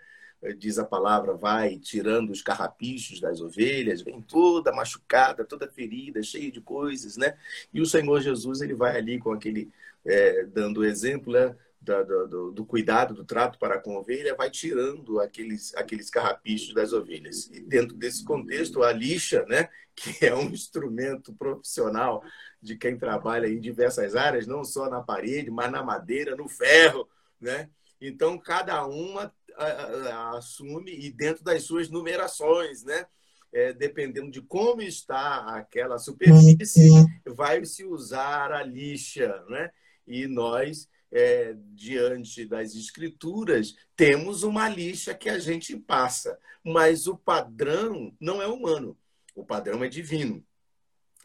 Diz 0.57 0.78
a 0.78 0.84
palavra, 0.84 1.34
vai 1.34 1.80
tirando 1.80 2.32
os 2.32 2.41
carrapichos 2.41 3.22
das 3.22 3.39
ovelhas, 3.39 4.01
vem 4.01 4.22
toda 4.22 4.74
machucada, 4.74 5.45
toda 5.45 5.72
ferida, 5.72 6.22
cheia 6.22 6.51
de 6.51 6.59
coisas, 6.59 7.16
né? 7.16 7.38
E 7.74 7.80
o 7.80 7.86
Senhor 7.86 8.20
Jesus 8.22 8.61
ele 8.61 8.74
vai 8.74 8.97
ali 8.97 9.20
com 9.20 9.32
aquele 9.32 9.72
é, 10.05 10.43
dando 10.45 10.84
exemplo, 10.84 11.32
né? 11.32 11.55
Do, 11.84 12.28
do, 12.28 12.52
do, 12.54 12.66
cuidado, 12.66 13.14
do 13.14 13.26
trato 13.26 13.60
para 13.60 13.78
com 13.78 13.98
a 13.98 14.00
ovelha, 14.00 14.36
vai 14.36 14.50
tirando 14.50 15.20
aqueles, 15.20 15.76
aqueles 15.76 16.10
carrapichos 16.10 16.74
das 16.74 16.94
ovelhas. 16.94 17.50
E 17.52 17.60
dentro 17.60 17.98
desse 17.98 18.24
contexto, 18.24 18.82
a 18.82 18.94
lixa, 18.94 19.46
né, 19.50 19.68
que 19.94 20.26
é 20.26 20.34
um 20.34 20.50
instrumento 20.50 21.34
profissional 21.34 22.24
de 22.62 22.78
quem 22.78 22.98
trabalha 22.98 23.48
em 23.48 23.60
diversas 23.60 24.16
áreas, 24.16 24.48
não 24.48 24.64
só 24.64 24.90
na 24.90 25.02
parede, 25.02 25.52
mas 25.52 25.70
na 25.70 25.84
madeira, 25.84 26.38
no 26.38 26.48
ferro, 26.48 27.06
né? 27.40 27.70
Então, 28.00 28.38
cada 28.38 28.86
uma 28.86 29.34
assume 30.36 30.92
e 30.92 31.12
dentro 31.12 31.44
das 31.44 31.64
suas 31.64 31.90
numerações, 31.90 32.84
né? 32.84 33.06
É, 33.52 33.72
dependendo 33.72 34.32
de 34.32 34.42
como 34.42 34.82
está 34.82 35.56
aquela 35.56 36.00
superfície, 36.00 36.90
vai 37.26 37.64
se 37.66 37.86
usar 37.86 38.52
a 38.52 38.64
lixa, 38.64 39.44
né? 39.48 39.70
E 40.08 40.26
nós, 40.28 40.90
é, 41.14 41.55
diante 41.74 42.45
das 42.45 42.74
escrituras, 42.74 43.76
temos 43.95 44.43
uma 44.43 44.68
lixa 44.68 45.14
que 45.14 45.30
a 45.30 45.39
gente 45.39 45.78
passa, 45.78 46.38
mas 46.64 47.07
o 47.07 47.16
padrão 47.16 48.14
não 48.20 48.41
é 48.41 48.47
humano, 48.47 48.97
o 49.36 49.45
padrão 49.45 49.84
é 49.84 49.88
divino 49.88 50.43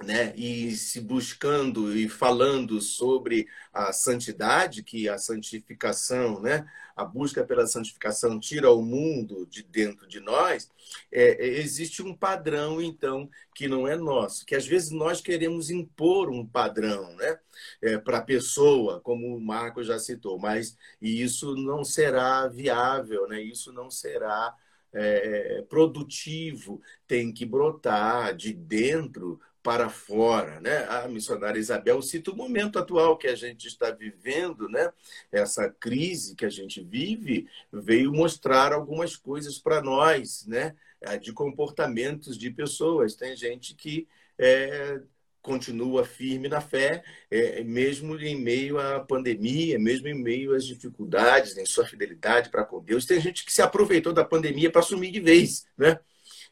né, 0.02 0.32
e 0.36 0.76
se 0.76 1.00
buscando 1.00 1.96
e 1.96 2.08
falando 2.08 2.80
sobre 2.80 3.48
a 3.72 3.92
santidade, 3.92 4.82
que 4.82 5.08
a 5.08 5.18
santificação, 5.18 6.40
né, 6.40 6.66
a 6.94 7.04
busca 7.04 7.44
pela 7.44 7.66
santificação 7.66 8.38
tira 8.38 8.70
o 8.70 8.82
mundo 8.82 9.44
de 9.46 9.62
dentro 9.62 10.06
de 10.06 10.20
nós, 10.20 10.70
é, 11.10 11.44
é, 11.44 11.58
existe 11.58 12.02
um 12.02 12.14
padrão, 12.14 12.80
então, 12.80 13.28
que 13.54 13.66
não 13.66 13.88
é 13.88 13.96
nosso, 13.96 14.46
que 14.46 14.54
às 14.54 14.66
vezes 14.66 14.90
nós 14.90 15.20
queremos 15.20 15.68
impor 15.68 16.30
um 16.30 16.46
padrão 16.46 17.14
né, 17.16 17.38
é, 17.82 17.98
para 17.98 18.18
a 18.18 18.22
pessoa, 18.22 19.00
como 19.00 19.36
o 19.36 19.40
Marco 19.40 19.82
já 19.82 19.98
citou, 19.98 20.38
mas 20.38 20.76
isso 21.00 21.56
não 21.56 21.84
será 21.84 22.46
viável, 22.46 23.26
né, 23.28 23.40
isso 23.42 23.72
não 23.72 23.90
será 23.90 24.54
é, 24.92 25.62
produtivo, 25.68 26.80
tem 27.06 27.32
que 27.32 27.44
brotar 27.44 28.34
de 28.34 28.52
dentro 28.52 29.40
para 29.68 29.90
fora, 29.90 30.58
né? 30.62 30.86
A 30.88 31.06
missionária 31.08 31.60
Isabel 31.60 32.00
cita 32.00 32.30
o 32.30 32.34
momento 32.34 32.78
atual 32.78 33.18
que 33.18 33.26
a 33.26 33.34
gente 33.34 33.68
está 33.68 33.90
vivendo, 33.90 34.66
né? 34.66 34.90
Essa 35.30 35.68
crise 35.68 36.34
que 36.34 36.46
a 36.46 36.48
gente 36.48 36.82
vive 36.82 37.46
veio 37.70 38.10
mostrar 38.10 38.72
algumas 38.72 39.14
coisas 39.14 39.58
para 39.58 39.82
nós, 39.82 40.46
né? 40.46 40.74
De 41.20 41.34
comportamentos 41.34 42.38
de 42.38 42.50
pessoas. 42.50 43.14
Tem 43.14 43.36
gente 43.36 43.74
que 43.74 44.08
é, 44.38 45.02
continua 45.42 46.02
firme 46.02 46.48
na 46.48 46.62
fé, 46.62 47.04
é, 47.30 47.62
mesmo 47.62 48.18
em 48.18 48.40
meio 48.40 48.78
à 48.78 49.00
pandemia, 49.00 49.78
mesmo 49.78 50.08
em 50.08 50.14
meio 50.14 50.54
às 50.54 50.64
dificuldades, 50.64 51.58
em 51.58 51.66
sua 51.66 51.84
fidelidade 51.84 52.48
para 52.48 52.64
com 52.64 52.82
Deus. 52.82 53.04
Tem 53.04 53.20
gente 53.20 53.44
que 53.44 53.52
se 53.52 53.60
aproveitou 53.60 54.14
da 54.14 54.24
pandemia 54.24 54.72
para 54.72 54.80
assumir 54.80 55.10
de 55.10 55.20
vez, 55.20 55.66
né? 55.76 56.00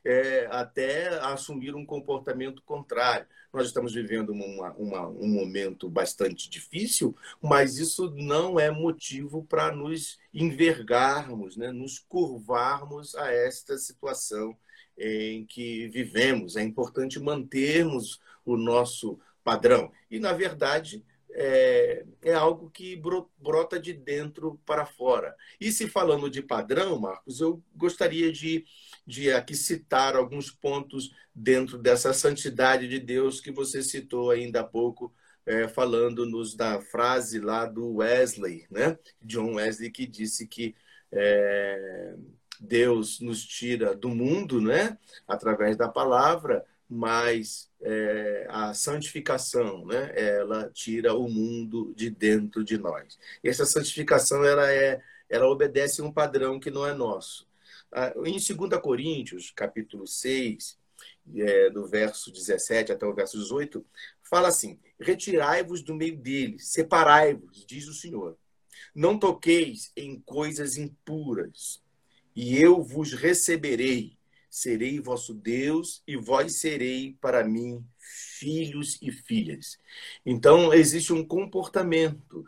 É, 0.08 0.46
até 0.52 1.08
assumir 1.20 1.74
um 1.74 1.84
comportamento 1.84 2.62
contrário. 2.62 3.26
Nós 3.52 3.66
estamos 3.66 3.92
vivendo 3.92 4.30
uma, 4.30 4.72
uma, 4.74 5.08
um 5.08 5.26
momento 5.26 5.88
bastante 5.88 6.48
difícil, 6.48 7.16
mas 7.42 7.78
isso 7.78 8.12
não 8.14 8.60
é 8.60 8.70
motivo 8.70 9.44
para 9.44 9.74
nos 9.74 10.18
envergarmos, 10.32 11.56
né? 11.56 11.72
nos 11.72 11.98
curvarmos 11.98 13.16
a 13.16 13.32
esta 13.32 13.76
situação 13.78 14.56
em 14.96 15.44
que 15.44 15.88
vivemos. 15.88 16.54
É 16.54 16.62
importante 16.62 17.18
mantermos 17.18 18.20
o 18.44 18.56
nosso 18.56 19.18
padrão. 19.42 19.90
E, 20.10 20.20
na 20.20 20.32
verdade, 20.32 21.04
é, 21.38 22.04
é, 22.22 22.32
algo 22.32 22.70
que 22.70 23.00
brota 23.38 23.78
de 23.78 23.92
dentro 23.92 24.58
para 24.64 24.86
fora. 24.86 25.36
E 25.60 25.70
se 25.70 25.86
falando 25.86 26.30
de 26.30 26.42
padrão, 26.42 26.98
Marcos, 26.98 27.40
eu 27.40 27.62
gostaria 27.74 28.32
de, 28.32 28.64
de 29.06 29.30
aqui 29.30 29.54
citar 29.54 30.16
alguns 30.16 30.50
pontos 30.50 31.14
dentro 31.34 31.78
dessa 31.78 32.12
santidade 32.12 32.88
de 32.88 32.98
Deus 32.98 33.40
que 33.40 33.50
você 33.50 33.82
citou 33.82 34.30
ainda 34.30 34.60
há 34.60 34.64
pouco, 34.64 35.14
é, 35.44 35.68
falando-nos 35.68 36.54
da 36.56 36.80
frase 36.80 37.38
lá 37.38 37.66
do 37.66 37.96
Wesley, 37.96 38.66
né? 38.70 38.98
John 39.22 39.54
Wesley, 39.54 39.90
que 39.90 40.06
disse 40.06 40.46
que 40.46 40.74
é, 41.12 42.14
Deus 42.60 43.20
nos 43.20 43.44
tira 43.44 43.94
do 43.94 44.08
mundo, 44.08 44.60
né? 44.60 44.98
Através 45.26 45.76
da 45.76 45.88
palavra, 45.88 46.64
mas 46.88 47.70
é, 47.80 48.46
a 48.48 48.72
santificação, 48.74 49.84
né, 49.86 50.12
ela 50.14 50.70
tira 50.70 51.14
o 51.14 51.28
mundo 51.28 51.92
de 51.96 52.10
dentro 52.10 52.64
de 52.64 52.78
nós. 52.78 53.18
E 53.42 53.48
essa 53.48 53.66
santificação 53.66 54.44
ela 54.44 54.70
é, 54.70 55.00
ela 55.28 55.46
obedece 55.48 56.00
um 56.02 56.12
padrão 56.12 56.60
que 56.60 56.70
não 56.70 56.86
é 56.86 56.94
nosso. 56.94 57.45
Ah, 57.98 58.12
em 58.26 58.32
2 58.32 58.78
Coríntios, 58.82 59.50
capítulo 59.50 60.06
6, 60.06 60.78
é, 61.34 61.70
do 61.70 61.86
verso 61.86 62.30
17 62.30 62.92
até 62.92 63.06
o 63.06 63.14
verso 63.14 63.38
18, 63.38 63.82
fala 64.22 64.48
assim: 64.48 64.78
Retirai-vos 65.00 65.80
do 65.80 65.94
meio 65.94 66.14
deles, 66.18 66.68
separai-vos, 66.68 67.64
diz 67.64 67.88
o 67.88 67.94
Senhor. 67.94 68.36
Não 68.94 69.18
toqueis 69.18 69.92
em 69.96 70.20
coisas 70.20 70.76
impuras, 70.76 71.82
e 72.34 72.60
eu 72.60 72.82
vos 72.82 73.14
receberei 73.14 74.14
serei 74.50 75.00
vosso 75.00 75.34
Deus 75.34 76.02
e 76.06 76.16
vós 76.16 76.60
serei 76.60 77.16
para 77.20 77.44
mim 77.44 77.82
filhos 77.98 78.98
e 79.02 79.10
filhas. 79.10 79.78
Então, 80.24 80.72
existe 80.72 81.12
um 81.12 81.22
comportamento 81.22 82.44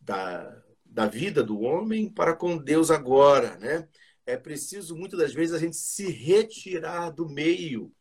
da, 0.00 0.60
da 0.84 1.06
vida 1.06 1.40
do 1.42 1.60
homem 1.60 2.08
para 2.08 2.34
com 2.34 2.56
Deus 2.56 2.90
agora, 2.90 3.56
né? 3.58 3.88
É 4.26 4.36
preciso, 4.36 4.96
muitas 4.96 5.18
das 5.18 5.32
vezes, 5.34 5.54
a 5.54 5.58
gente 5.58 5.76
se 5.76 6.10
retirar 6.10 7.10
do 7.10 7.28
meio, 7.28 7.92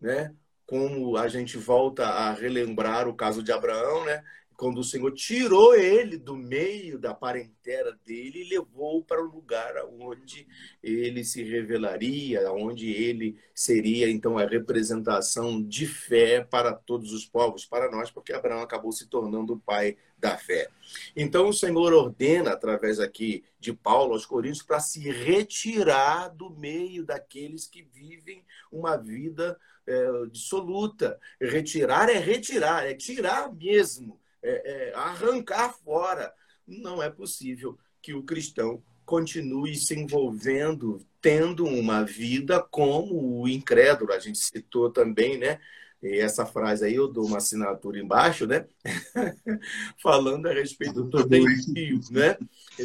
né? 0.00 0.34
Como 0.66 1.16
a 1.16 1.26
gente 1.26 1.56
volta 1.56 2.06
a 2.06 2.32
relembrar 2.32 3.08
o 3.08 3.14
caso 3.16 3.42
de 3.42 3.50
Abraão, 3.50 4.04
né? 4.04 4.22
Quando 4.60 4.76
o 4.76 4.84
Senhor 4.84 5.10
tirou 5.12 5.74
ele 5.74 6.18
do 6.18 6.36
meio 6.36 6.98
da 6.98 7.14
parentela 7.14 7.98
dele 8.04 8.42
e 8.42 8.48
levou 8.50 9.02
para 9.02 9.24
o 9.24 9.26
lugar 9.26 9.72
onde 9.98 10.46
ele 10.82 11.24
se 11.24 11.42
revelaria, 11.42 12.52
onde 12.52 12.92
ele 12.92 13.38
seria 13.54 14.10
então 14.10 14.36
a 14.36 14.44
representação 14.44 15.62
de 15.62 15.86
fé 15.86 16.44
para 16.44 16.74
todos 16.74 17.14
os 17.14 17.24
povos, 17.24 17.64
para 17.64 17.90
nós, 17.90 18.10
porque 18.10 18.34
Abraão 18.34 18.60
acabou 18.60 18.92
se 18.92 19.08
tornando 19.08 19.54
o 19.54 19.58
pai 19.58 19.96
da 20.18 20.36
fé. 20.36 20.68
Então 21.16 21.48
o 21.48 21.54
Senhor 21.54 21.94
ordena 21.94 22.50
através 22.50 23.00
aqui 23.00 23.42
de 23.58 23.72
Paulo 23.72 24.12
aos 24.12 24.26
Coríntios 24.26 24.62
para 24.62 24.78
se 24.78 25.00
retirar 25.08 26.28
do 26.28 26.50
meio 26.50 27.02
daqueles 27.02 27.66
que 27.66 27.82
vivem 27.82 28.44
uma 28.70 28.98
vida 28.98 29.58
é, 29.86 30.26
dissoluta. 30.30 31.18
Retirar 31.40 32.10
é 32.10 32.18
retirar, 32.18 32.86
é 32.86 32.92
tirar 32.92 33.50
mesmo 33.54 34.20
é, 34.42 34.88
é, 34.90 34.94
arrancar 34.94 35.72
fora. 35.84 36.32
Não 36.66 37.02
é 37.02 37.10
possível 37.10 37.78
que 38.02 38.14
o 38.14 38.22
cristão 38.22 38.82
continue 39.04 39.74
se 39.74 39.98
envolvendo, 39.98 41.04
tendo 41.20 41.64
uma 41.64 42.04
vida 42.04 42.62
como 42.62 43.40
o 43.40 43.48
incrédulo. 43.48 44.12
A 44.12 44.18
gente 44.18 44.38
citou 44.38 44.90
também, 44.90 45.36
né? 45.36 45.58
E 46.02 46.18
essa 46.18 46.46
frase 46.46 46.84
aí 46.84 46.94
eu 46.94 47.06
dou 47.06 47.26
uma 47.26 47.36
assinatura 47.36 47.98
embaixo, 47.98 48.46
né? 48.46 48.66
Falando 50.02 50.46
a 50.46 50.52
respeito 50.52 51.02
dos 51.04 51.26
gentios, 51.28 52.08
né? 52.08 52.38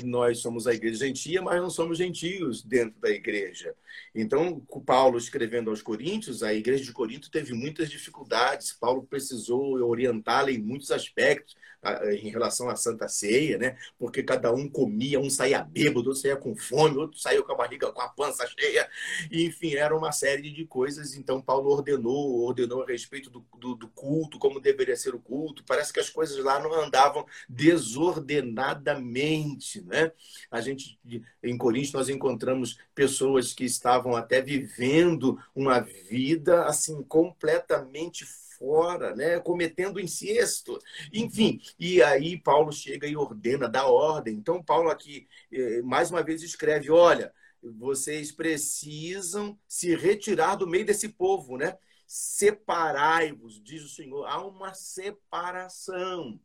Nós 0.03 0.39
somos 0.39 0.67
a 0.67 0.73
igreja 0.73 1.05
gentia, 1.05 1.41
mas 1.41 1.61
não 1.61 1.69
somos 1.69 1.97
gentios 1.97 2.61
dentro 2.61 2.99
da 2.99 3.09
igreja. 3.09 3.73
Então, 4.13 4.59
Paulo 4.85 5.17
escrevendo 5.17 5.69
aos 5.69 5.81
Coríntios, 5.81 6.43
a 6.43 6.53
igreja 6.53 6.83
de 6.83 6.91
Corinto 6.91 7.31
teve 7.31 7.53
muitas 7.53 7.89
dificuldades. 7.89 8.73
Paulo 8.73 9.03
precisou 9.03 9.75
orientá-la 9.87 10.51
em 10.51 10.57
muitos 10.57 10.91
aspectos 10.91 11.55
em 12.13 12.29
relação 12.29 12.69
à 12.69 12.75
Santa 12.75 13.07
Ceia, 13.07 13.57
né? 13.57 13.75
Porque 13.97 14.21
cada 14.23 14.53
um 14.53 14.69
comia, 14.69 15.19
um 15.19 15.29
saía 15.29 15.63
bêbado, 15.63 16.09
outro 16.09 16.21
saía 16.21 16.35
com 16.35 16.55
fome, 16.55 16.97
outro 16.97 17.19
saía 17.19 17.41
com 17.43 17.51
a 17.51 17.55
barriga, 17.55 17.91
com 17.91 18.01
a 18.01 18.09
pança 18.09 18.47
cheia. 18.57 18.89
E, 19.31 19.45
enfim, 19.45 19.75
era 19.75 19.95
uma 19.95 20.11
série 20.11 20.49
de 20.51 20.65
coisas. 20.65 21.13
Então, 21.15 21.39
Paulo 21.41 21.69
ordenou, 21.69 22.43
ordenou 22.43 22.81
a 22.83 22.87
respeito 22.87 23.29
do, 23.29 23.45
do, 23.57 23.75
do 23.75 23.87
culto, 23.89 24.39
como 24.39 24.59
deveria 24.59 24.95
ser 24.95 25.13
o 25.13 25.19
culto. 25.19 25.63
Parece 25.65 25.93
que 25.93 25.99
as 25.99 26.09
coisas 26.09 26.43
lá 26.43 26.59
não 26.59 26.73
andavam 26.73 27.23
desordenadamente, 27.47 29.83
né? 29.83 30.11
A 30.49 30.59
gente, 30.61 30.99
em 31.43 31.57
Coríntios, 31.57 31.93
nós 31.93 32.09
encontramos 32.09 32.79
pessoas 32.93 33.53
que 33.53 33.65
estavam 33.65 34.15
até 34.15 34.41
vivendo 34.41 35.37
uma 35.55 35.79
vida, 35.79 36.65
assim, 36.65 37.03
completamente 37.03 38.25
fora, 38.57 39.15
né? 39.15 39.39
cometendo 39.39 39.99
incesto, 39.99 40.79
enfim. 41.13 41.59
E 41.79 42.01
aí 42.01 42.37
Paulo 42.37 42.71
chega 42.71 43.07
e 43.07 43.15
ordena, 43.15 43.67
dá 43.69 43.87
ordem. 43.87 44.35
Então, 44.35 44.63
Paulo 44.63 44.89
aqui, 44.89 45.27
eh, 45.51 45.81
mais 45.81 46.09
uma 46.09 46.23
vez, 46.23 46.43
escreve: 46.43 46.91
olha, 46.91 47.33
vocês 47.61 48.31
precisam 48.31 49.57
se 49.67 49.95
retirar 49.95 50.55
do 50.55 50.67
meio 50.67 50.85
desse 50.85 51.09
povo, 51.09 51.57
né? 51.57 51.77
Separai-vos, 52.07 53.61
diz 53.61 53.83
o 53.83 53.89
Senhor. 53.89 54.25
Há 54.25 54.45
uma 54.45 54.73
separação. 54.73 56.39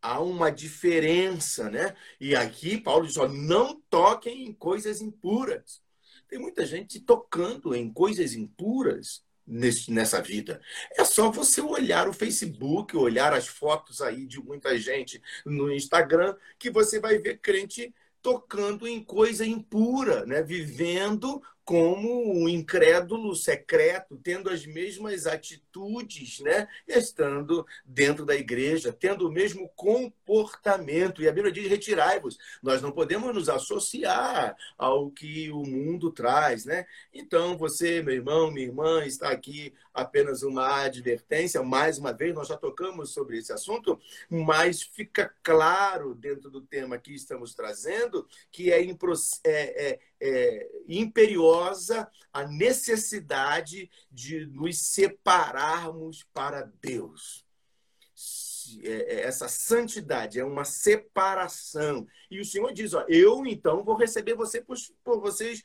Há 0.00 0.20
uma 0.20 0.50
diferença, 0.50 1.70
né? 1.70 1.96
E 2.20 2.36
aqui 2.36 2.80
Paulo 2.80 3.06
diz: 3.06 3.16
ó, 3.16 3.26
não 3.26 3.80
toquem 3.90 4.46
em 4.46 4.52
coisas 4.52 5.00
impuras. 5.00 5.82
Tem 6.28 6.38
muita 6.38 6.66
gente 6.66 7.00
tocando 7.00 7.74
em 7.74 7.92
coisas 7.92 8.34
impuras 8.34 9.25
nesse, 9.46 9.90
nessa 9.90 10.20
vida. 10.20 10.60
É 10.96 11.04
só 11.04 11.30
você 11.30 11.60
olhar 11.60 12.08
o 12.08 12.12
Facebook, 12.12 12.96
olhar 12.96 13.32
as 13.32 13.46
fotos 13.46 14.00
aí 14.00 14.26
de 14.26 14.40
muita 14.40 14.78
gente 14.78 15.22
no 15.44 15.72
Instagram, 15.72 16.34
que 16.58 16.70
você 16.70 16.98
vai 16.98 17.18
ver 17.18 17.38
crente 17.38 17.94
tocando 18.20 18.88
em 18.88 19.04
coisa 19.04 19.46
impura, 19.46 20.26
né? 20.26 20.42
vivendo 20.42 21.40
como 21.66 22.32
um 22.32 22.48
incrédulo 22.48 23.34
secreto, 23.34 24.16
tendo 24.22 24.48
as 24.48 24.64
mesmas 24.64 25.26
atitudes, 25.26 26.38
né? 26.38 26.68
estando 26.86 27.66
dentro 27.84 28.24
da 28.24 28.36
igreja, 28.36 28.92
tendo 28.92 29.26
o 29.26 29.32
mesmo 29.32 29.68
comportamento. 29.70 31.20
E 31.20 31.28
a 31.28 31.32
Bíblia 31.32 31.52
diz: 31.52 31.66
retirai-vos. 31.68 32.38
Nós 32.62 32.80
não 32.80 32.92
podemos 32.92 33.34
nos 33.34 33.48
associar 33.48 34.56
ao 34.78 35.10
que 35.10 35.50
o 35.50 35.64
mundo 35.64 36.12
traz. 36.12 36.64
Né? 36.64 36.86
Então, 37.12 37.58
você, 37.58 38.00
meu 38.00 38.14
irmão, 38.14 38.48
minha 38.48 38.68
irmã, 38.68 39.04
está 39.04 39.30
aqui 39.30 39.74
apenas 39.92 40.44
uma 40.44 40.82
advertência. 40.84 41.60
Mais 41.64 41.98
uma 41.98 42.12
vez, 42.12 42.32
nós 42.32 42.46
já 42.46 42.56
tocamos 42.56 43.12
sobre 43.12 43.38
esse 43.38 43.52
assunto, 43.52 43.98
mas 44.30 44.82
fica 44.82 45.34
claro 45.42 46.14
dentro 46.14 46.48
do 46.48 46.60
tema 46.60 46.96
que 46.96 47.12
estamos 47.12 47.56
trazendo 47.56 48.24
que 48.52 48.70
é, 48.70 48.82
é, 49.44 49.98
é, 50.20 50.68
imperiosa 50.88 52.10
a 52.32 52.46
necessidade 52.46 53.90
de 54.10 54.46
nos 54.46 54.78
separarmos 54.78 56.24
para 56.32 56.70
Deus. 56.80 57.44
É, 58.82 58.88
é, 58.88 59.20
essa 59.22 59.48
santidade 59.48 60.40
é 60.40 60.44
uma 60.44 60.64
separação. 60.64 62.06
E 62.30 62.40
o 62.40 62.44
Senhor 62.44 62.72
diz: 62.72 62.94
ó, 62.94 63.04
eu 63.08 63.46
então 63.46 63.84
vou 63.84 63.94
receber 63.94 64.34
você 64.34 64.60
por, 64.60 64.76
por 65.04 65.20
vocês 65.20 65.62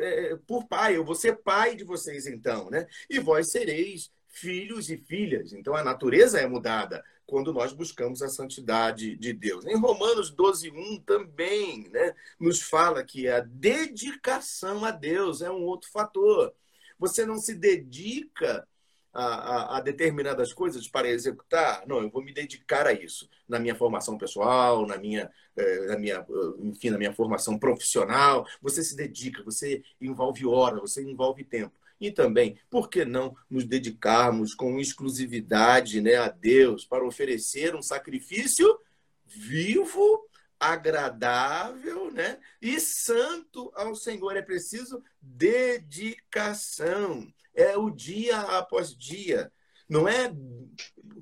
é, 0.00 0.36
por 0.46 0.66
pai, 0.66 0.96
eu 0.96 1.04
vou 1.04 1.14
ser 1.14 1.36
pai 1.42 1.74
de 1.74 1.84
vocês 1.84 2.26
então, 2.26 2.68
né? 2.70 2.86
E 3.08 3.18
vós 3.18 3.50
sereis 3.50 4.10
filhos 4.28 4.90
e 4.90 4.98
filhas. 4.98 5.52
Então 5.52 5.74
a 5.74 5.82
natureza 5.82 6.38
é 6.38 6.46
mudada 6.46 7.02
quando 7.26 7.52
nós 7.52 7.72
buscamos 7.72 8.22
a 8.22 8.28
santidade 8.28 9.16
de 9.16 9.32
Deus. 9.32 9.66
Em 9.66 9.76
Romanos 9.76 10.30
12, 10.30 10.70
1 10.70 11.00
também 11.00 11.88
né, 11.90 12.14
nos 12.38 12.62
fala 12.62 13.02
que 13.02 13.28
a 13.28 13.40
dedicação 13.40 14.84
a 14.84 14.90
Deus 14.90 15.42
é 15.42 15.50
um 15.50 15.64
outro 15.64 15.90
fator. 15.90 16.54
Você 16.98 17.26
não 17.26 17.36
se 17.36 17.54
dedica 17.54 18.66
a, 19.12 19.24
a, 19.24 19.76
a, 19.78 19.80
determinadas 19.80 20.52
coisas 20.52 20.86
para 20.86 21.08
executar, 21.08 21.82
não, 21.86 22.02
eu 22.02 22.10
vou 22.10 22.22
me 22.22 22.32
dedicar 22.32 22.86
a 22.86 22.92
isso 22.92 23.28
na 23.48 23.58
minha 23.58 23.74
formação 23.74 24.18
pessoal, 24.18 24.86
na 24.86 24.98
minha, 24.98 25.30
eh, 25.56 25.86
na 25.86 25.98
minha, 25.98 26.26
enfim, 26.60 26.90
na 26.90 26.98
minha 26.98 27.14
formação 27.14 27.58
profissional. 27.58 28.46
Você 28.60 28.84
se 28.84 28.94
dedica, 28.94 29.42
você 29.42 29.82
envolve 30.00 30.46
hora, 30.46 30.80
você 30.80 31.02
envolve 31.02 31.44
tempo. 31.44 31.72
E 32.00 32.10
também, 32.10 32.58
por 32.68 32.90
que 32.90 33.04
não 33.04 33.34
nos 33.48 33.64
dedicarmos 33.64 34.54
com 34.54 34.78
exclusividade 34.78 36.00
né, 36.00 36.16
a 36.16 36.28
Deus 36.28 36.84
para 36.84 37.06
oferecer 37.06 37.74
um 37.74 37.82
sacrifício 37.82 38.78
vivo, 39.24 40.28
agradável 40.58 42.10
né, 42.10 42.38
e 42.60 42.78
santo 42.78 43.72
ao 43.74 43.94
Senhor? 43.94 44.36
É 44.36 44.42
preciso 44.42 45.02
dedicação 45.20 47.26
é 47.56 47.76
o 47.76 47.90
dia 47.90 48.38
após 48.38 48.94
dia. 48.94 49.50
Não 49.88 50.06
é 50.06 50.30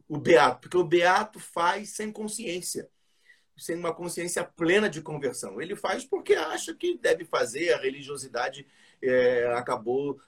o 0.08 0.18
beato, 0.18 0.62
porque 0.62 0.76
o 0.76 0.84
beato 0.84 1.38
faz 1.38 1.90
sem 1.90 2.10
consciência, 2.10 2.90
sem 3.56 3.76
uma 3.76 3.94
consciência 3.94 4.42
plena 4.42 4.90
de 4.90 5.00
conversão. 5.00 5.60
Ele 5.60 5.76
faz 5.76 6.04
porque 6.04 6.34
acha 6.34 6.74
que 6.74 6.98
deve 6.98 7.24
fazer, 7.24 7.72
a 7.72 7.78
religiosidade 7.78 8.66
é, 9.00 9.46
acabou 9.54 10.20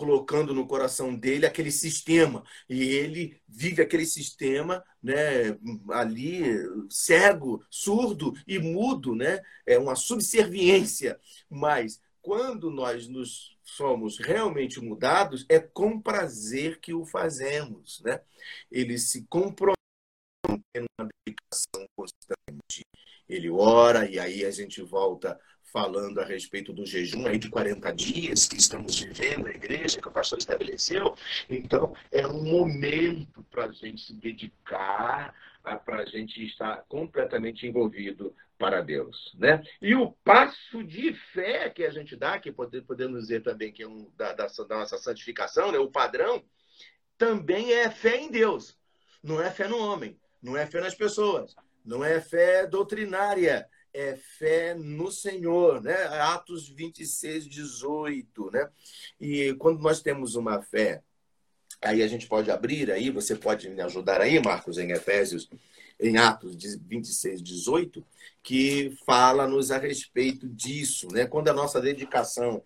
colocando 0.00 0.54
no 0.54 0.66
coração 0.66 1.14
dele 1.14 1.44
aquele 1.44 1.70
sistema 1.70 2.42
e 2.66 2.82
ele 2.82 3.38
vive 3.46 3.82
aquele 3.82 4.06
sistema 4.06 4.82
né 5.02 5.58
ali 5.90 6.42
cego 6.88 7.62
surdo 7.68 8.32
e 8.46 8.58
mudo 8.58 9.14
né 9.14 9.42
é 9.66 9.78
uma 9.78 9.94
subserviência 9.94 11.20
mas 11.50 12.00
quando 12.22 12.70
nós 12.70 13.06
nos 13.06 13.58
somos 13.76 14.18
realmente 14.18 14.80
mudados, 14.80 15.46
é 15.48 15.58
com 15.58 16.00
prazer 16.00 16.80
que 16.80 16.92
o 16.92 17.06
fazemos. 17.06 18.00
Né? 18.04 18.20
Ele 18.70 18.98
se 18.98 19.26
compromete 19.26 19.76
na 20.98 21.08
dedicação 21.26 21.86
constante. 21.96 22.84
Ele 23.28 23.48
ora, 23.48 24.10
e 24.10 24.18
aí 24.18 24.44
a 24.44 24.50
gente 24.50 24.82
volta 24.82 25.38
falando 25.72 26.20
a 26.20 26.24
respeito 26.24 26.72
do 26.72 26.84
jejum 26.84 27.26
aí 27.26 27.38
de 27.38 27.48
40 27.48 27.92
dias 27.92 28.46
que 28.46 28.56
estamos 28.56 28.98
vivendo 28.98 29.44
na 29.44 29.50
igreja, 29.50 30.00
que 30.00 30.08
o 30.08 30.12
pastor 30.12 30.38
estabeleceu. 30.38 31.14
Então, 31.48 31.94
é 32.10 32.26
um 32.26 32.42
momento 32.42 33.42
para 33.50 33.66
a 33.66 33.72
gente 33.72 34.02
se 34.02 34.14
dedicar, 34.14 35.34
para 35.62 36.02
a 36.02 36.06
gente 36.06 36.44
estar 36.44 36.84
completamente 36.88 37.66
envolvido 37.66 38.34
para 38.58 38.82
Deus. 38.82 39.34
Né? 39.38 39.62
E 39.80 39.94
o 39.94 40.12
passo 40.24 40.84
de 40.84 41.14
fé 41.32 41.70
que 41.70 41.84
a 41.84 41.90
gente 41.90 42.14
dá, 42.14 42.38
que 42.38 42.52
podemos 42.52 43.22
dizer 43.22 43.42
também 43.42 43.72
que 43.72 43.82
é 43.82 43.88
um 43.88 44.10
da, 44.16 44.32
da, 44.32 44.46
da 44.46 44.76
nossa 44.76 44.98
santificação, 44.98 45.72
né? 45.72 45.78
o 45.78 45.90
padrão, 45.90 46.44
também 47.16 47.72
é 47.72 47.90
fé 47.90 48.16
em 48.16 48.30
Deus. 48.30 48.78
Não 49.22 49.40
é 49.40 49.50
fé 49.50 49.68
no 49.68 49.78
homem, 49.78 50.18
não 50.42 50.56
é 50.56 50.66
fé 50.66 50.80
nas 50.80 50.94
pessoas, 50.94 51.54
não 51.84 52.02
é 52.02 52.20
fé 52.20 52.66
doutrinária, 52.66 53.68
é 53.92 54.16
fé 54.16 54.74
no 54.74 55.10
Senhor, 55.10 55.82
né? 55.82 55.94
Atos 56.20 56.68
26, 56.68 57.46
18, 57.46 58.50
né? 58.50 58.68
E 59.20 59.54
quando 59.54 59.80
nós 59.80 60.00
temos 60.00 60.34
uma 60.34 60.62
fé, 60.62 61.02
aí 61.82 62.02
a 62.02 62.08
gente 62.08 62.26
pode 62.26 62.50
abrir 62.50 62.90
aí, 62.90 63.10
você 63.10 63.34
pode 63.34 63.68
me 63.68 63.80
ajudar 63.82 64.20
aí, 64.20 64.40
Marcos, 64.40 64.78
em 64.78 64.92
Efésios 64.92 65.48
em 66.00 66.16
Atos 66.16 66.56
26, 66.56 67.42
18, 67.42 68.04
que 68.42 68.96
fala-nos 69.04 69.70
a 69.70 69.78
respeito 69.78 70.48
disso. 70.48 71.08
Né? 71.12 71.26
Quando 71.26 71.48
a 71.48 71.52
nossa 71.52 71.80
dedicação 71.80 72.62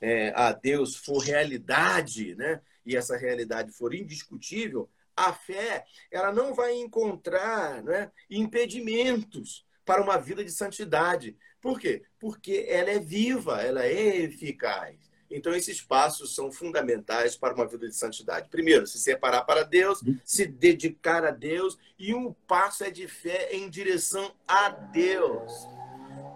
é, 0.00 0.32
a 0.34 0.52
Deus 0.52 0.96
for 0.96 1.18
realidade, 1.18 2.34
né? 2.34 2.60
e 2.86 2.96
essa 2.96 3.16
realidade 3.16 3.70
for 3.72 3.94
indiscutível, 3.94 4.88
a 5.14 5.32
fé 5.32 5.84
ela 6.10 6.32
não 6.32 6.54
vai 6.54 6.74
encontrar 6.74 7.82
né, 7.82 8.10
impedimentos 8.30 9.66
para 9.88 10.02
uma 10.02 10.18
vida 10.18 10.44
de 10.44 10.52
santidade. 10.52 11.34
Por 11.62 11.80
quê? 11.80 12.02
Porque 12.20 12.66
ela 12.68 12.90
é 12.90 12.98
viva, 12.98 13.62
ela 13.62 13.86
é 13.86 14.18
eficaz. 14.18 15.08
Então, 15.30 15.54
esses 15.54 15.80
passos 15.80 16.34
são 16.34 16.52
fundamentais 16.52 17.36
para 17.36 17.54
uma 17.54 17.66
vida 17.66 17.88
de 17.88 17.94
santidade. 17.94 18.50
Primeiro, 18.50 18.86
se 18.86 18.98
separar 18.98 19.44
para 19.44 19.62
Deus, 19.62 20.00
se 20.26 20.46
dedicar 20.46 21.24
a 21.24 21.30
Deus, 21.30 21.78
e 21.98 22.14
um 22.14 22.34
passo 22.46 22.84
é 22.84 22.90
de 22.90 23.08
fé 23.08 23.48
em 23.50 23.70
direção 23.70 24.30
a 24.46 24.68
Deus. 24.68 25.52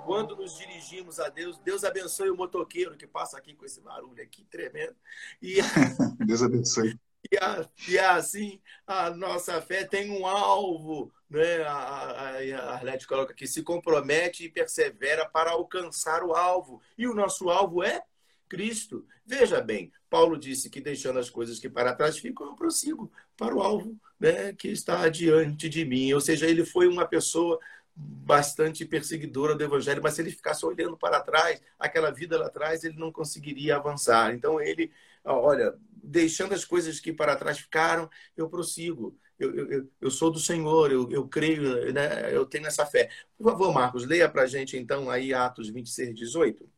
Quando 0.06 0.34
nos 0.34 0.56
dirigimos 0.56 1.20
a 1.20 1.28
Deus, 1.28 1.58
Deus 1.58 1.84
abençoe 1.84 2.30
o 2.30 2.36
motoqueiro 2.36 2.96
que 2.96 3.06
passa 3.06 3.36
aqui 3.36 3.54
com 3.54 3.66
esse 3.66 3.82
barulho 3.82 4.22
aqui 4.22 4.44
tremendo. 4.44 4.96
E 5.42 5.56
Deus 6.26 6.42
abençoe. 6.42 6.98
E, 7.30 7.92
e 7.92 7.98
assim, 7.98 8.60
a 8.86 9.10
nossa 9.10 9.60
fé 9.60 9.84
tem 9.84 10.10
um 10.10 10.26
alvo, 10.26 11.12
né? 11.38 11.62
A, 11.62 11.72
a, 11.72 12.28
a 12.30 12.72
Arlete 12.74 13.06
coloca 13.06 13.32
aqui, 13.32 13.46
se 13.46 13.62
compromete 13.62 14.44
e 14.44 14.50
persevera 14.50 15.28
para 15.28 15.52
alcançar 15.52 16.22
o 16.22 16.34
alvo. 16.34 16.80
E 16.96 17.06
o 17.06 17.14
nosso 17.14 17.48
alvo 17.50 17.82
é 17.82 18.02
Cristo. 18.48 19.06
Veja 19.24 19.60
bem, 19.60 19.90
Paulo 20.10 20.36
disse 20.36 20.68
que 20.68 20.80
deixando 20.80 21.18
as 21.18 21.30
coisas 21.30 21.58
que 21.58 21.70
para 21.70 21.94
trás 21.94 22.18
ficam, 22.18 22.46
eu 22.46 22.54
prossigo 22.54 23.10
para 23.36 23.54
o 23.54 23.62
alvo 23.62 23.98
né, 24.20 24.52
que 24.52 24.68
está 24.68 25.08
diante 25.08 25.68
de 25.68 25.84
mim. 25.84 26.12
Ou 26.12 26.20
seja, 26.20 26.46
ele 26.46 26.64
foi 26.64 26.86
uma 26.86 27.06
pessoa 27.06 27.58
bastante 27.94 28.84
perseguidora 28.84 29.54
do 29.54 29.64
evangelho, 29.64 30.02
mas 30.02 30.14
se 30.14 30.22
ele 30.22 30.30
ficasse 30.30 30.64
olhando 30.64 30.96
para 30.96 31.20
trás, 31.20 31.60
aquela 31.78 32.10
vida 32.10 32.38
lá 32.38 32.46
atrás, 32.46 32.84
ele 32.84 32.98
não 32.98 33.12
conseguiria 33.12 33.76
avançar. 33.76 34.34
Então 34.34 34.60
ele, 34.60 34.90
olha, 35.24 35.74
deixando 36.02 36.54
as 36.54 36.64
coisas 36.64 37.00
que 37.00 37.12
para 37.12 37.36
trás 37.36 37.58
ficaram, 37.58 38.08
eu 38.36 38.48
prossigo. 38.48 39.16
Eu, 39.42 39.54
eu, 39.54 39.88
eu 40.00 40.10
sou 40.10 40.30
do 40.30 40.38
Senhor, 40.38 40.92
eu, 40.92 41.10
eu 41.10 41.26
creio, 41.26 41.92
né? 41.92 42.34
eu 42.34 42.46
tenho 42.46 42.66
essa 42.66 42.86
fé. 42.86 43.10
Por 43.36 43.50
favor, 43.50 43.74
Marcos, 43.74 44.06
leia 44.06 44.28
para 44.28 44.42
a 44.42 44.46
gente 44.46 44.76
então 44.76 45.10
aí 45.10 45.34
Atos 45.34 45.68
26, 45.68 46.14
18. 46.14 46.68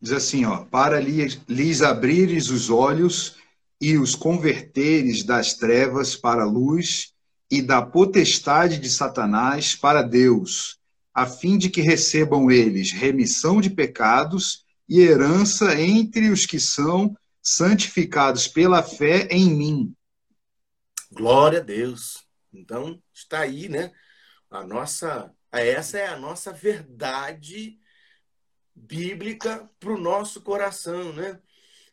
Diz 0.00 0.12
assim, 0.12 0.44
ó, 0.44 0.64
para 0.64 1.00
lhes, 1.00 1.40
lhes 1.48 1.82
abrires 1.82 2.48
os 2.50 2.70
olhos 2.70 3.36
e 3.80 3.98
os 3.98 4.14
converteres 4.14 5.24
das 5.24 5.54
trevas 5.54 6.14
para 6.14 6.42
a 6.42 6.46
luz 6.46 7.12
e 7.50 7.60
da 7.60 7.82
potestade 7.82 8.78
de 8.78 8.88
Satanás 8.88 9.74
para 9.74 10.02
Deus, 10.02 10.78
a 11.12 11.26
fim 11.26 11.58
de 11.58 11.68
que 11.68 11.80
recebam 11.80 12.50
eles 12.50 12.92
remissão 12.92 13.60
de 13.60 13.68
pecados 13.68 14.64
e 14.88 15.00
herança 15.00 15.78
entre 15.80 16.30
os 16.30 16.46
que 16.46 16.60
são 16.60 17.14
santificados 17.42 18.46
pela 18.46 18.82
fé 18.82 19.26
em 19.30 19.50
mim. 19.50 19.94
Glória 21.12 21.58
a 21.60 21.62
Deus. 21.62 22.26
Então, 22.52 23.02
está 23.12 23.40
aí, 23.40 23.68
né? 23.68 23.92
A 24.50 24.64
nossa, 24.64 25.34
essa 25.52 25.98
é 25.98 26.06
a 26.06 26.16
nossa 26.16 26.52
verdade 26.52 27.78
bíblica 28.74 29.68
para 29.78 29.92
o 29.92 29.98
nosso 29.98 30.40
coração, 30.42 31.12
né? 31.12 31.40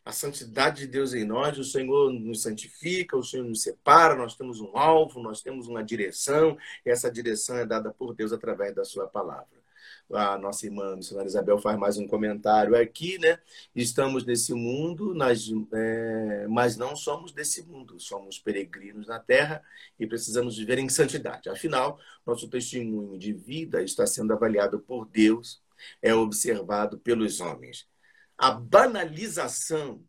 A 0.04 0.12
santidade 0.12 0.82
de 0.82 0.86
Deus 0.86 1.12
em 1.12 1.24
nós, 1.24 1.58
o 1.58 1.64
Senhor 1.64 2.12
nos 2.12 2.42
santifica, 2.42 3.16
o 3.16 3.22
Senhor 3.22 3.44
nos 3.44 3.62
separa, 3.62 4.16
nós 4.16 4.36
temos 4.36 4.60
um 4.60 4.76
alvo, 4.76 5.20
nós 5.20 5.42
temos 5.42 5.68
uma 5.68 5.84
direção, 5.84 6.56
e 6.86 6.90
essa 6.90 7.10
direção 7.10 7.58
é 7.58 7.66
dada 7.66 7.92
por 7.92 8.14
Deus 8.14 8.32
através 8.32 8.74
da 8.74 8.84
sua 8.84 9.06
palavra. 9.06 9.57
A 10.12 10.38
nossa 10.38 10.64
irmã 10.64 10.94
a 10.94 10.96
missionária 10.96 11.28
Isabel 11.28 11.58
faz 11.58 11.78
mais 11.78 11.98
um 11.98 12.06
comentário 12.06 12.74
aqui, 12.74 13.18
né? 13.18 13.38
Estamos 13.74 14.24
nesse 14.24 14.54
mundo, 14.54 15.14
nós, 15.14 15.50
é, 15.74 16.46
mas 16.48 16.76
não 16.78 16.96
somos 16.96 17.30
desse 17.30 17.62
mundo, 17.62 18.00
somos 18.00 18.38
peregrinos 18.38 19.06
na 19.06 19.18
terra 19.18 19.62
e 20.00 20.06
precisamos 20.06 20.56
viver 20.56 20.78
em 20.78 20.88
santidade. 20.88 21.50
Afinal, 21.50 22.00
nosso 22.26 22.48
testemunho 22.48 23.18
de 23.18 23.34
vida 23.34 23.82
está 23.82 24.06
sendo 24.06 24.32
avaliado 24.32 24.80
por 24.80 25.06
Deus 25.06 25.62
é 26.02 26.14
observado 26.14 26.98
pelos 26.98 27.40
homens. 27.40 27.86
A 28.36 28.50
banalização 28.50 30.02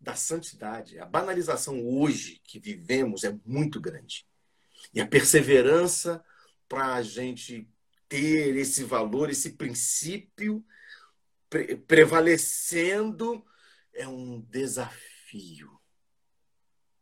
da 0.00 0.14
santidade, 0.14 0.98
a 0.98 1.04
banalização 1.04 1.86
hoje 1.86 2.40
que 2.44 2.58
vivemos 2.58 3.24
é 3.24 3.36
muito 3.44 3.80
grande. 3.80 4.26
E 4.94 5.00
a 5.00 5.06
perseverança 5.06 6.24
para 6.68 6.94
a 6.94 7.02
gente 7.02 7.68
ter 8.10 8.56
esse 8.56 8.82
valor, 8.82 9.30
esse 9.30 9.52
princípio 9.52 10.62
pre 11.48 11.76
prevalecendo 11.76 13.42
é 13.94 14.06
um 14.06 14.40
desafio. 14.40 15.80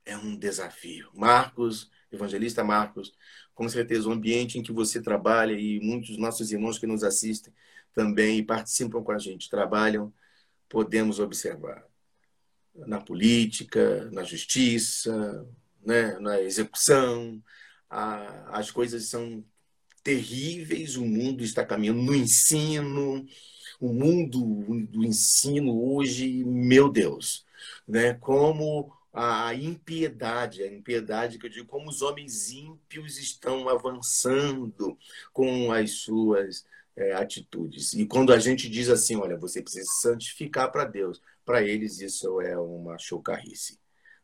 É 0.04 0.16
um 0.16 0.36
desafio. 0.36 1.10
Marcos, 1.14 1.90
evangelista 2.12 2.62
Marcos, 2.62 3.14
com 3.54 3.66
certeza 3.68 4.08
o 4.08 4.12
ambiente 4.12 4.58
em 4.58 4.62
que 4.62 4.70
você 4.70 5.00
trabalha 5.00 5.52
e 5.52 5.80
muitos 5.80 6.18
nossos 6.18 6.52
irmãos 6.52 6.78
que 6.78 6.86
nos 6.86 7.02
assistem 7.02 7.52
também 7.94 8.44
participam 8.44 9.02
com 9.02 9.10
a 9.10 9.18
gente, 9.18 9.50
trabalham, 9.50 10.12
podemos 10.68 11.18
observar 11.18 11.84
na 12.74 13.00
política, 13.00 14.10
na 14.12 14.22
justiça, 14.22 15.46
né, 15.84 16.18
na 16.18 16.40
execução. 16.40 17.42
A, 17.88 18.58
as 18.58 18.70
coisas 18.70 19.06
são 19.06 19.42
terríveis, 20.08 20.96
o 20.96 21.04
mundo 21.04 21.44
está 21.44 21.62
caminhando 21.62 22.00
no 22.00 22.14
ensino, 22.14 23.26
o 23.78 23.92
mundo 23.92 24.40
do 24.86 25.04
ensino 25.04 25.78
hoje, 25.92 26.42
meu 26.46 26.88
Deus, 26.88 27.44
né, 27.86 28.14
como 28.14 28.90
a 29.12 29.52
impiedade, 29.52 30.62
a 30.62 30.72
impiedade 30.72 31.38
que 31.38 31.44
eu 31.44 31.50
digo, 31.50 31.66
como 31.66 31.90
os 31.90 32.00
homens 32.00 32.50
ímpios 32.50 33.18
estão 33.18 33.68
avançando 33.68 34.96
com 35.30 35.70
as 35.70 35.90
suas 35.90 36.64
é, 36.96 37.12
atitudes. 37.12 37.92
E 37.92 38.06
quando 38.06 38.32
a 38.32 38.38
gente 38.38 38.66
diz 38.66 38.88
assim, 38.88 39.14
olha, 39.14 39.36
você 39.36 39.60
precisa 39.60 39.90
santificar 40.00 40.72
para 40.72 40.86
Deus, 40.86 41.20
para 41.44 41.62
eles 41.62 42.00
isso 42.00 42.40
é 42.40 42.56
uma 42.58 42.96
chocarrice. 42.96 43.78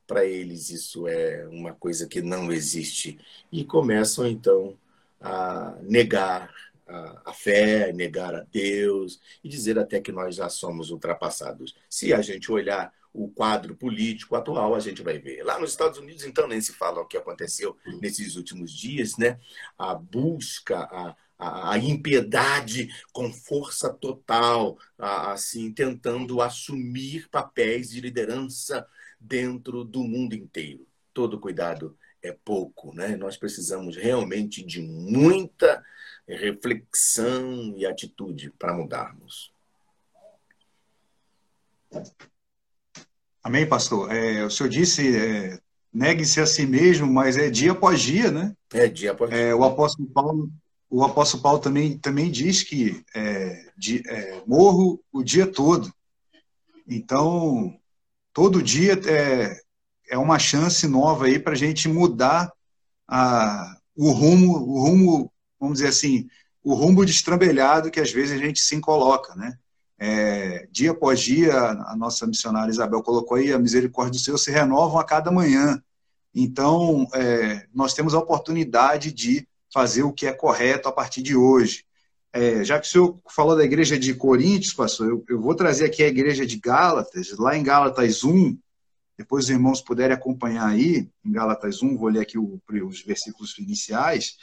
Para 0.06 0.24
eles 0.24 0.70
isso 0.70 1.06
é 1.06 1.46
uma 1.48 1.74
coisa 1.74 2.06
que 2.08 2.22
não 2.22 2.50
existe. 2.50 3.18
E 3.52 3.64
começam 3.64 4.26
então 4.26 4.78
a 5.20 5.76
negar 5.82 6.52
a, 6.86 7.30
a 7.30 7.32
fé, 7.32 7.92
negar 7.92 8.34
a 8.34 8.44
Deus 8.50 9.20
e 9.42 9.48
dizer 9.48 9.78
até 9.78 10.00
que 10.00 10.12
nós 10.12 10.36
já 10.36 10.48
somos 10.48 10.90
ultrapassados. 10.90 11.74
Se 11.88 12.12
a 12.12 12.20
gente 12.20 12.50
olhar 12.50 12.92
o 13.12 13.28
quadro 13.28 13.76
político 13.76 14.34
atual, 14.34 14.74
a 14.74 14.80
gente 14.80 15.00
vai 15.00 15.18
ver. 15.18 15.44
Lá 15.44 15.58
nos 15.58 15.70
Estados 15.70 15.98
Unidos, 15.98 16.24
então, 16.24 16.48
nem 16.48 16.60
se 16.60 16.72
fala 16.72 17.00
o 17.00 17.06
que 17.06 17.16
aconteceu 17.16 17.76
nesses 18.00 18.34
últimos 18.34 18.72
dias, 18.72 19.16
né? 19.16 19.38
A 19.78 19.94
busca, 19.94 20.80
a, 20.80 21.16
a, 21.38 21.78
impiedade 21.78 22.88
com 23.12 23.32
força 23.32 23.92
total, 23.92 24.76
assim, 24.98 25.72
tentando 25.72 26.42
assumir 26.42 27.28
papéis 27.30 27.90
de 27.90 28.00
liderança 28.00 28.84
dentro 29.20 29.84
do 29.84 30.02
mundo 30.02 30.34
inteiro. 30.34 30.84
Todo 31.12 31.38
cuidado 31.38 31.96
é 32.24 32.32
pouco, 32.32 32.94
né? 32.94 33.16
Nós 33.16 33.36
precisamos 33.36 33.96
realmente 33.96 34.64
de 34.64 34.80
muita 34.80 35.84
reflexão 36.26 37.74
e 37.76 37.84
atitude 37.84 38.50
para 38.58 38.72
mudarmos. 38.72 39.52
Amém, 43.42 43.68
pastor. 43.68 44.10
É, 44.10 44.42
o 44.42 44.50
senhor 44.50 44.70
disse, 44.70 45.14
é, 45.14 45.60
negue-se 45.92 46.40
a 46.40 46.46
si 46.46 46.66
mesmo, 46.66 47.06
mas 47.06 47.36
é 47.36 47.50
dia 47.50 47.72
após 47.72 48.00
dia, 48.00 48.30
né? 48.30 48.56
É 48.72 48.88
dia 48.88 49.12
após 49.12 49.30
dia. 49.30 49.38
É, 49.38 49.54
o 49.54 49.62
apóstolo 49.62 50.08
Paulo, 50.08 50.50
o 50.88 51.04
apóstolo 51.04 51.42
Paulo 51.42 51.58
também, 51.58 51.98
também 51.98 52.30
diz 52.30 52.62
que 52.62 53.04
é, 53.14 53.70
de, 53.76 54.02
é, 54.08 54.42
morro 54.46 54.98
o 55.12 55.22
dia 55.22 55.46
todo. 55.46 55.92
Então, 56.88 57.78
todo 58.32 58.62
dia 58.62 58.98
é, 59.06 59.63
é 60.14 60.18
uma 60.18 60.38
chance 60.38 60.86
nova 60.86 61.26
aí 61.26 61.40
para 61.40 61.54
a 61.54 61.56
gente 61.56 61.88
mudar 61.88 62.52
a, 63.08 63.76
o 63.96 64.12
rumo, 64.12 64.52
o 64.52 64.80
rumo, 64.80 65.32
vamos 65.58 65.78
dizer 65.78 65.88
assim, 65.88 66.28
o 66.62 66.72
rumo 66.72 67.04
destrambelhado 67.04 67.90
que 67.90 67.98
às 67.98 68.12
vezes 68.12 68.32
a 68.32 68.38
gente 68.38 68.60
se 68.60 68.80
coloca, 68.80 69.34
né? 69.34 69.58
É, 69.98 70.68
dia 70.70 70.92
após 70.92 71.20
dia, 71.20 71.52
a 71.52 71.96
nossa 71.96 72.26
missionária 72.28 72.70
Isabel 72.70 73.02
colocou 73.02 73.36
aí, 73.36 73.52
a 73.52 73.58
misericórdia 73.58 74.12
do 74.12 74.18
Senhor 74.18 74.38
se 74.38 74.52
renovam 74.52 75.00
a 75.00 75.04
cada 75.04 75.32
manhã. 75.32 75.82
Então, 76.32 77.08
é, 77.12 77.66
nós 77.74 77.92
temos 77.92 78.14
a 78.14 78.18
oportunidade 78.18 79.12
de 79.12 79.48
fazer 79.72 80.04
o 80.04 80.12
que 80.12 80.26
é 80.26 80.32
correto 80.32 80.88
a 80.88 80.92
partir 80.92 81.22
de 81.22 81.34
hoje. 81.34 81.84
É, 82.32 82.64
já 82.64 82.78
que 82.78 82.86
o 82.86 82.90
senhor 82.90 83.20
falou 83.30 83.56
da 83.56 83.64
igreja 83.64 83.98
de 83.98 84.14
Coríntios, 84.14 84.74
pastor, 84.74 85.08
eu, 85.08 85.24
eu, 85.28 85.40
vou 85.40 85.54
trazer 85.54 85.86
aqui 85.86 86.02
a 86.02 86.08
igreja 86.08 86.44
de 86.44 86.58
Gálatas, 86.58 87.36
lá 87.38 87.56
em 87.56 87.62
Gálatas 87.62 88.24
1, 88.24 88.58
depois 89.16 89.44
os 89.44 89.50
irmãos 89.50 89.80
puderem 89.80 90.14
acompanhar 90.14 90.68
aí, 90.68 91.08
em 91.24 91.32
Gálatas 91.32 91.82
1, 91.82 91.96
vou 91.96 92.08
ler 92.08 92.20
aqui 92.20 92.38
o, 92.38 92.60
os 92.86 93.02
versículos 93.02 93.58
iniciais, 93.58 94.36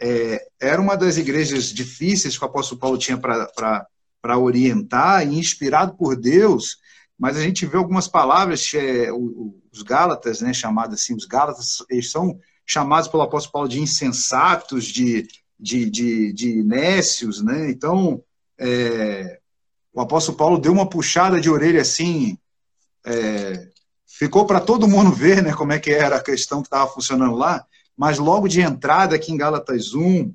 é, 0.00 0.46
era 0.60 0.80
uma 0.80 0.96
das 0.96 1.16
igrejas 1.16 1.72
difíceis 1.72 2.36
que 2.36 2.44
o 2.44 2.46
apóstolo 2.46 2.80
Paulo 2.80 2.98
tinha 2.98 3.18
para 3.18 4.38
orientar 4.38 5.26
e 5.26 5.38
inspirado 5.38 5.96
por 5.96 6.14
Deus, 6.14 6.78
mas 7.18 7.36
a 7.36 7.42
gente 7.42 7.66
vê 7.66 7.76
algumas 7.76 8.06
palavras, 8.06 8.70
é, 8.74 9.10
os 9.12 9.82
Gálatas, 9.82 10.40
né, 10.40 10.52
chamados 10.52 11.00
assim, 11.00 11.14
os 11.14 11.24
Gálatas, 11.24 11.78
eles 11.90 12.10
são 12.10 12.38
chamados 12.64 13.08
pelo 13.08 13.22
apóstolo 13.22 13.52
Paulo 13.52 13.68
de 13.68 13.80
insensatos, 13.80 14.84
de, 14.84 15.26
de, 15.58 15.90
de, 15.90 16.32
de 16.32 16.62
nécios, 16.62 17.42
né? 17.42 17.70
Então, 17.70 18.22
é, 18.58 19.40
o 19.92 20.00
apóstolo 20.00 20.36
Paulo 20.36 20.58
deu 20.58 20.72
uma 20.72 20.88
puxada 20.88 21.40
de 21.40 21.50
orelha 21.50 21.80
assim, 21.80 22.38
é, 23.04 23.68
ficou 24.18 24.44
para 24.44 24.60
todo 24.60 24.88
mundo 24.88 25.12
ver, 25.12 25.40
né, 25.42 25.52
como 25.52 25.72
é 25.72 25.78
que 25.78 25.92
era 25.92 26.16
a 26.16 26.22
questão 26.22 26.60
que 26.60 26.66
estava 26.66 26.90
funcionando 26.90 27.36
lá, 27.36 27.64
mas 27.96 28.18
logo 28.18 28.48
de 28.48 28.60
entrada 28.60 29.14
aqui 29.14 29.32
em 29.32 29.36
Gálatas 29.36 29.94
1, 29.94 30.34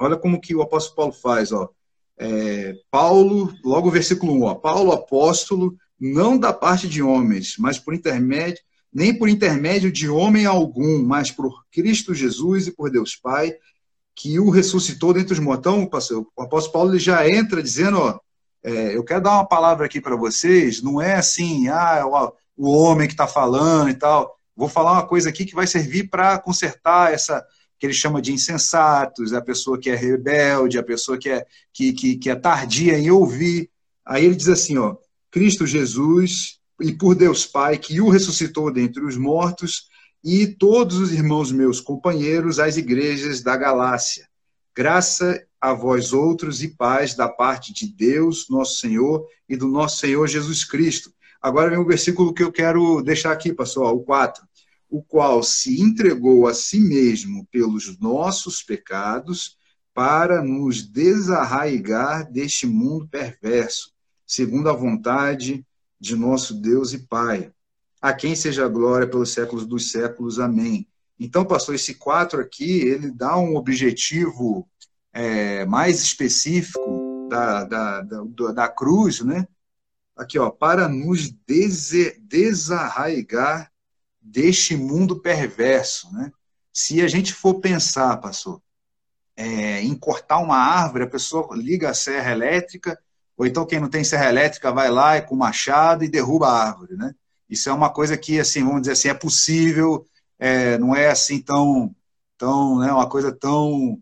olha 0.00 0.16
como 0.16 0.40
que 0.40 0.52
o 0.52 0.60
apóstolo 0.62 0.96
Paulo 0.96 1.12
faz, 1.12 1.52
ó, 1.52 1.70
é, 2.18 2.74
Paulo, 2.90 3.54
logo 3.64 3.86
o 3.86 3.90
versículo 3.92 4.32
1, 4.32 4.42
ó, 4.42 4.54
Paulo, 4.56 4.90
apóstolo, 4.90 5.76
não 5.98 6.36
da 6.36 6.52
parte 6.52 6.88
de 6.88 7.02
homens, 7.02 7.54
mas 7.56 7.78
por 7.78 7.94
intermédio, 7.94 8.62
nem 8.92 9.16
por 9.16 9.28
intermédio 9.28 9.92
de 9.92 10.08
homem 10.08 10.44
algum, 10.44 11.04
mas 11.04 11.30
por 11.30 11.64
Cristo 11.70 12.14
Jesus 12.14 12.66
e 12.66 12.72
por 12.72 12.90
Deus 12.90 13.14
Pai, 13.14 13.54
que 14.12 14.40
o 14.40 14.50
ressuscitou 14.50 15.12
dentre 15.12 15.34
os 15.34 15.38
mortos. 15.40 15.60
Então, 15.60 16.26
o 16.36 16.42
apóstolo 16.42 16.72
Paulo 16.72 16.90
ele 16.90 16.98
já 16.98 17.28
entra 17.28 17.62
dizendo, 17.62 17.98
ó, 17.98 18.18
é, 18.62 18.96
eu 18.96 19.04
quero 19.04 19.22
dar 19.22 19.34
uma 19.34 19.46
palavra 19.46 19.86
aqui 19.86 20.00
para 20.00 20.16
vocês, 20.16 20.82
não 20.82 21.00
é 21.00 21.14
assim, 21.14 21.68
ah, 21.68 22.04
o, 22.56 22.70
homem 22.70 23.06
que 23.06 23.14
está 23.14 23.26
falando 23.26 23.90
e 23.90 23.94
tal. 23.94 24.38
Vou 24.56 24.68
falar 24.68 24.92
uma 24.92 25.06
coisa 25.06 25.28
aqui 25.28 25.44
que 25.44 25.54
vai 25.54 25.66
servir 25.66 26.08
para 26.08 26.38
consertar 26.38 27.12
essa, 27.12 27.44
que 27.78 27.86
ele 27.86 27.92
chama 27.92 28.22
de 28.22 28.32
insensatos, 28.32 29.32
a 29.32 29.40
pessoa 29.40 29.78
que 29.78 29.90
é 29.90 29.94
rebelde, 29.94 30.78
a 30.78 30.82
pessoa 30.82 31.18
que 31.18 31.28
é, 31.28 31.44
que, 31.72 31.92
que, 31.92 32.16
que 32.16 32.30
é 32.30 32.34
tardia 32.34 32.98
em 32.98 33.10
ouvir. 33.10 33.70
Aí 34.06 34.24
ele 34.24 34.36
diz 34.36 34.48
assim, 34.48 34.78
ó, 34.78 34.96
Cristo 35.30 35.66
Jesus 35.66 36.58
e 36.80 36.92
por 36.92 37.14
Deus 37.14 37.46
Pai, 37.46 37.78
que 37.78 38.00
o 38.00 38.08
ressuscitou 38.08 38.72
dentre 38.72 39.04
os 39.04 39.16
mortos, 39.16 39.88
e 40.22 40.46
todos 40.46 40.96
os 40.96 41.12
irmãos 41.12 41.52
meus 41.52 41.80
companheiros, 41.80 42.58
as 42.58 42.76
igrejas 42.76 43.42
da 43.42 43.56
Galácia. 43.56 44.26
Graça 44.74 45.44
a 45.60 45.72
vós 45.72 46.12
outros 46.12 46.62
e 46.62 46.68
paz 46.68 47.14
da 47.14 47.28
parte 47.28 47.72
de 47.72 47.86
Deus, 47.86 48.46
nosso 48.48 48.78
Senhor, 48.78 49.26
e 49.48 49.56
do 49.56 49.68
nosso 49.68 49.98
Senhor 49.98 50.26
Jesus 50.26 50.64
Cristo. 50.64 51.12
Agora 51.44 51.68
vem 51.68 51.78
o 51.78 51.84
versículo 51.84 52.32
que 52.32 52.42
eu 52.42 52.50
quero 52.50 53.02
deixar 53.02 53.30
aqui, 53.30 53.52
pessoal, 53.52 53.94
o 53.94 54.02
4 54.02 54.42
o 54.88 55.02
qual 55.02 55.42
se 55.42 55.82
entregou 55.82 56.46
a 56.46 56.54
si 56.54 56.78
mesmo 56.78 57.44
pelos 57.50 57.98
nossos 57.98 58.62
pecados, 58.62 59.58
para 59.92 60.40
nos 60.40 60.82
desarraigar 60.82 62.30
deste 62.30 62.64
mundo 62.64 63.08
perverso, 63.08 63.92
segundo 64.24 64.70
a 64.70 64.72
vontade 64.72 65.66
de 65.98 66.14
nosso 66.14 66.54
Deus 66.54 66.92
e 66.92 66.98
Pai. 67.08 67.50
A 68.00 68.12
quem 68.12 68.36
seja 68.36 68.66
a 68.66 68.68
glória 68.68 69.08
pelos 69.08 69.32
séculos 69.32 69.66
dos 69.66 69.90
séculos. 69.90 70.38
Amém. 70.38 70.86
Então, 71.18 71.44
pastor, 71.44 71.74
esse 71.74 71.94
4 71.94 72.40
aqui, 72.40 72.82
ele 72.82 73.10
dá 73.10 73.36
um 73.36 73.56
objetivo 73.56 74.68
é, 75.12 75.66
mais 75.66 76.00
específico 76.00 77.28
da, 77.28 77.64
da, 77.64 78.00
da, 78.02 78.52
da, 78.52 78.68
cruz, 78.68 79.22
né? 79.22 79.46
Aqui, 80.16 80.38
ó, 80.38 80.50
para 80.50 80.88
nos 80.88 81.28
desarraigar 82.18 83.72
deste 84.20 84.76
mundo 84.76 85.20
perverso. 85.20 86.12
Né? 86.12 86.32
Se 86.72 87.02
a 87.02 87.08
gente 87.08 87.32
for 87.32 87.54
pensar, 87.60 88.16
pastor, 88.18 88.62
é, 89.36 89.82
em 89.82 89.94
cortar 89.94 90.38
uma 90.38 90.56
árvore, 90.56 91.04
a 91.04 91.10
pessoa 91.10 91.56
liga 91.56 91.90
a 91.90 91.94
serra 91.94 92.30
elétrica, 92.32 92.98
ou 93.36 93.44
então 93.46 93.66
quem 93.66 93.80
não 93.80 93.88
tem 93.88 94.04
serra 94.04 94.28
elétrica 94.28 94.72
vai 94.72 94.90
lá 94.90 95.20
com 95.20 95.34
machado 95.34 96.04
e 96.04 96.08
derruba 96.08 96.48
a 96.48 96.68
árvore. 96.68 96.96
Né? 96.96 97.14
Isso 97.48 97.68
é 97.68 97.72
uma 97.72 97.90
coisa 97.90 98.16
que, 98.16 98.38
assim, 98.38 98.64
vamos 98.64 98.82
dizer 98.82 98.92
assim, 98.92 99.08
é 99.08 99.14
possível, 99.14 100.06
é, 100.38 100.78
não 100.78 100.94
é 100.94 101.08
assim 101.08 101.40
tão, 101.40 101.94
tão, 102.38 102.78
né, 102.78 102.92
uma 102.92 103.08
coisa 103.08 103.32
tão 103.32 104.00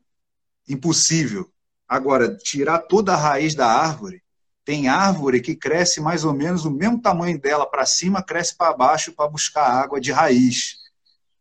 impossível. 0.68 1.50
Agora, 1.88 2.34
tirar 2.36 2.78
toda 2.80 3.12
a 3.12 3.16
raiz 3.16 3.54
da 3.54 3.66
árvore, 3.66 4.21
tem 4.64 4.88
árvore 4.88 5.40
que 5.40 5.56
cresce 5.56 6.00
mais 6.00 6.24
ou 6.24 6.32
menos 6.32 6.64
o 6.64 6.70
mesmo 6.70 7.00
tamanho 7.00 7.38
dela 7.38 7.66
para 7.66 7.84
cima, 7.84 8.22
cresce 8.22 8.56
para 8.56 8.76
baixo 8.76 9.12
para 9.12 9.28
buscar 9.28 9.66
água 9.66 10.00
de 10.00 10.12
raiz. 10.12 10.76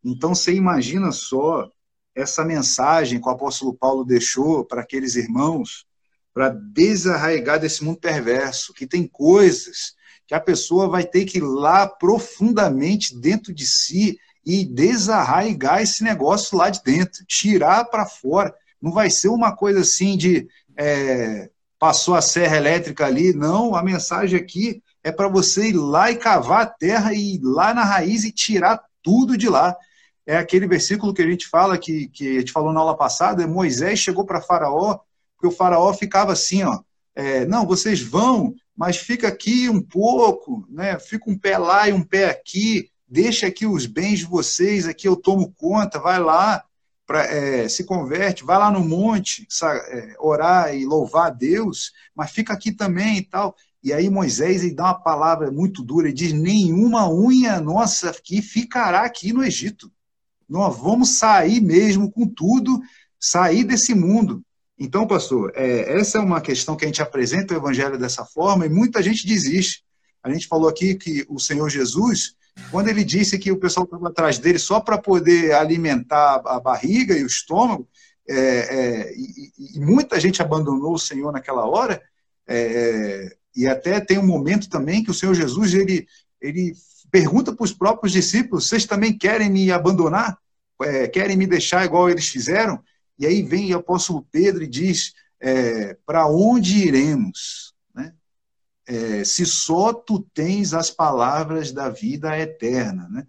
Então 0.03 0.34
você 0.34 0.53
imagina 0.53 1.11
só 1.11 1.69
essa 2.15 2.43
mensagem 2.43 3.22
que 3.22 3.28
o 3.28 3.32
apóstolo 3.32 3.74
Paulo 3.74 4.03
deixou 4.03 4.65
para 4.65 4.82
aqueles 4.82 5.15
irmãos 5.15 5.86
para 6.34 6.49
desarraigar 6.49 7.59
desse 7.59 7.84
mundo 7.84 7.99
perverso, 7.99 8.74
que 8.74 8.88
tem 8.88 9.05
coisas 9.07 9.93
que 10.26 10.34
a 10.34 10.39
pessoa 10.39 10.88
vai 10.88 11.03
ter 11.03 11.26
que 11.26 11.39
ir 11.39 11.43
lá 11.43 11.86
profundamente 11.86 13.17
dentro 13.19 13.53
de 13.53 13.67
si 13.67 14.17
e 14.45 14.65
desarraigar 14.65 15.82
esse 15.82 16.03
negócio 16.03 16.57
lá 16.57 16.69
de 16.69 16.82
dentro, 16.84 17.26
tirar 17.26 17.86
para 17.86 18.05
fora. 18.05 18.55
Não 18.82 18.91
vai 18.91 19.09
ser 19.09 19.28
uma 19.28 19.55
coisa 19.55 19.82
assim 19.82 20.17
de 20.17 20.47
é, 20.76 21.49
passou 21.82 22.13
a 22.13 22.21
serra 22.21 22.57
elétrica 22.57 23.07
ali. 23.07 23.34
Não, 23.34 23.73
a 23.73 23.82
mensagem 23.82 24.39
aqui 24.39 24.84
é 25.03 25.11
para 25.11 25.27
você 25.27 25.69
ir 25.69 25.73
lá 25.73 26.11
e 26.11 26.15
cavar 26.15 26.61
a 26.61 26.65
terra 26.67 27.11
e 27.11 27.38
ir 27.38 27.41
lá 27.41 27.73
na 27.73 27.84
raiz 27.84 28.23
e 28.23 28.32
tirar 28.32 28.79
tudo 29.01 29.36
de 29.36 29.49
lá. 29.49 29.75
É 30.23 30.38
aquele 30.38 30.67
versículo 30.67 31.11
que 31.11 31.23
a 31.23 31.27
gente 31.27 31.47
fala, 31.47 31.79
que, 31.79 32.07
que 32.09 32.38
a 32.38 32.39
gente 32.41 32.51
falou 32.51 32.71
na 32.71 32.79
aula 32.79 32.95
passada, 32.95 33.47
Moisés 33.47 33.97
chegou 33.97 34.23
para 34.23 34.43
Faraó, 34.43 34.99
porque 35.36 35.47
o 35.47 35.57
Faraó 35.57 35.91
ficava 35.91 36.34
assim, 36.34 36.61
ó, 36.61 36.82
é, 37.15 37.47
não, 37.47 37.65
vocês 37.65 37.99
vão, 37.99 38.53
mas 38.77 38.97
fica 38.97 39.27
aqui 39.27 39.67
um 39.67 39.82
pouco, 39.82 40.63
né? 40.69 40.99
fica 40.99 41.32
um 41.32 41.38
pé 41.38 41.57
lá 41.57 41.89
e 41.89 41.93
um 41.93 42.03
pé 42.03 42.29
aqui, 42.29 42.91
deixa 43.07 43.47
aqui 43.47 43.65
os 43.65 43.88
bens 43.88 44.19
de 44.19 44.25
vocês, 44.25 44.88
aqui 44.88 45.07
eu 45.07 45.15
tomo 45.15 45.51
conta, 45.57 45.97
vai 45.97 46.19
lá, 46.19 46.63
pra, 47.12 47.26
é, 47.26 47.68
se 47.68 47.84
converte, 47.84 48.45
vai 48.45 48.57
lá 48.57 48.72
no 48.72 48.80
monte 48.80 49.45
é, 49.62 50.16
orar 50.18 50.74
e 50.74 50.86
louvar 50.86 51.28
a 51.28 51.30
Deus, 51.30 51.91
mas 52.16 52.32
fica 52.32 52.53
aqui 52.53 52.72
também 52.72 53.18
e 53.18 53.22
tal. 53.22 53.53
E 53.84 53.91
aí 53.91 54.09
Moisés 54.09 54.64
ele 54.64 54.74
dá 54.74 54.86
uma 54.86 55.01
palavra 55.01 55.51
muito 55.51 55.84
dura 55.84 56.07
e 56.07 56.14
diz: 56.14 56.32
nenhuma 56.32 57.12
unha 57.12 57.59
nossa 57.59 58.12
aqui 58.12 58.41
ficará 58.41 59.01
aqui 59.01 59.34
no 59.34 59.43
Egito. 59.43 59.91
Nós 60.47 60.78
vamos 60.78 61.18
sair 61.18 61.59
mesmo 61.59 62.09
com 62.09 62.26
tudo, 62.26 62.82
sair 63.20 63.66
desse 63.66 63.93
mundo. 63.93 64.41
Então, 64.80 65.05
pastor, 65.05 65.51
é, 65.53 65.99
essa 65.99 66.18
é 66.18 66.22
uma 66.22 66.39
questão 66.39 66.78
que 66.78 66.86
a 66.86 66.88
gente 66.88 67.01
apresenta 67.01 67.53
o 67.53 67.57
evangelho 67.57 67.97
dessa 67.97 68.24
forma 68.24 68.66
e 68.66 68.70
muita 68.70 69.03
gente 69.03 69.28
desiste. 69.28 69.84
A 70.24 70.32
gente 70.32 70.47
falou 70.47 70.69
aqui 70.69 70.95
que 70.95 71.26
o 71.30 71.39
Senhor 71.39 71.69
Jesus, 71.69 72.36
quando 72.69 72.88
ele 72.88 73.03
disse 73.03 73.39
que 73.39 73.51
o 73.51 73.59
pessoal 73.59 73.86
estava 73.86 74.09
atrás 74.09 74.38
dele 74.38 74.59
só 74.59 74.80
para 74.80 74.97
poder 74.97 75.53
alimentar 75.53 76.41
a 76.45 76.59
barriga 76.59 77.17
e 77.17 77.24
o 77.24 77.28
estômago, 77.28 77.88
é, 78.30 78.36
é, 78.36 79.13
e, 79.15 79.76
e, 79.76 79.80
muita 79.80 80.19
gente 80.19 80.41
abandonou 80.41 80.93
o 80.93 80.99
Senhor 80.99 81.32
naquela 81.32 81.65
hora, 81.65 82.01
é, 82.47 83.36
e 83.55 83.67
até 83.67 83.99
tem 83.99 84.17
um 84.17 84.26
momento 84.26 84.69
também 84.69 85.03
que 85.03 85.11
o 85.11 85.13
Senhor 85.13 85.34
Jesus 85.34 85.74
ele, 85.74 86.07
ele 86.39 86.74
pergunta 87.11 87.53
para 87.53 87.63
os 87.63 87.74
próprios 87.74 88.13
discípulos: 88.13 88.67
vocês 88.67 88.86
também 88.86 89.17
querem 89.17 89.49
me 89.49 89.72
abandonar? 89.72 90.38
É, 90.84 91.07
querem 91.07 91.38
me 91.38 91.45
deixar 91.45 91.86
igual 91.86 92.09
eles 92.09 92.28
fizeram? 92.28 92.82
E 93.19 93.26
aí 93.26 93.43
vem 93.43 93.74
o 93.74 93.78
apóstolo 93.78 94.26
Pedro 94.32 94.63
e 94.63 94.67
diz: 94.67 95.13
é, 95.39 95.97
para 96.05 96.28
onde 96.28 96.88
iremos? 96.88 97.74
É, 98.92 99.24
se 99.24 99.46
só 99.46 99.94
tu 99.94 100.20
tens 100.34 100.74
as 100.74 100.92
palavras 100.92 101.72
da 101.72 101.88
vida 101.88 102.38
eterna. 102.38 103.08
Né? 103.10 103.26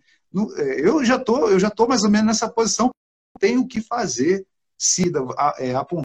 É, 0.57 0.81
eu 0.81 1.05
já 1.05 1.21
tô, 1.21 1.49
eu 1.49 1.61
já 1.61 1.69
estou 1.69 1.87
mais 1.87 2.03
ou 2.03 2.11
menos 2.11 2.27
nessa 2.27 2.49
posição. 2.49 2.91
Tenho 3.39 3.67
que 3.69 3.81
fazer 3.81 4.45
se 4.77 5.05
é, 5.59 5.73
apontada 5.75 6.05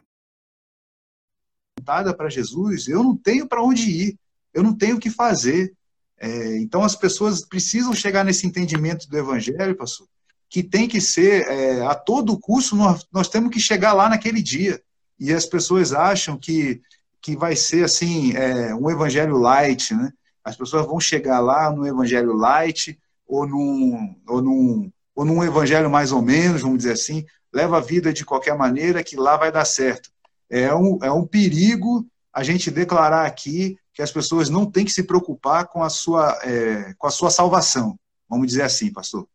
para 2.16 2.30
Jesus. 2.30 2.86
Eu 2.86 3.02
não 3.02 3.16
tenho 3.16 3.48
para 3.48 3.60
onde 3.62 3.90
ir. 3.90 4.18
Eu 4.54 4.62
não 4.62 4.72
tenho 4.76 4.96
o 4.96 5.00
que 5.00 5.10
fazer. 5.10 5.74
É, 6.20 6.56
então 6.58 6.84
as 6.84 6.94
pessoas 6.94 7.44
precisam 7.44 7.92
chegar 7.92 8.24
nesse 8.24 8.46
entendimento 8.46 9.08
do 9.08 9.18
Evangelho, 9.18 9.76
pastor, 9.76 10.06
que 10.48 10.62
tem 10.62 10.88
que 10.88 11.00
ser 11.00 11.46
é, 11.48 11.84
a 11.84 11.96
todo 11.96 12.38
custo 12.38 12.76
nós, 12.76 13.04
nós 13.12 13.28
temos 13.28 13.50
que 13.50 13.58
chegar 13.58 13.92
lá 13.92 14.08
naquele 14.08 14.40
dia. 14.40 14.80
E 15.18 15.32
as 15.32 15.46
pessoas 15.46 15.92
acham 15.92 16.38
que 16.38 16.80
que 17.20 17.36
vai 17.36 17.56
ser 17.56 17.84
assim 17.84 18.34
é, 18.34 18.74
um 18.74 18.90
evangelho 18.90 19.36
light, 19.36 19.94
né? 19.94 20.12
As 20.44 20.56
pessoas 20.56 20.86
vão 20.86 20.98
chegar 20.98 21.40
lá 21.40 21.70
no 21.70 21.86
evangelho 21.86 22.32
light 22.32 22.98
ou 23.26 23.46
num, 23.46 24.16
ou 24.26 24.40
num, 24.40 24.92
ou 25.14 25.24
num 25.24 25.44
evangelho 25.44 25.90
mais 25.90 26.12
ou 26.12 26.22
menos, 26.22 26.62
vamos 26.62 26.78
dizer 26.78 26.92
assim, 26.92 27.26
leva 27.52 27.78
a 27.78 27.80
vida 27.80 28.12
de 28.12 28.24
qualquer 28.24 28.56
maneira 28.56 29.04
que 29.04 29.16
lá 29.16 29.36
vai 29.36 29.52
dar 29.52 29.64
certo. 29.64 30.10
É 30.48 30.74
um, 30.74 30.98
é 31.02 31.12
um 31.12 31.26
perigo 31.26 32.06
a 32.32 32.42
gente 32.42 32.70
declarar 32.70 33.26
aqui 33.26 33.76
que 33.92 34.00
as 34.00 34.12
pessoas 34.12 34.48
não 34.48 34.64
têm 34.64 34.84
que 34.84 34.92
se 34.92 35.02
preocupar 35.02 35.66
com 35.66 35.82
a 35.82 35.90
sua, 35.90 36.38
é, 36.42 36.94
com 36.96 37.06
a 37.06 37.10
sua 37.10 37.30
salvação, 37.30 37.98
vamos 38.28 38.46
dizer 38.46 38.62
assim, 38.62 38.92
pastor. 38.92 39.28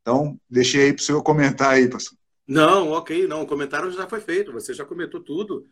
Então, 0.00 0.38
deixei 0.48 0.86
aí 0.86 0.92
para 0.92 1.02
o 1.02 1.04
senhor 1.04 1.22
comentar 1.22 1.74
aí, 1.74 1.88
pastor. 1.88 2.16
Não, 2.46 2.92
ok, 2.92 3.26
não, 3.26 3.42
o 3.42 3.46
comentário 3.46 3.90
já 3.90 4.08
foi 4.08 4.20
feito, 4.20 4.52
você 4.52 4.72
já 4.72 4.84
comentou 4.84 5.20
tudo. 5.20 5.66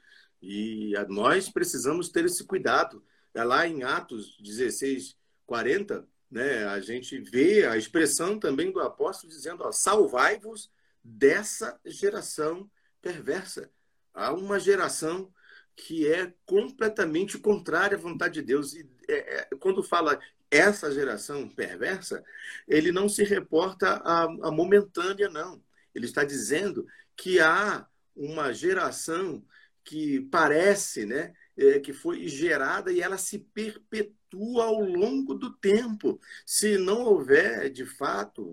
E 0.47 0.93
nós 1.09 1.49
precisamos 1.49 2.11
ter 2.11 2.27
esse 2.27 2.45
cuidado. 2.45 3.03
É 3.33 3.43
lá 3.43 3.67
em 3.67 3.83
Atos 3.83 4.37
16, 4.41 5.17
40, 5.47 6.07
né, 6.31 6.67
a 6.67 6.81
gente 6.81 7.19
vê 7.19 7.65
a 7.67 7.79
expressão 7.79 8.39
também 8.39 8.71
do 8.71 8.81
apóstolo 8.81 9.33
dizendo: 9.33 9.65
salvai-vos 9.73 10.71
dessa 11.03 11.81
geração 11.87 12.71
perversa. 13.01 13.71
Há 14.13 14.35
uma 14.35 14.61
geração 14.61 15.33
que 15.75 16.07
é 16.07 16.33
completamente 16.45 17.39
contrária 17.39 17.97
à 17.97 18.01
vontade 18.01 18.35
de 18.35 18.43
Deus. 18.43 18.75
E 18.75 18.89
é, 19.09 19.39
é, 19.39 19.49
quando 19.59 19.83
fala 19.83 20.21
essa 20.51 20.93
geração 20.93 21.49
perversa, 21.49 22.23
ele 22.69 22.93
não 22.93 23.09
se 23.09 23.25
reporta 23.25 23.95
a, 24.05 24.25
a 24.25 24.51
momentânea, 24.51 25.31
não. 25.31 25.63
Ele 25.95 26.05
está 26.05 26.23
dizendo 26.23 26.87
que 27.17 27.41
há 27.41 27.87
uma 28.15 28.53
geração 28.53 29.43
que 29.85 30.21
parece, 30.23 31.05
né, 31.05 31.33
é, 31.57 31.79
que 31.79 31.93
foi 31.93 32.27
gerada 32.27 32.93
e 32.93 33.01
ela 33.01 33.19
se 33.19 33.39
perpetua 33.39 34.65
ao 34.65 34.81
longo 34.81 35.35
do 35.35 35.53
tempo. 35.53 36.19
Se 36.45 36.79
não 36.79 37.03
houver, 37.03 37.71
de 37.71 37.85
fato, 37.85 38.53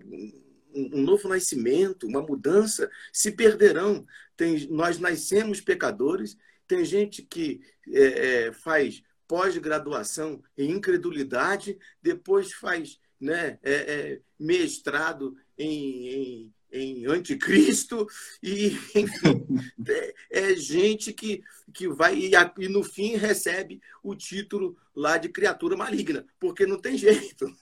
um, 0.73 1.01
novo 1.01 1.27
nascimento, 1.27 2.07
uma 2.07 2.21
mudança, 2.21 2.89
se 3.11 3.31
perderão. 3.31 4.05
Tem, 4.35 4.67
nós 4.69 4.99
nascemos 4.99 5.61
pecadores, 5.61 6.37
tem 6.67 6.85
gente 6.85 7.23
que 7.23 7.61
é, 7.89 8.45
é, 8.47 8.53
faz 8.53 9.01
pós-graduação 9.27 10.43
em 10.57 10.71
incredulidade, 10.71 11.77
depois 12.01 12.53
faz 12.53 12.99
né, 13.19 13.57
é, 13.63 13.73
é 13.73 14.21
mestrado 14.39 15.35
em, 15.57 16.07
em 16.07 16.53
em 16.71 17.05
anticristo 17.05 18.07
e 18.41 18.67
enfim 18.95 19.45
é, 19.87 20.13
é, 20.31 20.55
gente 20.55 21.11
que, 21.13 21.43
que 21.73 21.87
vai 21.87 22.15
e, 22.15 22.31
e, 22.59 22.67
no 22.67 22.83
fim 22.83 23.15
recebe 23.15 23.81
o 24.03 24.15
título 24.15 24.77
lá 24.95 25.17
de 25.17 25.29
criatura 25.29 25.75
maligna 25.75 26.25
porque 26.39 26.65
não 26.65 26.79
tem 26.79 26.95
jeito 26.97 27.53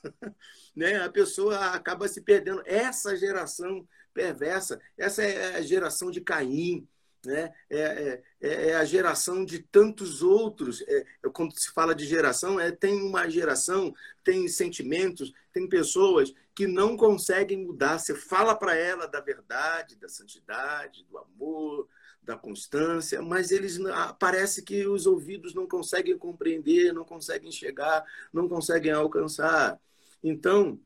né? 0.79 1.03
A 1.03 1.09
pessoa 1.09 1.57
acaba 1.71 2.07
se 2.07 2.21
perdendo. 2.21 2.63
Essa 2.65 3.15
geração 3.17 3.85
perversa 4.13 4.79
essa 4.97 5.21
é 5.21 5.57
a 5.57 5.61
geração 5.61 6.09
de 6.09 6.21
Caim 6.21 6.87
né? 7.25 7.53
É, 7.69 7.79
é, 7.79 8.23
é, 8.41 8.69
é, 8.69 8.75
a 8.75 8.85
geração 8.85 9.43
de 9.43 9.59
tantos 9.59 10.21
outros. 10.21 10.81
É, 10.87 11.05
quando 11.33 11.57
se 11.57 11.71
fala 11.71 11.93
de 11.93 12.05
geração, 12.05 12.59
é, 12.59 12.71
tem 12.71 13.01
uma 13.01 13.29
geração, 13.29 13.93
tem 14.23 14.47
sentimentos, 14.47 15.33
tem 15.51 15.67
pessoas 15.67 16.33
que 16.55 16.67
não 16.67 16.95
conseguem 16.95 17.65
mudar. 17.65 17.97
Você 17.97 18.15
fala 18.15 18.55
para 18.55 18.75
ela 18.75 19.07
da 19.07 19.19
verdade, 19.19 19.95
da 19.95 20.09
santidade, 20.09 21.05
do 21.09 21.17
amor, 21.17 21.87
da 22.21 22.37
constância, 22.37 23.21
mas 23.21 23.51
eles 23.51 23.79
ah, 23.87 24.13
parece 24.13 24.61
que 24.61 24.85
os 24.85 25.07
ouvidos 25.07 25.53
não 25.53 25.67
conseguem 25.67 26.17
compreender, 26.17 26.93
não 26.93 27.03
conseguem 27.03 27.51
chegar, 27.51 28.05
não 28.31 28.47
conseguem 28.47 28.91
alcançar. 28.91 29.79
Então, 30.23 30.79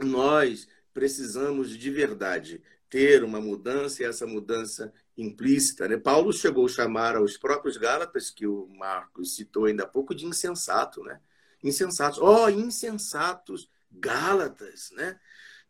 nós 0.00 0.66
precisamos 0.94 1.76
de 1.76 1.90
verdade 1.90 2.62
ter 2.88 3.24
uma 3.24 3.40
mudança 3.40 4.02
e 4.02 4.06
essa 4.06 4.26
mudança 4.26 4.92
implícita. 5.16 5.88
Né? 5.88 5.96
Paulo 5.96 6.32
chegou 6.32 6.66
a 6.66 6.68
chamar 6.68 7.16
aos 7.16 7.36
próprios 7.36 7.76
Gálatas, 7.76 8.30
que 8.30 8.46
o 8.46 8.66
Marcos 8.68 9.36
citou 9.36 9.66
ainda 9.66 9.84
há 9.84 9.86
pouco, 9.86 10.14
de 10.14 10.26
insensato. 10.26 11.02
Né? 11.02 11.20
Insensatos. 11.62 12.18
Oh, 12.18 12.48
insensatos 12.48 13.70
Gálatas. 13.90 14.90
Né? 14.92 15.18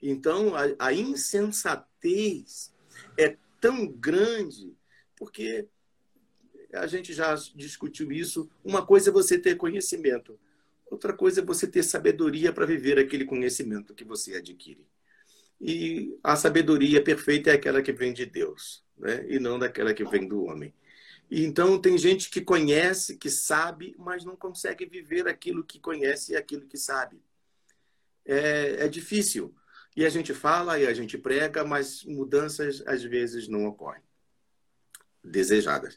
Então, 0.00 0.54
a, 0.54 0.62
a 0.78 0.92
insensatez 0.92 2.72
é 3.16 3.36
tão 3.60 3.86
grande, 3.86 4.76
porque 5.16 5.68
a 6.72 6.86
gente 6.86 7.12
já 7.12 7.34
discutiu 7.54 8.10
isso. 8.10 8.50
Uma 8.64 8.84
coisa 8.84 9.10
é 9.10 9.12
você 9.12 9.38
ter 9.38 9.56
conhecimento, 9.56 10.38
outra 10.90 11.12
coisa 11.12 11.40
é 11.40 11.44
você 11.44 11.66
ter 11.66 11.82
sabedoria 11.82 12.52
para 12.52 12.66
viver 12.66 12.98
aquele 12.98 13.24
conhecimento 13.24 13.94
que 13.94 14.04
você 14.04 14.36
adquire. 14.36 14.86
E 15.64 16.18
a 16.24 16.34
sabedoria 16.34 17.00
perfeita 17.00 17.50
é 17.50 17.54
aquela 17.54 17.80
que 17.80 17.92
vem 17.92 18.12
de 18.12 18.26
Deus 18.26 18.84
né? 18.98 19.24
e 19.28 19.38
não 19.38 19.60
daquela 19.60 19.94
que 19.94 20.04
vem 20.04 20.26
do 20.26 20.42
homem. 20.42 20.74
E 21.30 21.44
então 21.44 21.80
tem 21.80 21.96
gente 21.96 22.28
que 22.28 22.40
conhece, 22.40 23.16
que 23.16 23.30
sabe, 23.30 23.94
mas 23.96 24.24
não 24.24 24.34
consegue 24.34 24.84
viver 24.84 25.28
aquilo 25.28 25.62
que 25.62 25.78
conhece 25.78 26.32
e 26.32 26.36
aquilo 26.36 26.66
que 26.66 26.76
sabe. 26.76 27.22
É, 28.26 28.86
é 28.86 28.88
difícil. 28.88 29.54
E 29.96 30.04
a 30.04 30.10
gente 30.10 30.34
fala 30.34 30.80
e 30.80 30.86
a 30.86 30.92
gente 30.92 31.16
prega, 31.16 31.64
mas 31.64 32.02
mudanças 32.02 32.82
às 32.84 33.04
vezes 33.04 33.46
não 33.46 33.64
ocorrem 33.64 34.02
desejadas. 35.22 35.96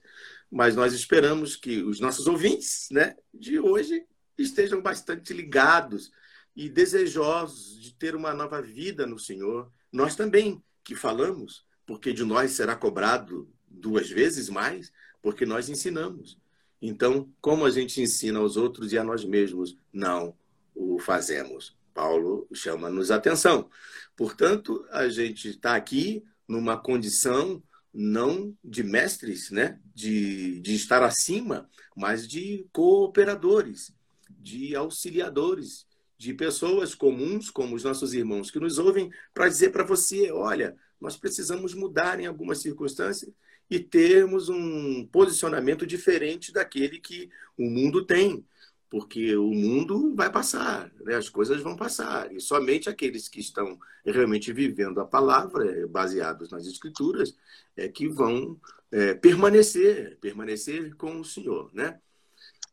Mas 0.52 0.76
nós 0.76 0.94
esperamos 0.94 1.56
que 1.56 1.82
os 1.82 2.00
nossos 2.00 2.28
ouvintes 2.28 2.88
né, 2.92 3.18
de 3.34 3.60
hoje 3.60 4.06
estejam 4.38 4.80
bastante 4.80 5.34
ligados 5.34 6.12
e 6.56 6.70
desejosos 6.70 7.82
de 7.82 7.94
ter 7.94 8.16
uma 8.16 8.34
nova 8.34 8.62
vida 8.62 9.06
no 9.06 9.20
Senhor. 9.20 9.70
Nós 9.92 10.16
também, 10.16 10.64
que 10.84 10.96
falamos, 10.96 11.66
porque 11.86 12.14
de 12.14 12.24
nós 12.24 12.52
será 12.52 12.76
cobrado 12.76 13.50
duas 13.68 14.10
vezes 14.10 14.50
mais, 14.50 14.92
porque 15.22 15.46
nós 15.46 15.70
ensinamos. 15.70 16.40
Então, 16.82 17.30
como 17.42 17.66
a 17.66 17.72
gente 17.72 18.02
ensina 18.02 18.40
aos 18.40 18.58
outros 18.58 18.94
e 18.94 18.98
a 18.98 19.04
nós 19.04 19.26
mesmos, 19.26 19.78
não 19.92 20.36
o 20.74 21.00
fazemos. 21.00 21.76
Paulo 21.94 22.48
chama-nos 22.54 23.12
atenção. 23.12 23.70
Portanto, 24.16 24.86
a 24.92 25.08
gente 25.08 25.50
está 25.50 25.76
aqui 25.76 26.24
numa 26.48 26.78
condição 26.78 27.64
não 27.94 28.56
de 28.62 28.84
mestres, 28.84 29.50
né? 29.50 29.80
de, 29.94 30.60
de 30.60 30.76
estar 30.76 31.02
acima, 31.02 31.70
mas 31.96 32.28
de 32.28 32.68
cooperadores, 32.74 33.94
de 34.30 34.76
auxiliadores, 34.76 35.88
de 36.26 36.34
pessoas 36.34 36.96
comuns, 36.96 37.52
como 37.52 37.76
os 37.76 37.84
nossos 37.84 38.14
irmãos 38.14 38.50
que 38.50 38.60
nos 38.60 38.80
ouvem, 38.80 39.12
para 39.32 39.48
dizer 39.48 39.70
para 39.70 39.84
você: 39.84 40.32
olha, 40.32 40.76
nós 41.00 41.16
precisamos 41.16 41.76
mudar 41.76 42.20
em 42.20 42.26
algumas 42.26 42.62
circunstâncias 42.62 43.32
e 43.70 43.80
termos 43.80 44.50
um 44.50 45.06
posicionamento 45.06 45.86
diferente 45.86 46.52
daquele 46.52 47.00
que 47.00 47.30
o 47.56 47.70
mundo 47.70 48.04
tem. 48.04 48.44
Porque 48.90 49.36
o 49.36 49.52
mundo 49.52 50.16
vai 50.16 50.32
passar, 50.32 50.92
né? 51.02 51.16
as 51.16 51.30
coisas 51.30 51.62
vão 51.62 51.76
passar. 51.76 52.32
E 52.34 52.40
somente 52.40 52.90
aqueles 52.90 53.28
que 53.28 53.40
estão 53.40 53.78
realmente 54.06 54.54
vivendo 54.54 55.00
a 55.00 55.06
palavra, 55.06 55.88
baseados 55.88 56.50
nas 56.50 56.66
Escrituras, 56.66 57.36
é 57.76 57.88
que 57.88 58.08
vão 58.08 58.60
é, 58.92 59.14
permanecer, 59.14 60.18
permanecer 60.22 60.96
com 60.96 61.20
o 61.20 61.26
Senhor. 61.26 61.70
Né? 61.74 62.00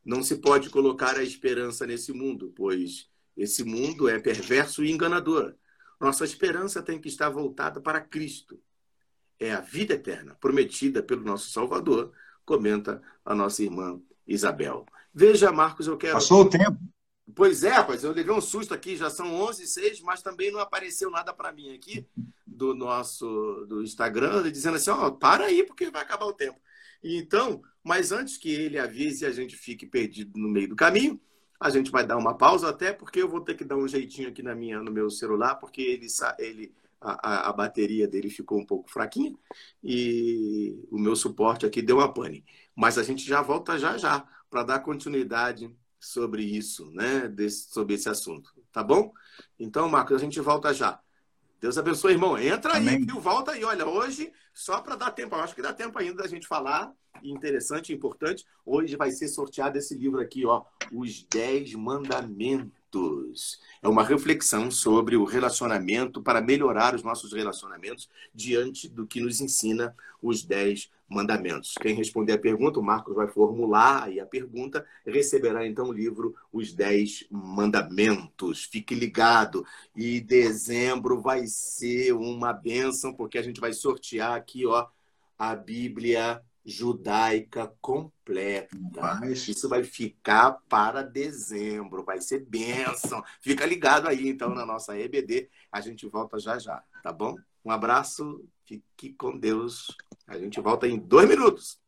Não 0.05 0.23
se 0.23 0.37
pode 0.37 0.71
colocar 0.71 1.17
a 1.17 1.25
esperança 1.25 1.87
nesse 1.87 2.13
mundo, 2.13 2.53
pois 2.55 3.11
esse 3.37 3.65
mundo 3.65 4.09
é 4.09 4.19
perverso 4.19 4.85
e 4.85 4.91
enganador. 4.91 5.55
Nossa 6.01 6.25
esperança 6.25 6.83
tem 6.83 7.01
que 7.01 7.09
estar 7.09 7.29
voltada 7.29 7.81
para 7.81 8.01
Cristo. 8.01 8.61
É 9.39 9.53
a 9.53 9.61
vida 9.61 9.95
eterna, 9.95 10.37
prometida 10.41 11.03
pelo 11.03 11.25
nosso 11.25 11.51
Salvador, 11.51 12.13
comenta 12.45 13.03
a 13.25 13.35
nossa 13.35 13.63
irmã 13.63 14.01
Isabel. 14.27 14.87
Veja, 15.13 15.53
Marcos, 15.53 15.87
eu 15.87 15.97
quero. 15.97 16.15
Passou 16.15 16.43
o 16.43 16.49
tempo. 16.49 16.79
Pois 17.35 17.65
é, 17.65 17.71
rapaz, 17.71 18.05
eu 18.05 18.13
levei 18.13 18.35
um 18.35 18.41
susto 18.41 18.75
aqui, 18.75 18.97
já 18.97 19.09
são 19.09 19.33
11 19.35 19.63
e 19.63 19.67
6, 19.67 20.01
mas 20.01 20.23
também 20.23 20.51
não 20.51 20.61
apareceu 20.61 21.11
nada 21.11 21.33
para 21.33 21.53
mim 21.53 21.75
aqui 21.75 22.07
do 22.47 22.75
nosso 22.75 23.65
do 23.69 23.83
Instagram, 23.83 24.51
dizendo 24.51 24.77
assim: 24.77 24.91
ó, 24.91 25.07
oh, 25.07 25.13
para 25.13 25.47
aí, 25.47 25.63
porque 25.65 25.91
vai 25.91 26.03
acabar 26.03 26.27
o 26.27 26.33
tempo. 26.33 26.61
Então, 27.03 27.63
mas 27.83 28.13
antes 28.13 28.37
que 28.37 28.51
ele 28.51 28.79
avise 28.79 29.25
e 29.25 29.27
a 29.27 29.33
gente 29.33 29.57
fique 29.57 29.87
perdido 29.87 30.39
no 30.39 30.49
meio 30.49 30.69
do 30.69 30.77
caminho, 30.77 31.21
a 31.63 31.71
gente 31.71 31.91
vai 31.91 32.07
dar 32.07 32.17
uma 32.17 32.37
pausa, 32.37 32.69
até 32.69 32.93
porque 32.93 33.23
eu 33.23 33.29
vou 33.29 33.41
ter 33.41 33.55
que 33.57 33.65
dar 33.65 33.77
um 33.77 33.89
jeitinho 33.89 34.29
aqui 34.29 34.43
na 34.43 34.55
minha, 34.55 34.83
no 34.83 34.91
meu 34.91 35.09
celular, 35.11 35.57
porque 35.57 35.81
ele, 35.81 36.07
ele 36.39 36.75
a, 37.01 37.49
a 37.49 37.53
bateria 37.53 38.07
dele 38.07 38.31
ficou 38.31 38.59
um 38.59 38.67
pouco 38.67 38.91
fraquinha 38.91 39.35
e 39.83 40.87
o 40.91 40.99
meu 40.99 41.17
suporte 41.17 41.67
aqui 41.67 41.83
deu 41.83 41.97
uma 41.99 42.13
pane. 42.13 42.45
Mas 42.75 42.99
a 42.99 43.03
gente 43.03 43.25
já 43.25 43.43
volta 43.43 43.79
já 43.79 43.99
já 43.99 44.27
para 44.49 44.63
dar 44.63 44.81
continuidade 44.81 45.75
sobre 45.99 46.43
isso, 46.43 46.91
né? 46.93 47.29
Desse, 47.29 47.73
sobre 47.73 47.95
esse 47.95 48.09
assunto, 48.09 48.53
tá 48.73 48.83
bom? 48.83 49.13
Então, 49.59 49.89
Marcos, 49.89 50.17
a 50.17 50.19
gente 50.19 50.41
volta 50.41 50.73
já. 50.73 51.02
Deus 51.63 51.79
abençoe, 51.79 52.15
irmão. 52.15 52.37
Entra 52.37 52.77
Amém. 52.77 52.97
aí, 52.97 53.05
viu? 53.05 53.21
Volta 53.21 53.53
aí. 53.53 53.63
Olha, 53.63 53.87
hoje, 53.87 54.33
só 54.53 54.81
para 54.81 54.97
dar 54.97 55.13
tempo, 55.13 55.37
eu 55.37 55.41
acho 55.41 55.55
que 55.55 55.63
dá 55.63 55.73
tempo 55.73 55.97
ainda 55.97 56.25
da 56.25 56.29
gente 56.29 56.45
falar, 56.45 56.93
interessante, 57.23 57.93
importante. 57.93 58.45
Hoje 58.67 58.97
vai 58.97 59.13
ser 59.13 59.29
sorteado 59.29 59.79
esse 59.79 59.95
livro 59.95 60.21
aqui, 60.21 60.45
ó, 60.45 60.65
Os 60.93 61.23
Dez 61.23 61.73
Mandamentos. 61.75 62.82
É 63.83 63.89
uma 63.89 64.05
reflexão 64.05 64.71
sobre 64.71 65.17
o 65.17 65.25
relacionamento, 65.25 66.23
para 66.23 66.41
melhorar 66.41 66.95
os 66.95 67.03
nossos 67.03 67.33
relacionamentos 67.33 68.09
diante 68.35 68.89
do 68.89 69.07
que 69.07 69.21
nos 69.21 69.41
ensina 69.41 69.95
os 70.21 70.45
Dez 70.45 70.91
mandamentos. 71.09 71.75
Quem 71.81 71.95
responder 71.95 72.33
a 72.33 72.39
pergunta, 72.39 72.81
o 72.81 72.83
Marcos 72.83 73.15
vai 73.15 73.29
formular 73.29 74.05
aí 74.05 74.19
a 74.19 74.27
pergunta, 74.27 74.87
receberá 75.05 75.67
então 75.67 75.89
o 75.89 75.93
livro 75.93 76.35
Os 76.53 76.73
Dez 76.73 77.25
Mandamentos. 77.31 78.65
Fique 78.65 78.95
ligado. 78.95 79.65
E 79.95 80.21
dezembro 80.21 81.21
vai 81.21 81.47
ser 81.47 82.13
uma 82.13 82.53
benção, 82.53 83.13
porque 83.13 83.37
a 83.37 83.43
gente 83.43 83.61
vai 83.61 83.73
sortear 83.73 84.35
aqui, 84.35 84.65
ó, 84.67 84.87
a 85.39 85.55
Bíblia 85.55 86.43
judaica 86.65 87.75
completa. 87.81 88.77
Mas... 88.95 89.49
Isso 89.49 89.69
vai 89.69 89.83
ficar 89.83 90.59
para 90.69 91.03
dezembro, 91.03 92.05
vai 92.05 92.21
ser 92.21 92.45
benção. 92.45 93.23
Fica 93.41 93.67
ligado 93.67 94.09
aí, 94.09 94.29
então, 94.29 94.55
na 94.55 94.65
nossa 94.65 94.99
EBD. 94.99 95.49
A 95.71 95.81
gente 95.81 96.07
volta 96.07 96.39
já 96.39 96.59
já, 96.59 96.83
tá 97.03 97.13
bom? 97.13 97.37
Um 97.65 97.71
abraço, 97.71 98.45
fique 98.65 99.13
com 99.15 99.39
Deus. 99.39 99.97
A 100.27 100.39
gente 100.39 100.61
volta 100.61 100.87
em 100.87 100.99
dois 100.99 101.29
minutos. 101.29 101.82